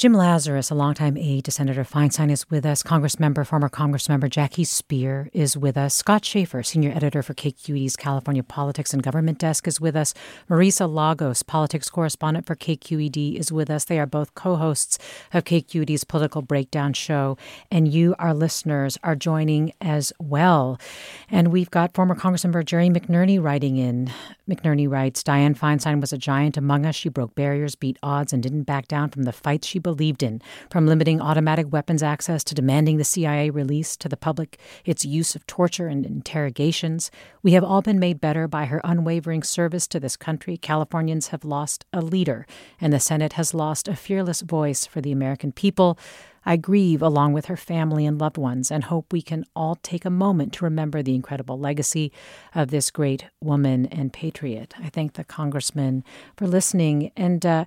Jim 0.00 0.14
Lazarus, 0.14 0.70
a 0.70 0.74
longtime 0.74 1.18
aide 1.18 1.44
to 1.44 1.50
Senator 1.50 1.84
Feinstein, 1.84 2.30
is 2.30 2.48
with 2.48 2.64
us. 2.64 2.82
Congressmember, 2.82 3.46
former 3.46 3.68
Congressmember 3.68 4.30
Jackie 4.30 4.64
Speier 4.64 5.28
is 5.34 5.58
with 5.58 5.76
us. 5.76 5.94
Scott 5.94 6.24
Shafer, 6.24 6.62
senior 6.62 6.90
editor 6.90 7.22
for 7.22 7.34
KQED's 7.34 7.96
California 7.96 8.42
Politics 8.42 8.94
and 8.94 9.02
Government 9.02 9.36
Desk, 9.36 9.68
is 9.68 9.78
with 9.78 9.94
us. 9.94 10.14
Marisa 10.48 10.90
Lagos, 10.90 11.42
politics 11.42 11.90
correspondent 11.90 12.46
for 12.46 12.56
KQED, 12.56 13.38
is 13.38 13.52
with 13.52 13.68
us. 13.68 13.84
They 13.84 14.00
are 14.00 14.06
both 14.06 14.34
co 14.34 14.56
hosts 14.56 14.98
of 15.34 15.44
KQED's 15.44 16.04
Political 16.04 16.40
Breakdown 16.42 16.94
show, 16.94 17.36
and 17.70 17.86
you, 17.86 18.14
our 18.18 18.32
listeners, 18.32 18.96
are 19.02 19.14
joining 19.14 19.74
as 19.82 20.14
well. 20.18 20.80
And 21.28 21.48
we've 21.48 21.70
got 21.70 21.92
former 21.92 22.14
Congressmember 22.14 22.64
Jerry 22.64 22.88
McNerney 22.88 23.38
writing 23.38 23.76
in. 23.76 24.10
McNerney 24.48 24.88
writes 24.88 25.22
Dianne 25.22 25.58
Feinstein 25.58 26.00
was 26.00 26.14
a 26.14 26.18
giant 26.18 26.56
among 26.56 26.86
us. 26.86 26.96
She 26.96 27.10
broke 27.10 27.34
barriers, 27.34 27.74
beat 27.74 27.98
odds, 28.02 28.32
and 28.32 28.42
didn't 28.42 28.62
back 28.62 28.88
down 28.88 29.10
from 29.10 29.24
the 29.24 29.32
fights 29.32 29.66
she 29.66 29.78
believed 29.90 30.22
in, 30.22 30.40
from 30.70 30.86
limiting 30.86 31.20
automatic 31.20 31.72
weapons 31.72 32.00
access 32.00 32.44
to 32.44 32.54
demanding 32.54 32.96
the 32.96 33.02
CIA 33.02 33.50
release 33.50 33.96
to 33.96 34.08
the 34.08 34.16
public 34.16 34.56
its 34.84 35.04
use 35.04 35.34
of 35.34 35.44
torture 35.48 35.88
and 35.88 36.06
interrogations. 36.06 37.10
We 37.42 37.54
have 37.54 37.64
all 37.64 37.82
been 37.82 37.98
made 37.98 38.20
better 38.20 38.46
by 38.46 38.66
her 38.66 38.80
unwavering 38.84 39.42
service 39.42 39.88
to 39.88 39.98
this 39.98 40.16
country. 40.16 40.56
Californians 40.56 41.28
have 41.28 41.44
lost 41.44 41.84
a 41.92 42.00
leader, 42.00 42.46
and 42.80 42.92
the 42.92 43.00
Senate 43.00 43.32
has 43.32 43.52
lost 43.52 43.88
a 43.88 43.96
fearless 43.96 44.42
voice 44.42 44.86
for 44.86 45.00
the 45.00 45.10
American 45.10 45.50
people. 45.50 45.98
I 46.44 46.56
grieve 46.56 47.02
along 47.02 47.32
with 47.32 47.46
her 47.46 47.56
family 47.56 48.06
and 48.06 48.18
loved 48.18 48.38
ones 48.38 48.70
and 48.70 48.84
hope 48.84 49.12
we 49.12 49.22
can 49.22 49.44
all 49.54 49.74
take 49.76 50.04
a 50.04 50.10
moment 50.10 50.52
to 50.54 50.64
remember 50.64 51.02
the 51.02 51.14
incredible 51.14 51.58
legacy 51.58 52.12
of 52.54 52.70
this 52.70 52.90
great 52.90 53.26
woman 53.40 53.86
and 53.86 54.12
patriot. 54.12 54.74
I 54.82 54.88
thank 54.88 55.14
the 55.14 55.24
congressman 55.24 56.04
for 56.36 56.46
listening. 56.46 57.12
And, 57.16 57.44
uh, 57.44 57.64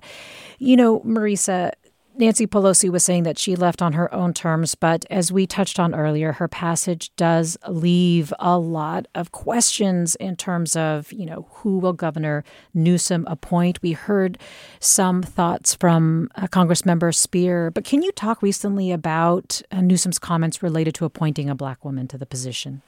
you 0.58 0.76
know, 0.76 1.00
Marisa, 1.00 1.72
Nancy 2.16 2.46
Pelosi 2.46 2.90
was 2.90 3.02
saying 3.02 3.24
that 3.24 3.38
she 3.38 3.56
left 3.56 3.82
on 3.82 3.94
her 3.94 4.12
own 4.14 4.32
terms, 4.32 4.76
but 4.76 5.04
as 5.10 5.32
we 5.32 5.48
touched 5.48 5.80
on 5.80 5.94
earlier, 5.94 6.30
her 6.32 6.46
passage 6.46 7.10
does 7.16 7.58
leave 7.66 8.32
a 8.38 8.56
lot 8.56 9.06
of 9.16 9.32
questions 9.32 10.14
in 10.16 10.36
terms 10.36 10.76
of, 10.76 11.12
you 11.12 11.26
know, 11.26 11.48
who 11.50 11.78
will 11.78 11.92
Governor 11.92 12.44
Newsom 12.72 13.26
appoint? 13.26 13.82
We 13.82 13.92
heard 13.92 14.38
some 14.78 15.22
thoughts 15.22 15.74
from 15.74 16.30
uh, 16.36 16.46
Congressmember 16.46 17.12
Speier, 17.12 17.74
but 17.74 17.84
can 17.84 18.00
you 18.02 18.12
talk 18.12 18.42
recently 18.42 18.92
about 18.92 19.60
uh, 19.72 19.80
Newsom's 19.80 20.20
comments 20.20 20.62
related 20.62 20.94
to 20.96 21.04
appointing 21.04 21.50
a 21.50 21.56
black 21.56 21.84
woman 21.84 22.06
to 22.08 22.16
the 22.16 22.26
position? 22.26 22.82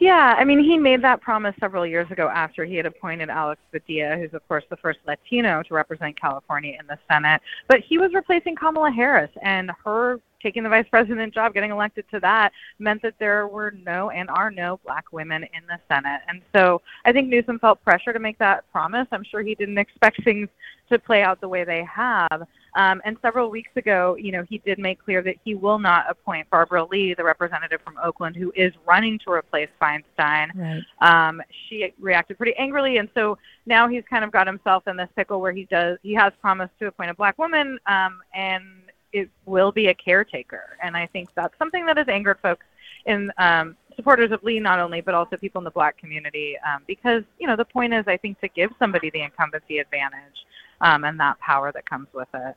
Yeah, 0.00 0.34
I 0.36 0.44
mean, 0.44 0.58
he 0.58 0.76
made 0.76 1.02
that 1.02 1.20
promise 1.20 1.54
several 1.60 1.86
years 1.86 2.10
ago 2.10 2.28
after 2.28 2.64
he 2.64 2.76
had 2.76 2.86
appointed 2.86 3.30
Alex 3.30 3.60
Padilla, 3.70 4.16
who's, 4.16 4.34
of 4.34 4.46
course, 4.48 4.64
the 4.68 4.76
first 4.76 4.98
Latino 5.06 5.62
to 5.62 5.74
represent 5.74 6.20
California 6.20 6.76
in 6.78 6.86
the 6.86 6.98
Senate. 7.08 7.40
But 7.68 7.80
he 7.80 7.98
was 7.98 8.12
replacing 8.12 8.56
Kamala 8.56 8.90
Harris, 8.90 9.30
and 9.42 9.70
her 9.84 10.20
taking 10.42 10.62
the 10.62 10.68
vice 10.68 10.86
president 10.90 11.32
job, 11.32 11.54
getting 11.54 11.70
elected 11.70 12.04
to 12.10 12.20
that, 12.20 12.52
meant 12.78 13.00
that 13.02 13.14
there 13.18 13.48
were 13.48 13.72
no 13.82 14.10
and 14.10 14.28
are 14.28 14.50
no 14.50 14.78
black 14.84 15.04
women 15.10 15.42
in 15.42 15.66
the 15.66 15.78
Senate. 15.88 16.20
And 16.28 16.42
so 16.54 16.82
I 17.06 17.12
think 17.12 17.28
Newsom 17.28 17.58
felt 17.58 17.82
pressure 17.82 18.12
to 18.12 18.18
make 18.18 18.38
that 18.38 18.70
promise. 18.70 19.08
I'm 19.10 19.24
sure 19.24 19.42
he 19.42 19.54
didn't 19.54 19.78
expect 19.78 20.22
things 20.22 20.48
to 20.90 20.98
play 20.98 21.22
out 21.22 21.40
the 21.40 21.48
way 21.48 21.64
they 21.64 21.82
have. 21.84 22.46
Um, 22.76 23.00
and 23.04 23.16
several 23.22 23.50
weeks 23.50 23.70
ago, 23.76 24.16
you 24.18 24.32
know, 24.32 24.44
he 24.48 24.58
did 24.58 24.78
make 24.78 25.02
clear 25.02 25.22
that 25.22 25.36
he 25.44 25.54
will 25.54 25.78
not 25.78 26.06
appoint 26.08 26.50
Barbara 26.50 26.84
Lee, 26.84 27.14
the 27.14 27.24
representative 27.24 27.80
from 27.82 27.98
Oakland, 28.02 28.36
who 28.36 28.52
is 28.56 28.72
running 28.86 29.18
to 29.20 29.30
replace 29.30 29.68
Feinstein. 29.80 30.50
Right. 30.54 30.82
Um, 31.00 31.40
she 31.68 31.92
reacted 32.00 32.36
pretty 32.36 32.54
angrily, 32.56 32.98
and 32.98 33.08
so 33.14 33.38
now 33.66 33.88
he's 33.88 34.02
kind 34.10 34.24
of 34.24 34.32
got 34.32 34.46
himself 34.46 34.86
in 34.88 34.96
this 34.96 35.08
pickle 35.14 35.40
where 35.40 35.52
he 35.52 35.64
does 35.64 35.98
he 36.02 36.14
has 36.14 36.32
promised 36.40 36.72
to 36.80 36.86
appoint 36.86 37.10
a 37.10 37.14
black 37.14 37.38
woman, 37.38 37.78
um, 37.86 38.20
and 38.34 38.64
it 39.12 39.30
will 39.46 39.70
be 39.70 39.88
a 39.88 39.94
caretaker. 39.94 40.76
And 40.82 40.96
I 40.96 41.06
think 41.06 41.28
that's 41.34 41.56
something 41.58 41.86
that 41.86 41.96
has 41.96 42.08
angered 42.08 42.40
folks 42.42 42.66
in 43.06 43.30
um, 43.38 43.76
supporters 43.94 44.32
of 44.32 44.42
Lee, 44.42 44.58
not 44.58 44.80
only 44.80 45.00
but 45.00 45.14
also 45.14 45.36
people 45.36 45.60
in 45.60 45.64
the 45.64 45.70
black 45.70 45.96
community, 45.96 46.56
um, 46.66 46.82
because 46.86 47.22
you 47.38 47.46
know 47.46 47.54
the 47.54 47.64
point 47.64 47.94
is, 47.94 48.04
I 48.08 48.16
think, 48.16 48.40
to 48.40 48.48
give 48.48 48.70
somebody 48.80 49.10
the 49.10 49.22
incumbency 49.22 49.78
advantage 49.78 50.44
um, 50.84 51.02
and 51.02 51.18
that 51.18 51.40
power 51.40 51.72
that 51.72 51.88
comes 51.88 52.06
with 52.14 52.28
it. 52.34 52.54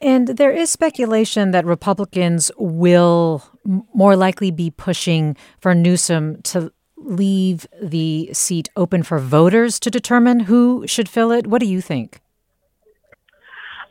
And 0.00 0.28
there 0.28 0.50
is 0.50 0.68
speculation 0.68 1.52
that 1.52 1.64
Republicans 1.64 2.50
will 2.58 3.42
more 3.94 4.16
likely 4.16 4.50
be 4.50 4.70
pushing 4.70 5.36
for 5.60 5.74
Newsom 5.74 6.42
to 6.42 6.72
leave 6.96 7.66
the 7.80 8.30
seat 8.32 8.68
open 8.76 9.02
for 9.02 9.18
voters 9.18 9.78
to 9.80 9.90
determine 9.90 10.40
who 10.40 10.84
should 10.86 11.08
fill 11.08 11.30
it. 11.30 11.46
What 11.46 11.60
do 11.60 11.66
you 11.66 11.80
think? 11.80 12.20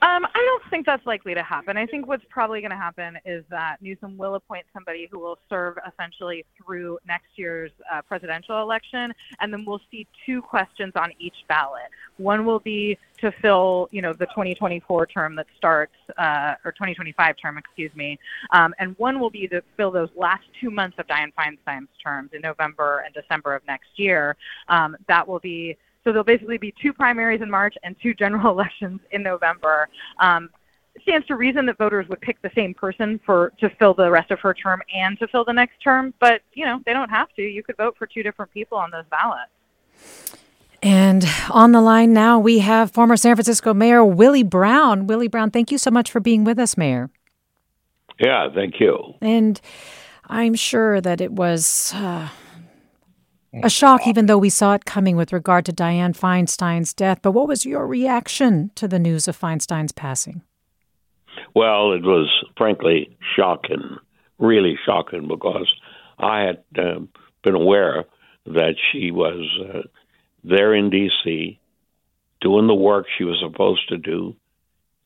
Um, 0.02 0.26
I 0.26 0.44
don't 0.46 0.70
think 0.70 0.86
that's 0.86 1.06
likely 1.06 1.34
to 1.34 1.42
happen. 1.42 1.78
I 1.78 1.88
think 1.88 2.06
what's 2.06 2.26
probably 2.30 2.60
going 2.60 2.72
to 2.72 2.78
happen 2.78 3.18
is 3.26 3.44
that 3.50 3.78
Newsom 3.82 4.18
will 4.18 4.36
appoint 4.36 4.66
somebody 4.72 5.08
who 5.10 5.18
will 5.18 5.40
serve 5.50 5.78
essentially 5.88 6.46
through 6.58 7.00
next 7.08 7.30
year's 7.38 7.72
uh, 7.92 8.02
presidential 8.04 8.62
election, 8.62 9.14
and 9.40 9.52
then 9.52 9.64
we'll 9.66 9.82
see 9.90 10.06
two 10.26 10.42
questions 10.44 10.92
on 10.96 11.12
each 11.18 11.34
ballot. 11.48 11.90
One 12.18 12.46
will 12.46 12.60
be 12.60 12.98
to 13.20 13.32
fill, 13.42 13.90
you 13.92 14.02
know, 14.02 14.14
the 14.14 14.26
2024 14.28 15.08
term 15.08 15.36
that 15.36 15.48
starts, 15.58 15.94
uh, 16.18 16.56
or 16.64 16.72
2025 16.72 17.36
term, 17.38 17.58
excuse 17.58 17.94
me, 17.96 18.20
um, 18.52 18.74
and 18.80 18.98
one 18.98 19.20
will 19.20 19.30
be 19.30 19.48
to 19.48 19.62
fill 19.78 19.92
those 19.92 20.10
last 20.16 20.44
two 20.60 20.70
months 20.70 20.98
of 21.00 21.08
Dianne 21.08 21.34
Feinstein's 21.38 21.90
terms 22.04 22.32
in 22.34 22.42
November 22.42 23.04
and 23.06 23.14
December 23.14 23.56
of 23.56 23.66
next 23.68 23.90
year. 23.98 24.36
Um, 24.68 24.96
that 25.08 25.28
will 25.28 25.40
be 25.40 25.78
so 26.04 26.12
there'll 26.12 26.24
basically 26.24 26.60
be 26.60 26.74
two 26.80 26.94
primaries 26.94 27.42
in 27.42 27.50
March 27.50 27.76
and 27.84 27.96
two 28.02 28.14
general 28.14 28.52
elections 28.52 29.02
in 29.12 29.24
November. 29.24 29.90
Um, 30.20 30.50
stands 31.02 31.28
to 31.28 31.36
reason 31.36 31.66
that 31.66 31.78
voters 31.78 32.08
would 32.08 32.22
pick 32.22 32.42
the 32.42 32.52
same 32.56 32.74
person 32.74 33.20
for 33.26 33.52
to 33.60 33.70
fill 33.72 33.94
the 33.94 34.10
rest 34.10 34.32
of 34.32 34.40
her 34.40 34.54
term 34.54 34.82
and 34.94 35.20
to 35.20 35.28
fill 35.28 35.44
the 35.44 35.54
next 35.54 35.82
term, 35.82 36.14
but 36.20 36.42
you 36.54 36.66
know 36.66 36.80
they 36.86 36.94
don't 36.94 37.10
have 37.10 37.34
to. 37.34 37.42
You 37.42 37.64
could 37.64 37.78
vote 37.78 37.96
for 37.98 38.06
two 38.06 38.24
different 38.24 38.52
people 38.54 38.78
on 38.78 38.92
those 38.92 39.06
ballots. 39.10 39.52
And 40.86 41.26
on 41.50 41.72
the 41.72 41.82
line 41.82 42.14
now, 42.14 42.38
we 42.38 42.60
have 42.60 42.92
former 42.92 43.18
San 43.18 43.36
Francisco 43.36 43.74
Mayor 43.74 44.06
Willie 44.06 44.44
Brown. 44.44 45.08
Willie 45.08 45.28
Brown, 45.28 45.50
thank 45.50 45.72
you 45.72 45.80
so 45.80 45.90
much 45.90 46.12
for 46.12 46.20
being 46.20 46.44
with 46.44 46.60
us, 46.60 46.78
Mayor. 46.78 47.10
Yeah, 48.20 48.50
thank 48.54 48.80
you. 48.80 49.16
And 49.20 49.60
I'm 50.26 50.54
sure 50.54 51.02
that 51.02 51.22
it 51.22 51.32
was 51.32 51.92
uh, 51.96 52.30
a 53.64 53.70
shock, 53.70 54.06
even 54.06 54.28
though 54.28 54.38
we 54.38 54.52
saw 54.52 54.76
it 54.76 54.86
coming 54.86 55.16
with 55.16 55.34
regard 55.34 55.66
to 55.66 55.74
Dianne 55.74 56.16
Feinstein's 56.16 56.94
death. 56.94 57.18
But 57.24 57.32
what 57.32 57.48
was 57.48 57.66
your 57.66 57.88
reaction 57.88 58.70
to 58.76 58.88
the 58.88 59.00
news 59.00 59.28
of 59.28 59.36
Feinstein's 59.36 59.92
passing? 59.92 60.44
Well, 61.56 61.94
it 61.94 62.04
was 62.04 62.32
frankly 62.58 63.18
shocking, 63.36 63.98
really 64.38 64.78
shocking, 64.86 65.28
because 65.28 65.74
I 66.20 66.42
had 66.42 66.64
uh, 66.78 67.00
been 67.44 67.56
aware 67.56 68.06
that 68.46 68.76
she 68.92 69.10
was 69.10 69.44
uh, 69.74 69.80
there 70.48 70.74
in 70.74 70.90
D.C. 70.90 71.60
doing 72.42 72.68
the 72.68 72.76
work 72.76 73.08
she 73.18 73.24
was 73.24 73.40
supposed 73.42 73.90
to 73.90 73.98
do. 73.98 74.36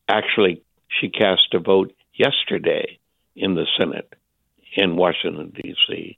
Actually, 0.07 0.61
she 0.87 1.09
cast 1.09 1.53
a 1.53 1.59
vote 1.59 1.93
yesterday 2.13 2.99
in 3.35 3.55
the 3.55 3.65
Senate 3.77 4.13
in 4.75 4.95
Washington, 4.95 5.51
D.C. 5.55 6.17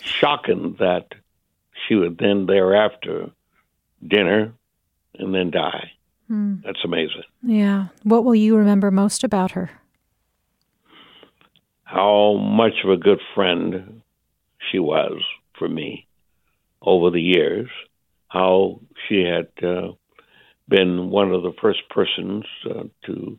Shocking 0.00 0.76
that 0.78 1.08
she 1.86 1.94
would 1.94 2.18
then 2.18 2.46
thereafter 2.46 3.30
dinner 4.06 4.52
and 5.18 5.34
then 5.34 5.50
die. 5.50 5.92
Hmm. 6.28 6.56
That's 6.64 6.84
amazing. 6.84 7.22
Yeah. 7.42 7.88
What 8.02 8.24
will 8.24 8.34
you 8.34 8.56
remember 8.56 8.90
most 8.90 9.22
about 9.22 9.52
her? 9.52 9.70
How 11.84 12.34
much 12.34 12.74
of 12.84 12.90
a 12.90 12.96
good 12.96 13.20
friend 13.34 14.02
she 14.70 14.78
was 14.78 15.22
for 15.58 15.68
me 15.68 16.05
over 16.86 17.10
the 17.10 17.20
years. 17.20 17.68
How 18.28 18.80
she 19.08 19.24
had 19.24 19.48
uh, 19.66 19.92
been 20.68 21.10
one 21.10 21.32
of 21.32 21.42
the 21.42 21.52
first 21.60 21.80
persons 21.90 22.44
uh, 22.68 22.84
to 23.06 23.38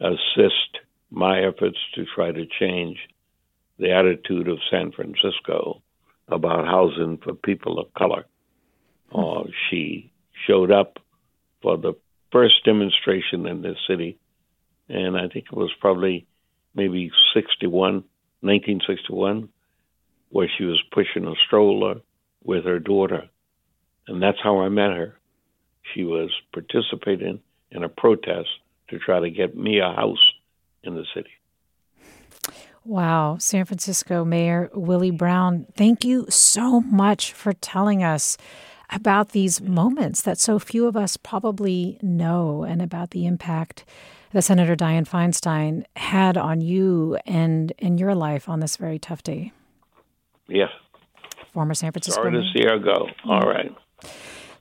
assist 0.00 0.78
my 1.10 1.40
efforts 1.40 1.78
to 1.94 2.04
try 2.14 2.32
to 2.32 2.46
change 2.58 2.98
the 3.78 3.92
attitude 3.92 4.48
of 4.48 4.58
San 4.70 4.92
Francisco 4.92 5.82
about 6.28 6.66
housing 6.66 7.18
for 7.18 7.34
people 7.34 7.78
of 7.78 7.92
color. 7.94 8.24
Uh, 9.12 9.44
she 9.68 10.12
showed 10.46 10.70
up 10.70 10.98
for 11.62 11.76
the 11.76 11.94
first 12.30 12.64
demonstration 12.64 13.46
in 13.46 13.62
the 13.62 13.74
city, 13.88 14.18
and 14.88 15.16
I 15.16 15.28
think 15.28 15.46
it 15.50 15.56
was 15.56 15.72
probably 15.80 16.26
maybe 16.74 17.10
61, 17.34 18.04
1961, 18.40 19.48
where 20.28 20.48
she 20.56 20.64
was 20.64 20.80
pushing 20.92 21.26
a 21.26 21.34
stroller 21.46 21.96
with 22.44 22.64
her 22.64 22.78
daughter. 22.78 23.28
And 24.06 24.22
that's 24.22 24.38
how 24.42 24.60
I 24.60 24.68
met 24.68 24.90
her. 24.90 25.16
She 25.94 26.04
was 26.04 26.30
participating 26.52 27.40
in 27.70 27.84
a 27.84 27.88
protest 27.88 28.48
to 28.88 28.98
try 28.98 29.20
to 29.20 29.30
get 29.30 29.56
me 29.56 29.78
a 29.78 29.92
house 29.92 30.32
in 30.82 30.94
the 30.94 31.04
city. 31.14 31.30
Wow. 32.84 33.36
San 33.38 33.66
Francisco 33.66 34.24
Mayor 34.24 34.70
Willie 34.72 35.10
Brown, 35.10 35.66
thank 35.76 36.04
you 36.04 36.26
so 36.28 36.80
much 36.80 37.32
for 37.32 37.52
telling 37.52 38.02
us 38.02 38.36
about 38.90 39.30
these 39.30 39.60
moments 39.60 40.22
that 40.22 40.38
so 40.38 40.58
few 40.58 40.86
of 40.86 40.96
us 40.96 41.16
probably 41.16 41.98
know 42.02 42.64
and 42.64 42.82
about 42.82 43.10
the 43.10 43.26
impact 43.26 43.84
that 44.32 44.42
Senator 44.42 44.74
Dianne 44.74 45.08
Feinstein 45.08 45.84
had 45.96 46.36
on 46.36 46.60
you 46.60 47.18
and 47.26 47.72
in 47.78 47.98
your 47.98 48.14
life 48.14 48.48
on 48.48 48.60
this 48.60 48.76
very 48.76 48.98
tough 48.98 49.22
day. 49.22 49.52
Yes. 50.48 50.70
Former 51.52 51.74
San 51.74 51.92
Francisco. 51.92 52.22
Sorry 52.22 52.32
to 52.32 52.42
see 52.54 52.64
her 52.64 52.78
go. 52.78 53.08
All 53.24 53.42
right 53.42 53.72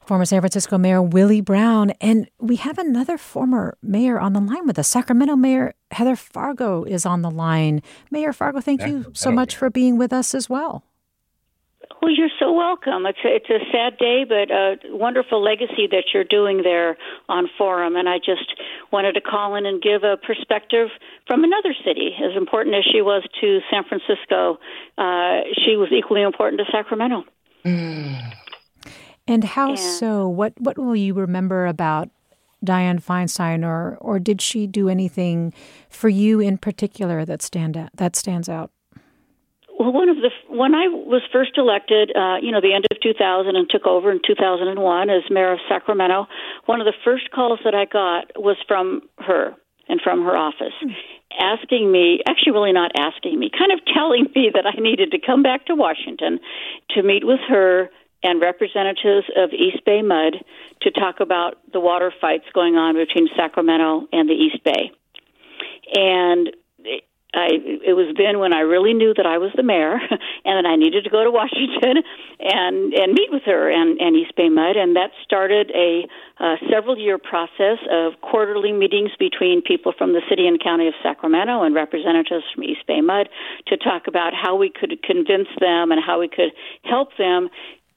former 0.09 0.25
San 0.25 0.41
Francisco 0.41 0.79
Mayor 0.79 1.03
Willie 1.03 1.39
Brown. 1.39 1.91
And 2.01 2.27
we 2.39 2.55
have 2.55 2.79
another 2.79 3.15
former 3.15 3.77
mayor 3.83 4.19
on 4.19 4.33
the 4.33 4.39
line 4.39 4.65
with 4.65 4.79
us. 4.79 4.87
Sacramento 4.87 5.35
Mayor 5.35 5.75
Heather 5.91 6.15
Fargo 6.15 6.83
is 6.83 7.05
on 7.05 7.21
the 7.21 7.29
line. 7.29 7.83
Mayor 8.09 8.33
Fargo, 8.33 8.59
thank 8.59 8.81
you 8.87 9.05
so 9.13 9.31
much 9.31 9.55
for 9.55 9.69
being 9.69 9.99
with 9.99 10.11
us 10.11 10.33
as 10.33 10.49
well. 10.49 10.83
Well, 12.01 12.11
you're 12.11 12.29
so 12.39 12.53
welcome. 12.53 13.05
It's 13.05 13.19
a, 13.25 13.35
it's 13.35 13.49
a 13.49 13.59
sad 13.71 13.97
day, 13.97 14.23
but 14.23 14.49
a 14.49 14.77
wonderful 14.95 15.43
legacy 15.43 15.87
that 15.91 16.05
you're 16.13 16.23
doing 16.23 16.61
there 16.63 16.97
on 17.27 17.49
Forum. 17.57 17.97
And 17.97 18.07
I 18.07 18.19
just 18.19 18.53
wanted 18.91 19.13
to 19.13 19.21
call 19.21 19.55
in 19.55 19.65
and 19.65 19.81
give 19.81 20.03
a 20.03 20.15
perspective 20.15 20.87
from 21.27 21.43
another 21.43 21.75
city. 21.85 22.15
As 22.23 22.37
important 22.37 22.75
as 22.75 22.85
she 22.89 23.01
was 23.01 23.23
to 23.41 23.59
San 23.69 23.83
Francisco, 23.83 24.59
uh, 24.97 25.41
she 25.65 25.75
was 25.75 25.89
equally 25.91 26.21
important 26.21 26.61
to 26.61 26.71
Sacramento. 26.71 27.25
Mm. 27.65 28.33
And 29.27 29.43
how 29.43 29.71
and, 29.71 29.79
so? 29.79 30.27
What 30.27 30.53
what 30.57 30.77
will 30.77 30.95
you 30.95 31.13
remember 31.13 31.67
about 31.67 32.09
Dianne 32.65 33.03
Feinstein, 33.03 33.65
or 33.65 33.97
or 33.99 34.19
did 34.19 34.41
she 34.41 34.67
do 34.67 34.87
anything 34.87 35.53
for 35.89 36.09
you 36.09 36.39
in 36.39 36.57
particular 36.57 37.25
that 37.25 37.41
stand 37.41 37.75
out, 37.75 37.89
that 37.93 38.15
stands 38.15 38.47
out? 38.47 38.71
Well, 39.79 39.93
one 39.93 40.09
of 40.09 40.17
the 40.17 40.29
when 40.49 40.75
I 40.75 40.89
was 40.89 41.21
first 41.31 41.51
elected, 41.55 42.11
uh, 42.13 42.35
you 42.41 42.51
know, 42.51 42.59
the 42.59 42.73
end 42.75 42.85
of 42.91 42.99
2000 42.99 43.55
and 43.55 43.69
took 43.69 43.87
over 43.87 44.11
in 44.11 44.19
2001 44.27 45.09
as 45.09 45.23
mayor 45.31 45.53
of 45.53 45.59
Sacramento, 45.69 46.27
one 46.65 46.81
of 46.81 46.85
the 46.85 46.93
first 47.05 47.31
calls 47.31 47.59
that 47.63 47.73
I 47.73 47.85
got 47.85 48.35
was 48.35 48.57
from 48.67 49.03
her 49.19 49.55
and 49.87 50.01
from 50.01 50.23
her 50.25 50.35
office. 50.35 50.75
Mm. 50.83 50.91
Asking 51.39 51.89
me, 51.89 52.19
actually, 52.27 52.51
really 52.51 52.73
not 52.73 52.91
asking 52.99 53.39
me, 53.39 53.49
kind 53.57 53.71
of 53.71 53.79
telling 53.95 54.27
me 54.35 54.51
that 54.53 54.65
I 54.67 54.75
needed 54.81 55.11
to 55.11 55.19
come 55.19 55.43
back 55.43 55.65
to 55.67 55.75
Washington 55.75 56.41
to 56.91 57.01
meet 57.01 57.25
with 57.25 57.39
her 57.47 57.89
and 58.21 58.41
representatives 58.41 59.27
of 59.37 59.51
East 59.53 59.85
Bay 59.85 60.01
Mud 60.01 60.43
to 60.81 60.91
talk 60.91 61.21
about 61.21 61.55
the 61.71 61.79
water 61.79 62.11
fights 62.19 62.45
going 62.53 62.75
on 62.75 62.95
between 62.95 63.29
Sacramento 63.37 64.07
and 64.11 64.27
the 64.27 64.33
East 64.33 64.61
Bay. 64.65 64.91
And 65.95 66.51
I, 67.33 67.61
it 67.85 67.93
was 67.93 68.15
then 68.17 68.39
when 68.39 68.53
I 68.53 68.61
really 68.61 68.93
knew 68.93 69.13
that 69.13 69.25
I 69.25 69.37
was 69.37 69.51
the 69.55 69.61
mayor 69.61 69.93
and 70.45 70.53
that 70.57 70.65
I 70.65 70.75
needed 70.75 71.03
to 71.03 71.11
go 71.11 71.23
to 71.23 71.29
Washington 71.41 72.01
and 72.39 72.93
and 72.93 73.13
meet 73.13 73.29
with 73.29 73.43
her 73.45 73.69
and, 73.69 74.01
and 74.01 74.15
East 74.15 74.35
Bay 74.35 74.49
Mud, 74.49 74.75
and 74.75 74.95
that 74.95 75.11
started 75.23 75.69
a 75.75 76.07
uh, 76.39 76.55
several 76.71 76.97
year 76.97 77.17
process 77.17 77.77
of 77.91 78.19
quarterly 78.21 78.71
meetings 78.71 79.11
between 79.19 79.61
people 79.61 79.93
from 79.95 80.13
the 80.13 80.21
city 80.29 80.47
and 80.47 80.61
county 80.61 80.87
of 80.87 80.93
Sacramento 81.03 81.61
and 81.61 81.75
representatives 81.75 82.45
from 82.53 82.63
East 82.63 82.85
Bay 82.87 83.01
Mud 83.01 83.29
to 83.67 83.77
talk 83.77 84.07
about 84.07 84.33
how 84.33 84.55
we 84.55 84.69
could 84.69 85.03
convince 85.03 85.49
them 85.59 85.91
and 85.91 86.01
how 86.03 86.19
we 86.19 86.27
could 86.27 86.51
help 86.83 87.15
them 87.17 87.49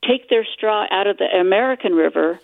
take 0.07 0.29
their 0.29 0.45
straw 0.45 0.85
out 0.91 1.07
of 1.07 1.17
the 1.19 1.27
American 1.41 1.95
River, 1.95 2.41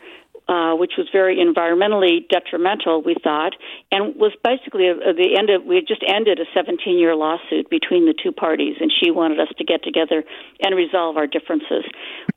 uh, 0.49 0.75
which 0.75 0.93
was 0.97 1.07
very 1.13 1.37
environmentally 1.37 2.27
detrimental, 2.29 3.03
we 3.03 3.15
thought, 3.23 3.55
and 3.93 4.17
was 4.17 4.33
basically 4.43 4.89
a, 4.89 5.11
a, 5.11 5.13
the 5.13 5.37
end 5.39 5.51
of. 5.51 5.65
We 5.65 5.77
had 5.77 5.87
just 5.87 6.03
ended 6.07 6.41
a 6.41 6.47
17-year 6.59 7.15
lawsuit 7.15 7.69
between 7.69 8.07
the 8.07 8.15
two 8.15 8.33
parties, 8.33 8.77
and 8.81 8.91
she 8.91 9.11
wanted 9.11 9.41
us 9.41 9.49
to 9.59 9.65
get 9.65 9.83
together 9.85 10.25
and 10.61 10.75
resolve 10.75 11.17
our 11.17 11.27
differences. 11.27 11.85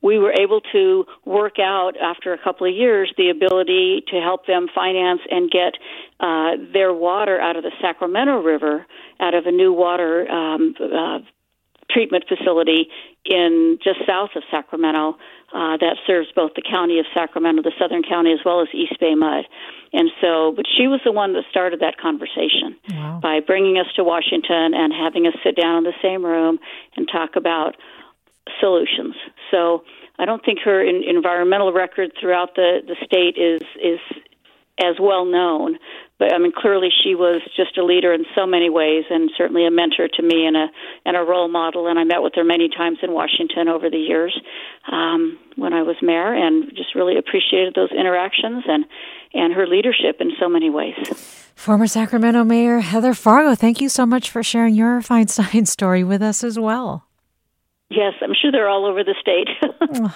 We 0.01 0.19
were 0.19 0.33
able 0.33 0.61
to 0.73 1.05
work 1.25 1.55
out 1.59 1.93
after 2.01 2.33
a 2.33 2.37
couple 2.37 2.67
of 2.67 2.75
years 2.75 3.13
the 3.17 3.29
ability 3.29 4.03
to 4.09 4.19
help 4.19 4.45
them 4.45 4.67
finance 4.73 5.21
and 5.29 5.49
get 5.49 5.75
uh, 6.19 6.57
their 6.73 6.93
water 6.93 7.39
out 7.39 7.55
of 7.55 7.63
the 7.63 7.71
Sacramento 7.81 8.41
River, 8.41 8.85
out 9.19 9.33
of 9.33 9.45
a 9.45 9.51
new 9.51 9.71
water. 9.71 10.29
Um, 10.29 10.75
uh, 10.79 11.19
treatment 11.93 12.25
facility 12.27 12.87
in 13.25 13.77
just 13.83 13.99
south 14.07 14.31
of 14.35 14.43
Sacramento 14.49 15.17
uh, 15.53 15.77
that 15.77 15.97
serves 16.07 16.27
both 16.35 16.51
the 16.55 16.61
county 16.61 16.99
of 16.99 17.05
Sacramento, 17.13 17.61
the 17.61 17.73
southern 17.77 18.03
county, 18.03 18.31
as 18.31 18.39
well 18.45 18.61
as 18.61 18.67
East 18.73 18.99
Bay 18.99 19.15
Mud. 19.15 19.45
And 19.93 20.09
so, 20.21 20.53
but 20.55 20.65
she 20.65 20.87
was 20.87 21.01
the 21.03 21.11
one 21.11 21.33
that 21.33 21.43
started 21.49 21.81
that 21.81 21.97
conversation 21.97 22.79
wow. 22.89 23.19
by 23.21 23.39
bringing 23.41 23.77
us 23.77 23.87
to 23.95 24.03
Washington 24.03 24.73
and 24.73 24.93
having 24.93 25.27
us 25.27 25.33
sit 25.43 25.55
down 25.55 25.79
in 25.79 25.83
the 25.83 25.97
same 26.01 26.25
room 26.25 26.59
and 26.95 27.07
talk 27.11 27.35
about 27.35 27.75
solutions. 28.59 29.15
So 29.51 29.83
I 30.17 30.25
don't 30.25 30.43
think 30.43 30.59
her 30.63 30.81
in, 30.81 31.03
environmental 31.03 31.73
record 31.73 32.11
throughout 32.19 32.55
the, 32.55 32.79
the 32.87 32.95
state 33.03 33.37
is 33.37 33.61
is 33.83 33.99
as 34.79 34.95
well 34.99 35.25
known. 35.25 35.77
But 36.21 36.35
I 36.35 36.37
mean, 36.37 36.51
clearly 36.55 36.89
she 37.03 37.15
was 37.15 37.41
just 37.57 37.79
a 37.79 37.83
leader 37.83 38.13
in 38.13 38.25
so 38.35 38.45
many 38.45 38.69
ways, 38.69 39.05
and 39.09 39.31
certainly 39.35 39.65
a 39.65 39.71
mentor 39.71 40.07
to 40.07 40.21
me 40.21 40.45
and 40.45 40.55
a 40.55 40.67
and 41.03 41.17
a 41.17 41.21
role 41.21 41.47
model. 41.47 41.87
And 41.87 41.97
I 41.97 42.03
met 42.03 42.21
with 42.21 42.33
her 42.35 42.43
many 42.43 42.69
times 42.69 42.99
in 43.01 43.11
Washington 43.11 43.67
over 43.67 43.89
the 43.89 43.97
years 43.97 44.39
um, 44.91 45.39
when 45.55 45.73
I 45.73 45.81
was 45.81 45.95
mayor, 45.99 46.31
and 46.31 46.69
just 46.77 46.93
really 46.93 47.17
appreciated 47.17 47.73
those 47.73 47.89
interactions 47.91 48.65
and 48.67 48.85
and 49.33 49.51
her 49.51 49.65
leadership 49.65 50.17
in 50.21 50.33
so 50.39 50.47
many 50.47 50.69
ways. 50.69 50.93
Former 51.55 51.87
Sacramento 51.87 52.43
Mayor 52.43 52.81
Heather 52.81 53.15
Fargo, 53.15 53.55
thank 53.55 53.81
you 53.81 53.89
so 53.89 54.05
much 54.05 54.29
for 54.29 54.43
sharing 54.43 54.75
your 54.75 55.01
Feinstein 55.01 55.67
story 55.75 56.03
with 56.03 56.21
us 56.21 56.43
as 56.43 56.59
well. 56.59 57.07
Yes, 57.91 58.13
I'm 58.21 58.33
sure 58.33 58.53
they're 58.53 58.69
all 58.69 58.85
over 58.85 59.03
the 59.03 59.15
state. 59.19 59.49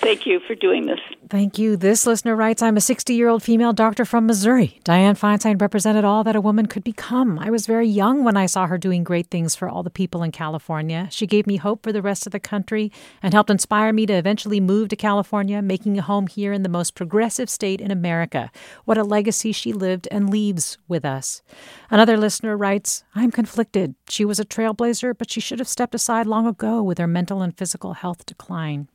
Thank 0.00 0.26
you 0.26 0.40
for 0.48 0.56
doing 0.56 0.86
this. 0.86 0.98
Thank 1.28 1.58
you. 1.58 1.76
This 1.76 2.04
listener 2.04 2.34
writes 2.34 2.60
I'm 2.60 2.76
a 2.76 2.80
60 2.80 3.14
year 3.14 3.28
old 3.28 3.44
female 3.44 3.72
doctor 3.72 4.04
from 4.04 4.26
Missouri. 4.26 4.80
Dianne 4.84 5.16
Feinstein 5.16 5.60
represented 5.60 6.04
all 6.04 6.24
that 6.24 6.34
a 6.34 6.40
woman 6.40 6.66
could 6.66 6.82
become. 6.82 7.38
I 7.38 7.50
was 7.50 7.66
very 7.66 7.86
young 7.86 8.24
when 8.24 8.36
I 8.36 8.46
saw 8.46 8.66
her 8.66 8.78
doing 8.78 9.04
great 9.04 9.28
things 9.28 9.54
for 9.54 9.68
all 9.68 9.84
the 9.84 9.90
people 9.90 10.24
in 10.24 10.32
California. 10.32 11.06
She 11.12 11.24
gave 11.24 11.46
me 11.46 11.56
hope 11.56 11.84
for 11.84 11.92
the 11.92 12.02
rest 12.02 12.26
of 12.26 12.32
the 12.32 12.40
country 12.40 12.90
and 13.22 13.32
helped 13.32 13.48
inspire 13.48 13.92
me 13.92 14.06
to 14.06 14.14
eventually 14.14 14.58
move 14.58 14.88
to 14.88 14.96
California, 14.96 15.62
making 15.62 15.98
a 15.98 16.02
home 16.02 16.26
here 16.26 16.52
in 16.52 16.64
the 16.64 16.68
most 16.68 16.96
progressive 16.96 17.48
state 17.48 17.80
in 17.80 17.92
America. 17.92 18.50
What 18.86 18.98
a 18.98 19.04
legacy 19.04 19.52
she 19.52 19.72
lived 19.72 20.08
and 20.10 20.30
leaves 20.30 20.78
with 20.88 21.04
us. 21.04 21.42
Another 21.90 22.16
listener 22.16 22.56
writes 22.56 23.04
I'm 23.14 23.30
conflicted. 23.30 23.94
She 24.08 24.24
was 24.24 24.40
a 24.40 24.44
trailblazer, 24.44 25.16
but 25.16 25.30
she 25.30 25.40
should 25.40 25.60
have 25.60 25.68
stepped 25.68 25.94
aside 25.94 26.26
long 26.26 26.48
ago 26.48 26.82
with 26.82 26.98
her 26.98 27.06
mental 27.20 27.42
and 27.42 27.54
physical 27.54 27.92
health 27.92 28.24
decline. 28.24 28.88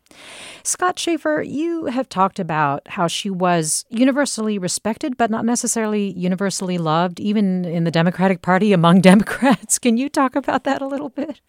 Scott 0.64 0.98
Shafer, 0.98 1.44
you 1.44 1.86
have 1.86 2.10
talked 2.10 2.40
about 2.40 2.82
how 2.88 3.06
she 3.06 3.30
was 3.30 3.86
universally 3.92 4.58
respected, 4.58 5.16
but 5.16 5.30
not 5.30 5.46
necessarily 5.46 6.12
universally 6.14 6.80
loved, 6.80 7.20
even 7.20 7.66
in 7.66 7.84
the 7.84 7.92
Democratic 7.92 8.42
Party 8.42 8.74
among 8.74 9.02
Democrats. 9.12 9.78
Can 9.78 9.96
you 9.96 10.10
talk 10.10 10.36
about 10.36 10.64
that 10.64 10.82
a 10.82 10.88
little 10.88 11.10
bit? 11.10 11.40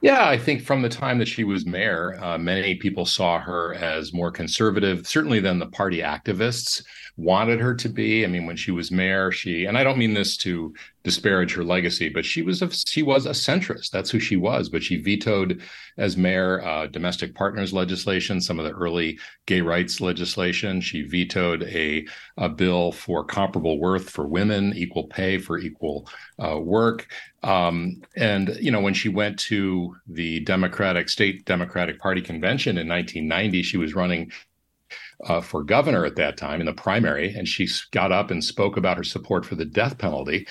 Yeah, 0.00 0.26
I 0.26 0.38
think 0.38 0.62
from 0.62 0.80
the 0.80 0.88
time 0.88 1.18
that 1.18 1.28
she 1.28 1.44
was 1.44 1.66
mayor, 1.66 2.18
uh, 2.22 2.38
many 2.38 2.74
people 2.76 3.04
saw 3.04 3.38
her 3.38 3.74
as 3.74 4.14
more 4.14 4.32
conservative, 4.32 5.06
certainly 5.06 5.40
than 5.40 5.58
the 5.58 5.66
party 5.66 5.98
activists 5.98 6.82
wanted 7.18 7.60
her 7.60 7.74
to 7.74 7.88
be. 7.88 8.24
I 8.24 8.28
mean, 8.28 8.46
when 8.46 8.56
she 8.56 8.70
was 8.70 8.90
mayor, 8.90 9.30
she 9.30 9.66
and 9.66 9.76
I 9.76 9.84
don't 9.84 9.98
mean 9.98 10.14
this 10.14 10.38
to 10.38 10.74
disparage 11.04 11.54
her 11.54 11.64
legacy, 11.64 12.08
but 12.08 12.24
she 12.24 12.42
was 12.42 12.62
a 12.62 12.70
she 12.70 13.02
was 13.02 13.26
a 13.26 13.30
centrist. 13.30 13.90
That's 13.90 14.10
who 14.10 14.20
she 14.20 14.36
was. 14.36 14.68
But 14.68 14.82
she 14.82 15.02
vetoed 15.02 15.62
as 15.98 16.16
mayor 16.16 16.62
uh, 16.62 16.86
domestic 16.86 17.34
partners 17.34 17.72
legislation, 17.72 18.40
some 18.40 18.58
of 18.58 18.64
the 18.64 18.72
early 18.72 19.18
gay 19.46 19.60
rights 19.60 20.00
legislation. 20.00 20.80
She 20.80 21.02
vetoed 21.02 21.64
a 21.64 22.06
a 22.36 22.48
bill 22.48 22.92
for 22.92 23.24
comparable 23.24 23.78
worth 23.78 24.10
for 24.10 24.26
women, 24.26 24.72
equal 24.74 25.04
pay 25.08 25.38
for 25.38 25.58
equal 25.58 26.08
uh, 26.38 26.58
work. 26.58 27.08
Um, 27.42 28.02
and 28.16 28.56
you 28.60 28.70
know, 28.70 28.80
when 28.80 28.94
she 28.94 29.08
went 29.08 29.38
to 29.40 29.96
the 30.06 30.40
Democratic 30.40 31.08
State 31.08 31.44
Democratic 31.44 31.98
Party 31.98 32.20
convention 32.20 32.78
in 32.78 32.88
1990, 32.88 33.62
she 33.62 33.76
was 33.76 33.94
running 33.94 34.30
uh, 35.24 35.40
for 35.40 35.62
governor 35.62 36.04
at 36.04 36.16
that 36.16 36.36
time 36.36 36.60
in 36.60 36.66
the 36.66 36.72
primary, 36.72 37.34
and 37.34 37.46
she 37.46 37.68
got 37.90 38.12
up 38.12 38.30
and 38.30 38.42
spoke 38.42 38.76
about 38.76 38.96
her 38.96 39.04
support 39.04 39.44
for 39.44 39.54
the 39.54 39.64
death 39.64 39.98
penalty, 39.98 40.46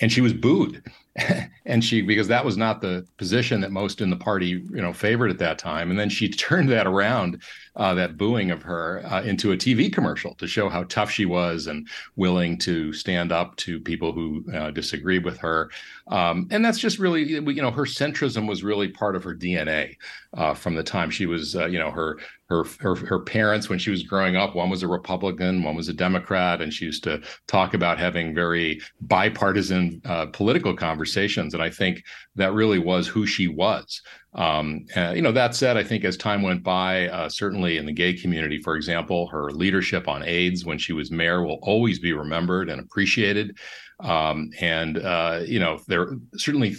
and 0.00 0.12
she 0.12 0.20
was 0.20 0.32
booed. 0.32 0.82
and 1.64 1.82
she 1.82 2.02
because 2.02 2.28
that 2.28 2.44
was 2.44 2.56
not 2.56 2.80
the 2.80 3.06
position 3.16 3.60
that 3.62 3.72
most 3.72 4.00
in 4.00 4.10
the 4.10 4.16
party 4.16 4.46
you 4.46 4.82
know 4.82 4.92
favored 4.92 5.30
at 5.30 5.38
that 5.38 5.58
time 5.58 5.90
and 5.90 5.98
then 5.98 6.10
she 6.10 6.28
turned 6.28 6.68
that 6.68 6.86
around 6.86 7.40
uh, 7.76 7.94
that 7.94 8.18
booing 8.18 8.50
of 8.50 8.62
her 8.62 9.02
uh, 9.06 9.22
into 9.22 9.52
a 9.52 9.56
tv 9.56 9.90
commercial 9.90 10.34
to 10.34 10.46
show 10.46 10.68
how 10.68 10.82
tough 10.84 11.10
she 11.10 11.24
was 11.24 11.66
and 11.66 11.88
willing 12.16 12.58
to 12.58 12.92
stand 12.92 13.32
up 13.32 13.56
to 13.56 13.80
people 13.80 14.12
who 14.12 14.44
uh, 14.54 14.70
disagreed 14.70 15.24
with 15.24 15.38
her 15.38 15.70
um, 16.08 16.46
and 16.50 16.64
that's 16.64 16.78
just 16.78 16.98
really 16.98 17.24
you 17.24 17.62
know 17.62 17.70
her 17.70 17.82
centrism 17.82 18.48
was 18.48 18.62
really 18.62 18.88
part 18.88 19.16
of 19.16 19.24
her 19.24 19.34
dna 19.34 19.94
uh, 20.36 20.54
from 20.54 20.74
the 20.74 20.82
time 20.82 21.10
she 21.10 21.26
was 21.26 21.56
uh, 21.56 21.66
you 21.66 21.78
know 21.78 21.90
her 21.90 22.18
her, 22.48 22.64
her 22.78 22.94
her 22.94 23.18
parents 23.18 23.68
when 23.68 23.78
she 23.78 23.90
was 23.90 24.02
growing 24.02 24.36
up 24.36 24.54
one 24.54 24.70
was 24.70 24.82
a 24.82 24.88
republican 24.88 25.62
one 25.62 25.74
was 25.74 25.88
a 25.88 25.92
democrat 25.92 26.60
and 26.60 26.72
she 26.72 26.84
used 26.84 27.02
to 27.02 27.20
talk 27.46 27.74
about 27.74 27.98
having 27.98 28.34
very 28.34 28.80
bipartisan 29.02 30.00
uh, 30.04 30.26
political 30.26 30.74
conversations. 30.74 31.54
And 31.54 31.62
i 31.62 31.70
think 31.70 32.04
that 32.36 32.52
really 32.52 32.78
was 32.78 33.08
who 33.08 33.26
she 33.26 33.48
was 33.48 34.00
um, 34.36 34.86
uh, 34.96 35.12
you 35.14 35.22
know 35.22 35.32
that 35.32 35.54
said 35.54 35.76
i 35.76 35.82
think 35.82 36.04
as 36.04 36.16
time 36.16 36.42
went 36.42 36.62
by 36.62 37.08
uh, 37.08 37.28
certainly 37.28 37.76
in 37.76 37.86
the 37.86 37.92
gay 37.92 38.12
community 38.12 38.60
for 38.62 38.76
example 38.76 39.26
her 39.26 39.50
leadership 39.50 40.08
on 40.08 40.22
aids 40.22 40.64
when 40.64 40.78
she 40.78 40.92
was 40.92 41.10
mayor 41.10 41.42
will 41.42 41.58
always 41.62 41.98
be 41.98 42.12
remembered 42.12 42.70
and 42.70 42.80
appreciated. 42.80 43.56
Um, 43.98 44.50
and 44.60 44.98
uh, 44.98 45.40
you 45.46 45.58
know 45.58 45.80
there 45.88 46.02
are 46.02 46.16
certainly 46.36 46.76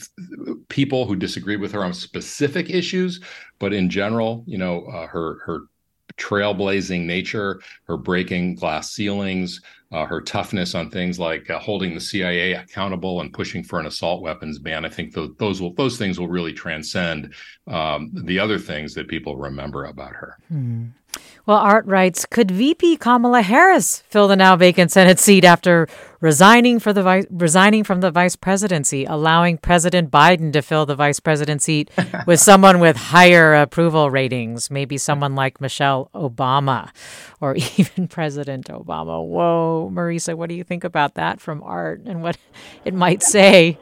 people 0.70 1.08
who 1.08 1.16
disagree 1.16 1.56
with 1.56 1.72
her 1.72 1.84
on 1.84 1.92
specific 1.92 2.70
issues 2.70 3.20
but 3.60 3.74
in 3.74 3.90
general, 3.90 4.44
you 4.48 4.58
know, 4.58 4.86
uh, 4.86 5.08
her 5.08 5.40
her 5.46 5.62
trailblazing 6.18 7.06
nature, 7.06 7.62
her 7.86 7.98
breaking 7.98 8.56
glass 8.56 8.92
ceilings, 8.92 9.62
uh, 9.92 10.06
her 10.06 10.20
toughness 10.20 10.76
on 10.76 10.90
things 10.90 11.18
like 11.18 11.50
uh, 11.50 11.60
holding 11.60 11.94
the 11.94 12.00
CIA 12.00 12.54
accountable 12.54 13.22
and 13.22 13.32
pushing 13.32 13.64
for 13.64 13.80
an 13.80 13.86
assault 13.86 14.22
weapons 14.22 14.60
ban. 14.60 14.84
I 14.84 14.90
think 14.90 15.14
those 15.14 15.32
those 15.38 15.62
will 15.62 15.74
those 15.74 15.98
things 15.98 16.20
will 16.20 16.28
really 16.28 16.54
transcend 16.54 17.34
um, 17.68 18.12
the 18.14 18.40
other 18.40 18.60
things 18.60 18.94
that 18.96 19.08
people 19.08 19.38
remember 19.38 19.86
about 19.86 20.12
her. 20.12 20.38
Hmm. 20.50 20.88
Well, 21.48 21.60
Art 21.60 21.86
writes, 21.86 22.26
could 22.26 22.52
VP 22.52 22.98
Kamala 22.98 23.42
Harris 23.42 24.02
fill 24.10 24.28
the 24.28 24.36
now 24.36 24.58
vacant 24.58 24.92
Senate 24.92 25.18
seat 25.18 25.46
after 25.46 25.88
resigning 26.20 26.78
for 26.78 26.92
the 26.92 27.02
vice, 27.02 27.26
resigning 27.30 27.86
from 27.86 28.02
the 28.02 28.12
vice 28.12 28.36
presidency, 28.36 29.06
allowing 29.06 29.58
President 29.58 30.12
Biden 30.12 30.52
to 30.52 30.62
fill 30.62 30.86
the 30.86 30.94
vice 30.94 31.22
president 31.22 31.62
seat 31.62 31.90
with 32.28 32.42
someone 32.42 32.82
with 32.82 32.98
higher 32.98 33.56
approval 33.56 34.12
ratings, 34.12 34.70
maybe 34.70 34.98
someone 34.98 35.36
like 35.36 35.62
Michelle 35.62 36.10
Obama 36.14 36.90
or 37.40 37.56
even 37.78 38.10
President 38.10 38.68
Obama. 38.68 39.26
Whoa, 39.26 39.90
Marisa, 39.94 40.36
what 40.36 40.50
do 40.50 40.56
you 40.56 40.66
think 40.66 40.84
about 40.84 41.14
that 41.14 41.40
from 41.40 41.64
Art 41.64 42.02
and 42.06 42.22
what 42.22 42.38
it 42.84 42.94
might 42.94 43.24
say? 43.24 43.78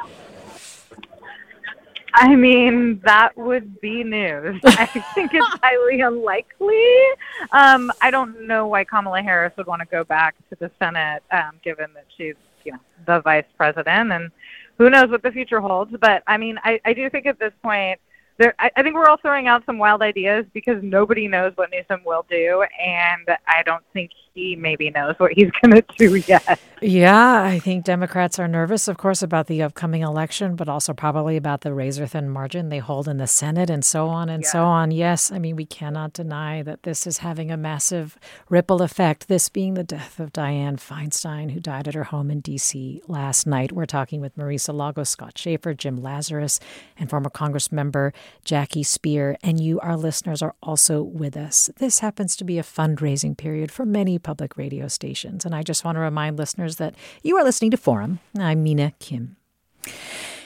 I 2.18 2.34
mean, 2.36 3.01
that 3.03 3.36
would 3.38 3.82
be 3.82 4.03
news. 4.03 4.59
I 4.66 4.86
think 4.86 5.34
it's 5.34 5.59
highly 5.61 5.99
unlikely. 5.99 7.03
Um, 7.51 7.91
I 8.01 8.09
don't 8.09 8.47
know 8.47 8.68
why 8.68 8.86
Kamala 8.86 9.22
Harris 9.22 9.51
would 9.57 9.68
want 9.68 9.82
to 9.82 9.88
go 9.88 10.05
back 10.05 10.36
to 10.49 10.55
the 10.59 10.72
Senate, 10.80 11.24
um, 11.32 11.59
given 11.61 11.88
that 11.93 12.05
she's, 12.18 12.36
you 12.63 12.72
know, 12.72 12.80
the 13.05 13.20
vice 13.22 13.45
president, 13.57 14.13
and 14.13 14.32
who 14.78 14.89
knows 14.89 15.09
what 15.09 15.24
the 15.24 15.32
future 15.32 15.59
holds. 15.59 15.93
But 15.99 16.24
I 16.26 16.38
mean, 16.38 16.57
I, 16.63 16.80
I 16.86 16.93
do 16.93 17.09
think 17.09 17.26
at 17.26 17.38
this 17.38 17.53
point, 17.61 17.99
there, 18.38 18.55
I, 18.59 18.72
I 18.78 18.84
think 18.84 18.95
we're 18.95 19.07
all 19.07 19.18
throwing 19.18 19.47
out 19.47 19.66
some 19.66 19.78
wild 19.78 20.01
ideas 20.01 20.45
because 20.53 20.82
nobody 20.82 21.28
knows 21.28 21.51
what 21.55 21.70
Newsom 21.72 22.01
will 22.05 22.26
do, 22.30 22.63
and 22.80 23.28
I 23.47 23.61
don't 23.63 23.84
think 23.91 24.11
he 24.36 24.55
maybe 24.57 24.91
knows 24.91 25.15
what 25.17 25.31
he's 25.31 25.49
going 25.61 25.81
to 25.81 25.83
do 25.97 26.15
yet. 26.15 26.59
Yeah, 26.81 27.41
I 27.41 27.57
think 27.57 27.86
Democrats 27.86 28.38
are 28.38 28.49
nervous, 28.49 28.89
of 28.89 28.97
course, 28.97 29.23
about 29.23 29.47
the 29.47 29.63
upcoming 29.63 30.01
election, 30.01 30.57
but 30.57 30.67
also 30.67 30.93
probably 30.93 31.38
about 31.38 31.61
the 31.61 31.73
razor 31.73 32.05
thin 32.05 32.29
margin 32.29 32.67
they 32.67 32.79
hold 32.79 33.07
in 33.07 33.15
the 33.15 33.27
Senate 33.27 33.69
and 33.69 33.83
so 33.83 34.09
on 34.09 34.27
and 34.27 34.43
yeah. 34.43 34.49
so 34.49 34.65
on. 34.65 34.91
Yes, 34.91 35.31
I 35.31 35.39
mean, 35.39 35.55
we 35.55 35.65
cannot 35.65 36.11
deny 36.11 36.61
that 36.63 36.83
this 36.83 37.07
is 37.07 37.19
having 37.19 37.49
a 37.49 37.57
massive 37.57 38.19
ripple 38.49 38.81
effect, 38.81 39.29
this 39.29 39.47
being 39.47 39.73
the 39.73 39.86
death 39.86 40.19
of 40.19 40.33
Dianne 40.33 40.75
Feinstein, 40.75 41.51
who 41.51 41.61
died 41.61 41.88
at 41.88 41.93
her 41.93 42.03
home 42.03 42.29
in 42.29 42.41
D.C. 42.41 43.01
last 43.07 43.47
night. 43.47 43.71
We're 43.71 43.86
talking 43.86 44.19
with 44.19 44.36
Marisa 44.36 44.73
Lagos, 44.73 45.09
Scott 45.09 45.38
Shafer, 45.38 45.73
Jim 45.73 45.95
Lazarus, 45.95 46.59
and 46.99 47.09
former 47.09 47.29
Congress 47.29 47.71
member 47.71 48.11
Jackie 48.43 48.83
Speier. 48.83 49.38
And 49.41 49.61
you, 49.61 49.79
our 49.79 49.95
listeners, 49.95 50.41
are 50.41 50.55
also 50.61 51.01
with 51.01 51.38
us. 51.38 51.69
This 51.77 51.99
happens 51.99 52.36
to 52.36 52.43
be 52.43 52.59
a 52.59 52.63
fundraising 52.63 53.38
period 53.38 53.71
for 53.71 53.86
many 53.86 54.19
public 54.26 54.57
radio 54.57 54.88
stations. 54.88 55.45
And 55.45 55.55
I 55.55 55.61
just 55.61 55.86
want 55.86 55.95
to 55.95 55.99
remind 55.99 56.38
listeners 56.38 56.78
that 56.78 56.95
you 57.23 57.38
are 57.38 57.43
listening 57.43 57.71
to 57.71 57.78
Forum. 57.78 58.19
I'm 58.38 58.63
Mina 58.63 58.91
Kim. 58.99 59.38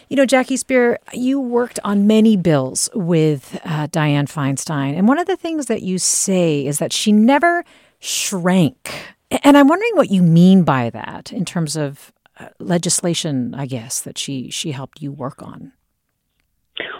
You 0.09 0.17
know, 0.17 0.25
Jackie 0.25 0.57
Speier, 0.57 0.97
you 1.13 1.39
worked 1.39 1.80
on 1.84 2.05
many 2.05 2.36
bills 2.36 2.89
with 2.93 3.59
uh, 3.63 3.88
Dianne 3.88 4.27
Feinstein. 4.27 4.97
And 4.97 5.07
one 5.07 5.17
of 5.17 5.27
the 5.27 5.38
things 5.38 5.67
that 5.67 5.82
you 5.82 5.97
say 5.97 6.65
is 6.65 6.80
that 6.80 6.91
she 6.91 7.11
never 7.11 7.63
shrank. 7.99 9.15
And 9.32 9.55
I'm 9.57 9.67
wondering 9.67 9.95
what 9.95 10.11
you 10.11 10.23
mean 10.23 10.63
by 10.63 10.89
that 10.89 11.32
in 11.32 11.45
terms 11.45 11.77
of 11.77 12.11
uh, 12.39 12.49
legislation, 12.59 13.53
I 13.55 13.65
guess, 13.65 14.01
that 14.01 14.17
she, 14.17 14.49
she 14.49 14.71
helped 14.71 15.01
you 15.01 15.11
work 15.11 15.41
on. 15.41 15.71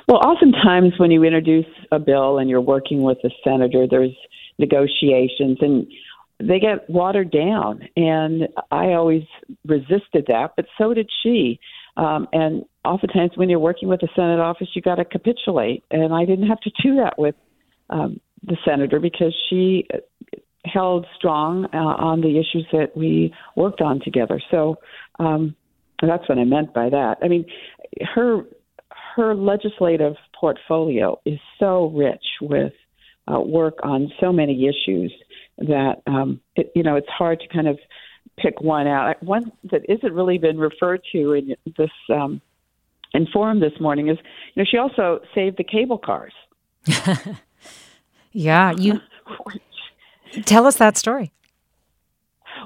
Well, 0.08 0.20
oftentimes 0.20 0.94
when 0.98 1.12
you 1.12 1.24
introduce 1.24 1.66
a 1.92 2.00
bill 2.00 2.38
and 2.38 2.50
you're 2.50 2.62
working 2.62 3.02
with 3.02 3.18
a 3.24 3.30
senator, 3.44 3.86
there's 3.90 4.16
negotiations, 4.60 5.58
and 5.62 5.88
they 6.40 6.60
get 6.60 6.90
watered 6.90 7.32
down. 7.32 7.88
And 7.96 8.48
I 8.72 8.94
always 8.94 9.24
resisted 9.66 10.26
that, 10.28 10.52
but 10.56 10.66
so 10.78 10.94
did 10.94 11.10
she. 11.22 11.60
Um, 11.98 12.28
and 12.32 12.64
oftentimes, 12.86 13.32
when 13.36 13.50
you're 13.50 13.60
working 13.60 13.90
with 13.90 14.02
a 14.04 14.08
Senate 14.16 14.40
office, 14.40 14.70
you 14.74 14.82
got 14.82 14.96
to 14.96 15.06
capitulate. 15.06 15.84
And 15.92 16.14
I 16.14 16.26
didn't 16.26 16.48
have 16.48 16.62
to 16.62 16.72
do 16.82 16.96
that 16.98 17.18
with 17.18 17.36
um, 17.90 18.22
the 18.44 18.58
senator 18.66 19.00
because 19.00 19.36
she 19.50 19.88
held 20.66 21.06
strong 21.18 21.66
uh, 21.74 21.78
on 21.78 22.22
the 22.22 22.40
issues 22.40 22.66
that 22.72 22.96
we 22.96 23.34
worked 23.56 23.82
on 23.82 24.00
together. 24.04 24.42
So 24.52 24.78
um, 25.20 25.56
that's 26.02 26.28
what 26.30 26.38
I 26.38 26.44
meant 26.44 26.74
by 26.74 26.90
that. 26.90 27.18
I 27.22 27.28
mean, 27.28 27.46
her 28.16 28.44
her 29.16 29.36
legislative 29.36 30.14
portfolio 30.40 31.20
is 31.26 31.40
so 31.60 31.88
rich 31.88 32.24
with 32.42 32.74
uh, 33.28 33.40
work 33.40 33.80
on 33.84 34.12
so 34.20 34.32
many 34.32 34.68
issues 34.68 35.14
that 35.60 36.02
um, 36.08 36.40
it, 36.56 36.72
you 36.76 36.84
know 36.84 36.96
it's 36.96 37.10
hard 37.10 37.40
to 37.42 37.48
kind 37.48 37.68
of 37.68 37.78
pick 38.38 38.62
one 38.62 38.88
out. 38.88 39.22
One 39.24 39.52
that 39.72 39.82
isn't 39.90 40.14
really 40.14 40.38
been 40.38 40.58
referred 40.58 41.02
to 41.12 41.34
in 41.34 41.56
this 41.78 41.92
um, 42.14 42.42
in 43.14 43.28
forum 43.28 43.60
this 43.60 43.74
morning 43.80 44.10
is 44.10 44.18
you 44.54 44.64
know 44.64 44.68
she 44.70 44.78
also 44.78 45.20
saved 45.36 45.58
the 45.58 45.64
cable 45.64 45.98
cars. 45.98 46.34
yeah, 48.32 48.72
you 48.72 49.02
tell 50.46 50.66
us 50.66 50.78
that 50.78 50.98
story. 50.98 51.32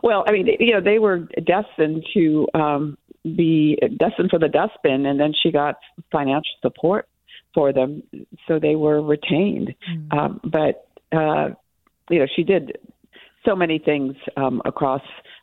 Well, 0.01 0.23
I 0.27 0.31
mean, 0.31 0.47
you 0.59 0.73
know, 0.73 0.81
they 0.81 0.99
were 0.99 1.19
destined 1.45 2.05
to 2.13 2.47
um, 2.53 2.97
be 3.23 3.77
destined 3.97 4.29
for 4.29 4.39
the 4.39 4.49
dustbin, 4.49 5.05
and 5.05 5.19
then 5.19 5.33
she 5.41 5.51
got 5.51 5.75
financial 6.11 6.51
support 6.61 7.07
for 7.53 7.71
them, 7.71 8.03
so 8.47 8.59
they 8.59 8.75
were 8.75 9.01
retained. 9.01 9.75
Mm. 9.89 10.17
Um, 10.17 10.41
but 10.43 10.87
uh, 11.15 11.49
you 12.09 12.19
know, 12.19 12.27
she 12.35 12.43
did 12.43 12.77
so 13.45 13.55
many 13.55 13.79
things 13.79 14.15
um, 14.37 14.61
across 14.65 15.01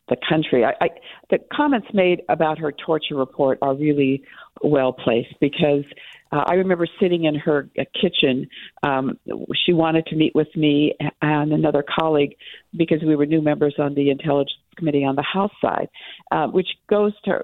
the 0.08 0.16
country. 0.28 0.64
I, 0.64 0.72
I, 0.80 0.88
the 1.30 1.38
comments 1.52 1.88
made 1.94 2.22
about 2.28 2.58
her 2.58 2.72
torture 2.72 3.14
report 3.14 3.58
are 3.62 3.74
really 3.74 4.22
well 4.62 4.92
placed 4.92 5.34
because 5.40 5.84
uh, 6.32 6.44
I 6.46 6.54
remember 6.54 6.86
sitting 7.00 7.24
in 7.24 7.36
her 7.36 7.68
uh, 7.78 7.84
kitchen. 8.00 8.48
Um, 8.82 9.18
she 9.64 9.72
wanted 9.72 10.06
to 10.06 10.16
meet 10.16 10.34
with 10.34 10.48
me 10.56 10.94
and 11.22 11.52
another 11.52 11.84
colleague 11.98 12.36
because 12.76 12.98
we 13.06 13.16
were 13.16 13.26
new 13.26 13.40
members 13.40 13.74
on 13.78 13.94
the 13.94 14.10
Intelligence 14.10 14.52
Committee 14.76 15.04
on 15.04 15.16
the 15.16 15.22
House 15.22 15.52
side, 15.60 15.88
uh, 16.30 16.46
which 16.48 16.68
goes 16.88 17.12
to 17.24 17.42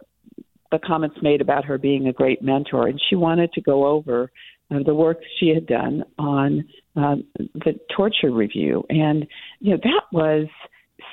the 0.72 0.78
comments 0.84 1.16
made 1.22 1.40
about 1.40 1.64
her 1.64 1.78
being 1.78 2.08
a 2.08 2.12
great 2.12 2.42
mentor. 2.42 2.88
And 2.88 3.00
she 3.08 3.14
wanted 3.14 3.52
to 3.52 3.60
go 3.60 3.86
over 3.86 4.30
uh, 4.70 4.78
the 4.84 4.94
work 4.94 5.18
she 5.38 5.48
had 5.48 5.66
done 5.66 6.04
on 6.18 6.64
uh, 6.96 7.16
the 7.54 7.78
torture 7.94 8.30
review. 8.30 8.84
And, 8.88 9.26
you 9.60 9.72
know, 9.72 9.80
that 9.82 10.02
was 10.12 10.46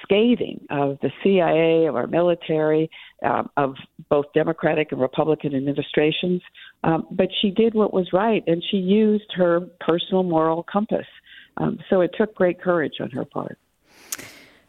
scathing 0.03 0.65
of 0.69 0.97
the 1.01 1.11
CIA, 1.23 1.87
of 1.87 1.95
our 1.95 2.07
military, 2.07 2.89
um, 3.25 3.49
of 3.57 3.75
both 4.09 4.25
Democratic 4.33 4.91
and 4.91 5.01
Republican 5.01 5.55
administrations. 5.55 6.41
Um, 6.83 7.07
but 7.11 7.27
she 7.41 7.51
did 7.51 7.73
what 7.73 7.93
was 7.93 8.09
right, 8.13 8.43
and 8.47 8.63
she 8.69 8.77
used 8.77 9.31
her 9.35 9.61
personal 9.79 10.23
moral 10.23 10.63
compass. 10.63 11.07
Um, 11.57 11.79
so 11.89 12.01
it 12.01 12.11
took 12.17 12.33
great 12.35 12.61
courage 12.61 12.95
on 12.99 13.11
her 13.11 13.25
part. 13.25 13.57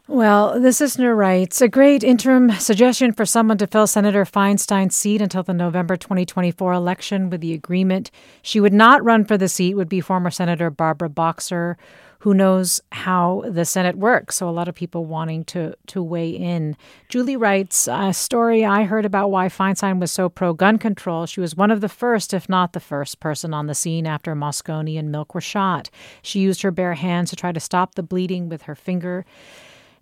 Well, 0.07 0.59
this 0.59 0.81
listener 0.81 1.15
writes 1.15 1.61
a 1.61 1.67
great 1.67 2.03
interim 2.03 2.51
suggestion 2.51 3.11
for 3.11 3.25
someone 3.25 3.57
to 3.57 3.65
fill 3.65 3.87
Senator 3.87 4.23
Feinstein's 4.23 4.95
seat 4.95 5.19
until 5.19 5.41
the 5.41 5.51
November 5.51 5.97
2024 5.97 6.73
election 6.73 7.31
with 7.31 7.41
the 7.41 7.53
agreement 7.53 8.11
she 8.43 8.59
would 8.59 8.71
not 8.71 9.03
run 9.03 9.25
for 9.25 9.35
the 9.35 9.49
seat 9.49 9.73
would 9.73 9.89
be 9.89 10.01
former 10.01 10.29
Senator 10.29 10.69
Barbara 10.69 11.09
Boxer, 11.09 11.75
who 12.19 12.35
knows 12.35 12.81
how 12.91 13.45
the 13.47 13.65
Senate 13.65 13.97
works. 13.97 14.35
So, 14.35 14.47
a 14.47 14.51
lot 14.51 14.67
of 14.67 14.75
people 14.75 15.05
wanting 15.05 15.43
to, 15.45 15.75
to 15.87 16.03
weigh 16.03 16.29
in. 16.29 16.77
Julie 17.09 17.35
writes 17.35 17.87
a 17.91 18.13
story 18.13 18.63
I 18.63 18.83
heard 18.83 19.05
about 19.05 19.31
why 19.31 19.49
Feinstein 19.49 19.99
was 19.99 20.11
so 20.11 20.29
pro 20.29 20.53
gun 20.53 20.77
control. 20.77 21.25
She 21.25 21.41
was 21.41 21.55
one 21.55 21.71
of 21.71 21.81
the 21.81 21.89
first, 21.89 22.31
if 22.31 22.47
not 22.47 22.73
the 22.73 22.79
first, 22.79 23.19
person 23.19 23.55
on 23.55 23.65
the 23.65 23.73
scene 23.73 24.05
after 24.05 24.35
Moscone 24.35 24.99
and 24.99 25.11
Milk 25.11 25.33
were 25.33 25.41
shot. 25.41 25.89
She 26.21 26.41
used 26.41 26.61
her 26.61 26.69
bare 26.69 26.93
hands 26.93 27.31
to 27.31 27.35
try 27.35 27.51
to 27.51 27.59
stop 27.59 27.95
the 27.95 28.03
bleeding 28.03 28.49
with 28.49 28.63
her 28.63 28.75
finger 28.75 29.25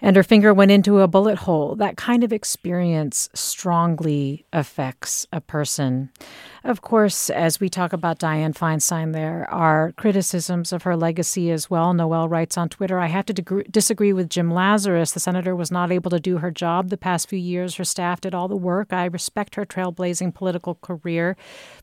and 0.03 0.17
her 0.17 0.21
finger 0.21 0.53
went 0.53 0.69
into 0.69 0.99
a 0.99 1.07
bullet 1.07 1.39
hole. 1.39 1.75
That 1.75 1.95
kind 1.95 2.23
of 2.23 2.33
experience 2.33 3.29
strongly 3.33 4.45
affects 4.51 5.25
a 5.31 5.39
person. 5.39 6.11
Of 6.65 6.79
course, 6.79 7.29
as 7.29 7.59
we 7.59 7.67
talk 7.67 7.91
about 7.91 8.19
Dianne 8.19 8.55
Feinstein, 8.55 9.11
there 9.11 9.45
are 9.51 9.91
criticisms 9.97 10.71
of 10.71 10.83
her 10.83 10.95
legacy 10.95 11.51
as 11.51 11.69
well. 11.69 11.93
Noel 11.93 12.29
writes 12.29 12.57
on 12.57 12.69
Twitter 12.69 12.99
I 12.99 13.07
have 13.07 13.25
to 13.25 13.33
deg- 13.33 13.69
disagree 13.69 14.13
with 14.13 14.29
Jim 14.29 14.49
Lazarus. 14.49 15.11
The 15.11 15.19
senator 15.19 15.57
was 15.57 15.71
not 15.71 15.91
able 15.91 16.09
to 16.09 16.21
do 16.21 16.37
her 16.37 16.51
job 16.51 16.87
the 16.87 16.95
past 16.95 17.27
few 17.27 17.37
years. 17.37 17.75
Her 17.75 17.83
staff 17.83 18.21
did 18.21 18.33
all 18.33 18.47
the 18.47 18.55
work. 18.55 18.93
I 18.93 19.03
respect 19.03 19.55
her 19.55 19.65
trailblazing 19.65 20.35
political 20.35 20.75
career, 20.75 21.35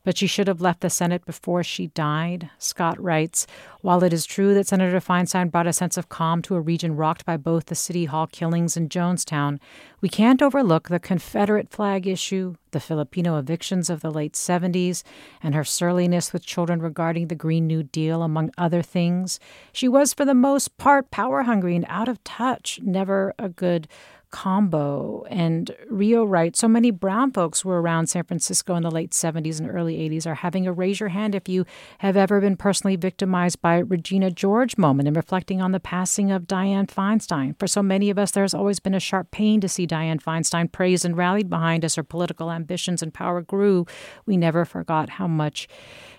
but 0.03 0.17
she 0.17 0.25
should 0.25 0.47
have 0.47 0.61
left 0.61 0.81
the 0.81 0.89
Senate 0.89 1.25
before 1.25 1.63
she 1.63 1.87
died. 1.87 2.49
Scott 2.57 2.99
writes 2.99 3.45
While 3.81 4.03
it 4.03 4.13
is 4.13 4.25
true 4.25 4.55
that 4.55 4.67
Senator 4.67 4.99
Feinstein 4.99 5.51
brought 5.51 5.67
a 5.67 5.73
sense 5.73 5.95
of 5.95 6.09
calm 6.09 6.41
to 6.41 6.55
a 6.55 6.59
region 6.59 6.95
rocked 6.95 7.23
by 7.23 7.37
both 7.37 7.67
the 7.67 7.75
City 7.75 8.05
Hall 8.05 8.25
killings 8.25 8.75
in 8.75 8.89
Jonestown, 8.89 9.59
we 10.01 10.09
can't 10.09 10.41
overlook 10.41 10.89
the 10.89 10.99
Confederate 10.99 11.69
flag 11.69 12.07
issue, 12.07 12.55
the 12.71 12.79
Filipino 12.79 13.37
evictions 13.37 13.89
of 13.89 14.01
the 14.01 14.11
late 14.11 14.33
70s, 14.33 15.03
and 15.41 15.55
her 15.55 15.63
surliness 15.63 16.33
with 16.33 16.45
children 16.45 16.81
regarding 16.81 17.27
the 17.27 17.35
Green 17.35 17.67
New 17.67 17.83
Deal, 17.83 18.23
among 18.23 18.51
other 18.57 18.81
things. 18.81 19.39
She 19.71 19.87
was, 19.87 20.13
for 20.13 20.25
the 20.25 20.33
most 20.33 20.77
part, 20.77 21.11
power 21.11 21.43
hungry 21.43 21.75
and 21.75 21.85
out 21.87 22.07
of 22.07 22.23
touch, 22.23 22.79
never 22.83 23.33
a 23.37 23.49
good 23.49 23.87
combo. 24.31 25.25
And 25.29 25.71
Rio 25.89 26.23
writes 26.23 26.59
so 26.59 26.67
many 26.67 26.91
brown 26.91 27.31
folks 27.31 27.63
were 27.63 27.81
around 27.81 28.07
San 28.07 28.23
Francisco 28.23 28.75
in 28.75 28.83
the 28.83 28.91
late 28.91 29.11
70s 29.11 29.59
and 29.59 29.69
early 29.69 29.97
80s 30.09 30.25
are 30.25 30.35
having 30.35 30.65
a 30.65 30.73
raise 30.73 30.99
your 30.99 31.09
hand 31.09 31.35
if 31.35 31.47
you 31.47 31.65
have 31.99 32.17
ever 32.17 32.41
been 32.41 32.57
personally 32.57 32.95
victimized 32.95 33.61
by 33.61 33.77
Regina 33.77 34.31
George 34.31 34.77
moment 34.77 35.07
and 35.07 35.15
reflecting 35.15 35.61
on 35.61 35.71
the 35.71 35.79
passing 35.79 36.31
of 36.31 36.47
Dianne 36.47 36.89
Feinstein. 36.89 37.57
For 37.59 37.67
so 37.67 37.83
many 37.83 38.09
of 38.09 38.17
us, 38.17 38.31
there's 38.31 38.53
always 38.53 38.79
been 38.79 38.95
a 38.95 38.99
sharp 38.99 39.31
pain 39.31 39.61
to 39.61 39.69
see 39.69 39.85
Dianne 39.85 40.21
Feinstein 40.21 40.71
praised 40.71 41.05
and 41.05 41.17
rallied 41.17 41.49
behind 41.49 41.85
as 41.85 41.95
her 41.95 42.03
political 42.03 42.51
ambitions 42.51 43.03
and 43.03 43.13
power 43.13 43.41
grew. 43.41 43.85
We 44.25 44.37
never 44.37 44.65
forgot 44.65 45.09
how 45.09 45.27
much 45.27 45.67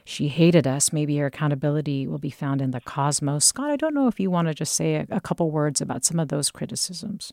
she 0.05 0.29
hated 0.29 0.67
us. 0.67 0.93
Maybe 0.93 1.17
her 1.19 1.27
accountability 1.27 2.07
will 2.07 2.19
be 2.19 2.31
found 2.31 2.61
in 2.61 2.73
the 2.73 2.81
cosmos. 2.81 3.45
Scott, 3.45 3.71
I 3.71 3.77
don't 3.77 3.95
know 3.95 4.09
if 4.09 4.19
you 4.19 4.31
want 4.31 4.49
to 4.49 4.55
just 4.55 4.75
say 4.75 4.97
a, 4.97 5.07
a 5.11 5.21
couple 5.21 5.51
words 5.51 5.81
about 5.81 6.05
some 6.05 6.19
of 6.19 6.29
those 6.29 6.51
criticisms. 6.51 7.33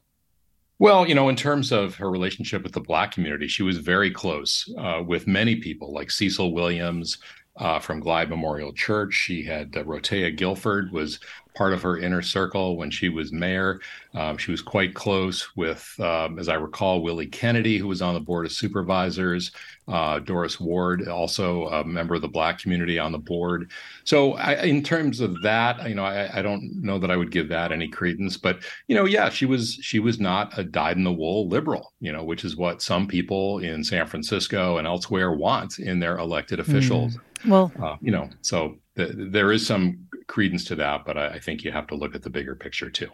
Well, 0.79 1.05
you 1.05 1.13
know, 1.13 1.27
in 1.27 1.35
terms 1.35 1.73
of 1.73 1.95
her 1.95 2.09
relationship 2.09 2.63
with 2.63 2.71
the 2.71 2.79
Black 2.79 3.11
community, 3.11 3.49
she 3.49 3.63
was 3.63 3.77
very 3.79 4.09
close 4.09 4.65
uh, 4.77 5.03
with 5.05 5.27
many 5.27 5.57
people 5.57 5.93
like 5.93 6.09
Cecil 6.09 6.53
Williams 6.53 7.17
uh, 7.57 7.79
from 7.79 7.99
Glide 7.99 8.29
Memorial 8.29 8.71
Church. 8.71 9.13
She 9.13 9.43
had 9.43 9.75
uh, 9.75 9.83
Rotea 9.83 10.35
Gilford 10.37 10.93
was 10.93 11.19
part 11.59 11.73
of 11.73 11.81
her 11.81 11.97
inner 11.97 12.21
circle 12.21 12.77
when 12.77 12.89
she 12.89 13.09
was 13.09 13.33
mayor. 13.33 13.81
Um, 14.13 14.37
she 14.37 14.49
was 14.49 14.61
quite 14.61 14.93
close 14.93 15.57
with, 15.57 15.93
um, 15.99 16.39
as 16.39 16.47
I 16.47 16.53
recall, 16.53 17.01
Willie 17.01 17.27
Kennedy, 17.27 17.77
who 17.77 17.89
was 17.89 18.01
on 18.01 18.13
the 18.13 18.21
board 18.21 18.45
of 18.45 18.53
supervisors. 18.53 19.51
Uh, 19.85 20.19
Doris 20.19 20.57
Ward, 20.57 21.07
also 21.09 21.67
a 21.67 21.83
member 21.83 22.15
of 22.15 22.21
the 22.21 22.29
Black 22.29 22.59
community 22.59 22.97
on 22.97 23.11
the 23.11 23.17
board. 23.17 23.71
So, 24.05 24.35
I, 24.35 24.61
in 24.61 24.83
terms 24.83 25.19
of 25.19 25.41
that, 25.41 25.85
you 25.89 25.95
know, 25.95 26.05
I, 26.05 26.29
I, 26.39 26.41
don't 26.43 26.71
know 26.81 26.99
that 26.99 27.09
I 27.09 27.17
would 27.17 27.31
give 27.31 27.49
that 27.49 27.71
any 27.71 27.87
credence. 27.87 28.37
But 28.37 28.59
you 28.87 28.95
know, 28.95 29.05
yeah, 29.05 29.29
she 29.29 29.47
was 29.47 29.79
she 29.81 29.97
was 29.99 30.19
not 30.19 30.57
a 30.59 30.63
dyed-in-the-wool 30.63 31.49
liberal, 31.49 31.91
you 31.99 32.11
know, 32.13 32.23
which 32.23 32.45
is 32.45 32.55
what 32.55 32.83
some 32.83 33.07
people 33.07 33.59
in 33.59 33.83
San 33.83 34.05
Francisco 34.05 34.77
and 34.77 34.85
elsewhere 34.85 35.33
want 35.33 35.79
in 35.79 35.99
their 35.99 36.19
elected 36.19 36.59
officials. 36.59 37.15
Mm. 37.15 37.49
Well, 37.49 37.71
uh, 37.81 37.95
you 37.99 38.11
know, 38.11 38.29
so 38.41 38.77
th- 38.95 39.11
there 39.15 39.51
is 39.51 39.65
some 39.65 40.08
credence 40.29 40.63
to 40.65 40.75
that, 40.75 41.03
but 41.05 41.17
I, 41.17 41.27
I 41.27 41.39
think 41.39 41.63
you 41.63 41.71
have 41.71 41.87
to 41.87 41.95
look 41.95 42.15
at 42.15 42.23
the 42.23 42.29
bigger 42.29 42.55
picture 42.55 42.89
too. 42.89 43.09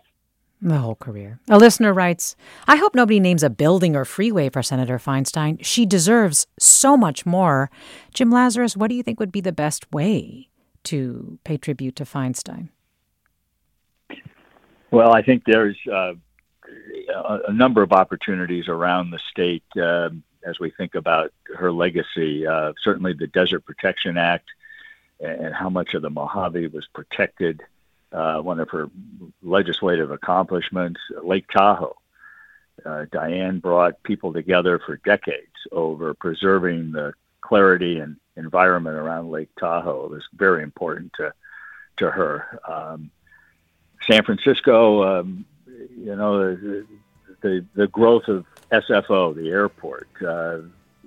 The 0.61 0.78
whole 0.78 0.95
career. 0.95 1.39
A 1.49 1.57
listener 1.57 1.93
writes 1.93 2.36
I 2.68 2.76
hope 2.76 2.93
nobody 2.93 3.20
names 3.20 3.41
a 3.41 3.49
building 3.49 3.95
or 3.95 4.05
freeway 4.05 4.49
for 4.49 4.61
Senator 4.61 4.99
Feinstein. 4.99 5.57
She 5.61 5.86
deserves 5.86 6.45
so 6.59 6.95
much 6.95 7.26
more. 7.26 7.72
Jim 8.13 8.30
Lazarus, 8.30 8.78
what 8.78 8.89
do 8.89 8.95
you 8.95 9.03
think 9.03 9.20
would 9.20 9.32
be 9.32 9.41
the 9.41 9.51
best 9.51 9.91
way 9.91 10.49
to 10.84 11.39
pay 11.43 11.57
tribute 11.57 11.95
to 11.95 12.03
Feinstein? 12.05 12.70
Well, 14.91 15.13
I 15.13 15.24
think 15.24 15.43
there's 15.45 15.78
uh, 15.91 16.13
a 17.47 17.53
number 17.53 17.82
of 17.82 17.91
opportunities 17.91 18.68
around 18.68 19.11
the 19.11 19.20
state 19.30 19.63
uh, 19.82 20.09
as 20.45 20.59
we 20.59 20.72
think 20.72 20.95
about 20.95 21.34
her 21.57 21.72
legacy. 21.72 22.47
Uh, 22.47 22.72
certainly, 22.84 23.13
the 23.13 23.28
Desert 23.28 23.66
Protection 23.66 24.18
Act 24.18 24.47
and 25.20 25.53
how 25.53 25.70
much 25.70 25.93
of 25.93 26.01
the 26.01 26.09
Mojave 26.09 26.68
was 26.68 26.86
protected 26.93 27.63
uh, 28.11 28.39
one 28.39 28.59
of 28.59 28.70
her 28.70 28.89
legislative 29.43 30.11
accomplishments, 30.11 30.99
Lake 31.24 31.47
Tahoe. 31.49 31.95
Uh, 32.86 33.05
Dianne 33.11 33.61
brought 33.61 34.03
people 34.03 34.34
together 34.34 34.80
for 34.80 34.97
decades 34.97 35.47
over 35.72 36.13
preserving 36.13 36.91
the 36.91 37.13
clarity 37.41 37.99
and 37.99 38.18
environment 38.36 38.97
around 38.97 39.32
Lake 39.32 39.49
Tahoe. 39.59 40.05
It 40.05 40.11
was 40.11 40.24
very 40.34 40.63
important 40.63 41.13
to 41.18 41.34
to 41.97 42.11
her. 42.11 42.59
Um, 42.68 43.11
San 44.09 44.24
Francisco, 44.24 45.20
um, 45.20 45.45
you 45.97 46.16
know, 46.16 46.55
the, 46.55 46.86
the, 47.41 47.66
the 47.74 47.88
growth 47.88 48.28
of 48.28 48.45
SFO, 48.72 49.34
the 49.34 49.49
airport, 49.49 50.07
uh, 50.26 50.59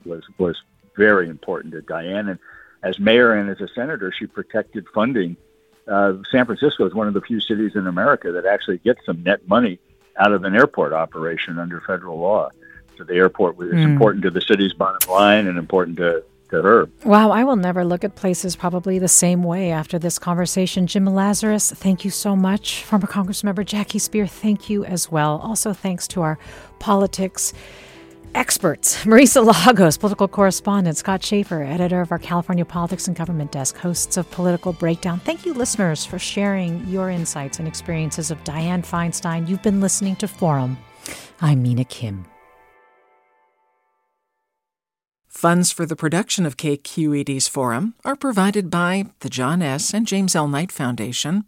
was 0.05 0.23
was 0.39 0.57
very 0.97 1.29
important 1.29 1.75
to 1.75 1.83
Dianne, 1.83 2.31
And 2.31 2.39
as 2.83 2.99
mayor 2.99 3.35
and 3.35 3.51
as 3.51 3.61
a 3.61 3.69
senator, 3.75 4.13
she 4.17 4.27
protected 4.27 4.87
funding 4.95 5.37
uh, 5.89 6.15
San 6.31 6.45
Francisco 6.45 6.87
is 6.87 6.95
one 6.95 7.09
of 7.09 7.15
the 7.15 7.21
few 7.21 7.41
cities 7.41 7.73
in 7.75 7.87
America 7.87 8.31
that 8.33 8.45
actually 8.45 8.79
gets 8.79 9.05
some 9.07 9.23
net 9.23 9.47
money 9.49 9.79
out 10.19 10.33
of 10.33 10.45
an 10.45 10.55
airport 10.55 10.93
operation 10.93 11.59
under 11.59 11.81
federal 11.81 12.19
law. 12.19 12.51
So 12.97 13.05
the 13.05 13.15
airport 13.15 13.57
is 13.57 13.73
mm. 13.73 13.85
important 13.85 14.23
to 14.25 14.31
the 14.31 14.41
city's 14.41 14.73
bottom 14.73 15.11
line 15.11 15.47
and 15.47 15.57
important 15.57 15.97
to, 15.99 16.25
to 16.51 16.63
her. 16.63 16.89
Wow, 17.05 17.31
I 17.31 17.45
will 17.45 17.57
never 17.57 17.85
look 17.85 18.05
at 18.05 18.17
places 18.17 18.57
probably 18.57 18.99
the 18.99 19.09
same 19.09 19.43
way 19.43 19.71
after 19.71 19.99
this 19.99 20.19
conversation. 20.19 20.87
Jim 20.87 21.07
Lazarus, 21.07 21.71
thank 21.71 22.05
you 22.05 22.11
so 22.11 22.35
much. 22.35 22.83
Former 22.83 23.07
Congressmember 23.07 23.65
Jackie 23.65 24.01
Speier, 24.01 24.29
thank 24.29 24.69
you 24.69 24.85
as 24.85 25.11
well. 25.11 25.41
Also, 25.43 25.73
thanks 25.73 26.09
to 26.09 26.23
our 26.23 26.39
politics 26.81 27.55
experts. 28.35 29.05
Marisa 29.05 29.45
Lagos, 29.45 29.97
political 29.99 30.29
correspondent, 30.29 30.97
Scott 30.97 31.25
Shafer, 31.25 31.63
editor 31.63 32.01
of 32.01 32.13
our 32.13 32.19
California 32.19 32.65
Politics 32.65 33.09
and 33.09 33.17
Government 33.17 33.53
Desk, 33.53 33.77
hosts 33.77 34.17
of 34.17 34.31
Political 34.31 34.75
Breakdown. 34.75 35.21
Thank 35.21 35.47
you, 35.47 35.55
listeners, 35.55 36.05
for 36.05 36.19
sharing 36.19 36.87
your 36.89 37.11
insights 37.11 37.59
and 37.59 37.67
experiences 37.69 38.31
of 38.31 38.43
Dianne 38.45 38.87
Feinstein. 38.87 39.49
You've 39.49 39.63
been 39.63 39.81
listening 39.81 40.17
to 40.17 40.29
Forum. 40.29 40.79
I'm 41.41 41.63
Mina 41.63 41.85
Kim. 41.85 42.27
Funds 45.39 45.71
for 45.71 45.87
the 45.87 45.95
production 45.95 46.45
of 46.47 46.57
KQED's 46.57 47.47
Forum 47.47 47.95
are 48.05 48.17
provided 48.17 48.71
by 48.71 49.05
the 49.21 49.31
John 49.31 49.63
S. 49.63 49.95
and 49.95 50.05
James 50.05 50.35
L. 50.35 50.49
Knight 50.49 50.73
Foundation, 50.73 51.45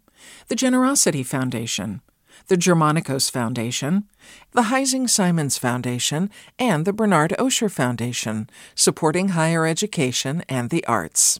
the 0.47 0.55
Generosity 0.55 1.23
Foundation, 1.23 2.01
the 2.47 2.57
Germanacos 2.57 3.29
Foundation, 3.29 4.05
the 4.51 4.63
Heising 4.63 5.09
Simons 5.09 5.57
Foundation, 5.57 6.29
and 6.57 6.85
the 6.85 6.93
Bernard 6.93 7.33
Osher 7.37 7.71
Foundation, 7.71 8.49
supporting 8.75 9.29
higher 9.29 9.65
education 9.65 10.43
and 10.49 10.69
the 10.69 10.85
arts. 10.85 11.39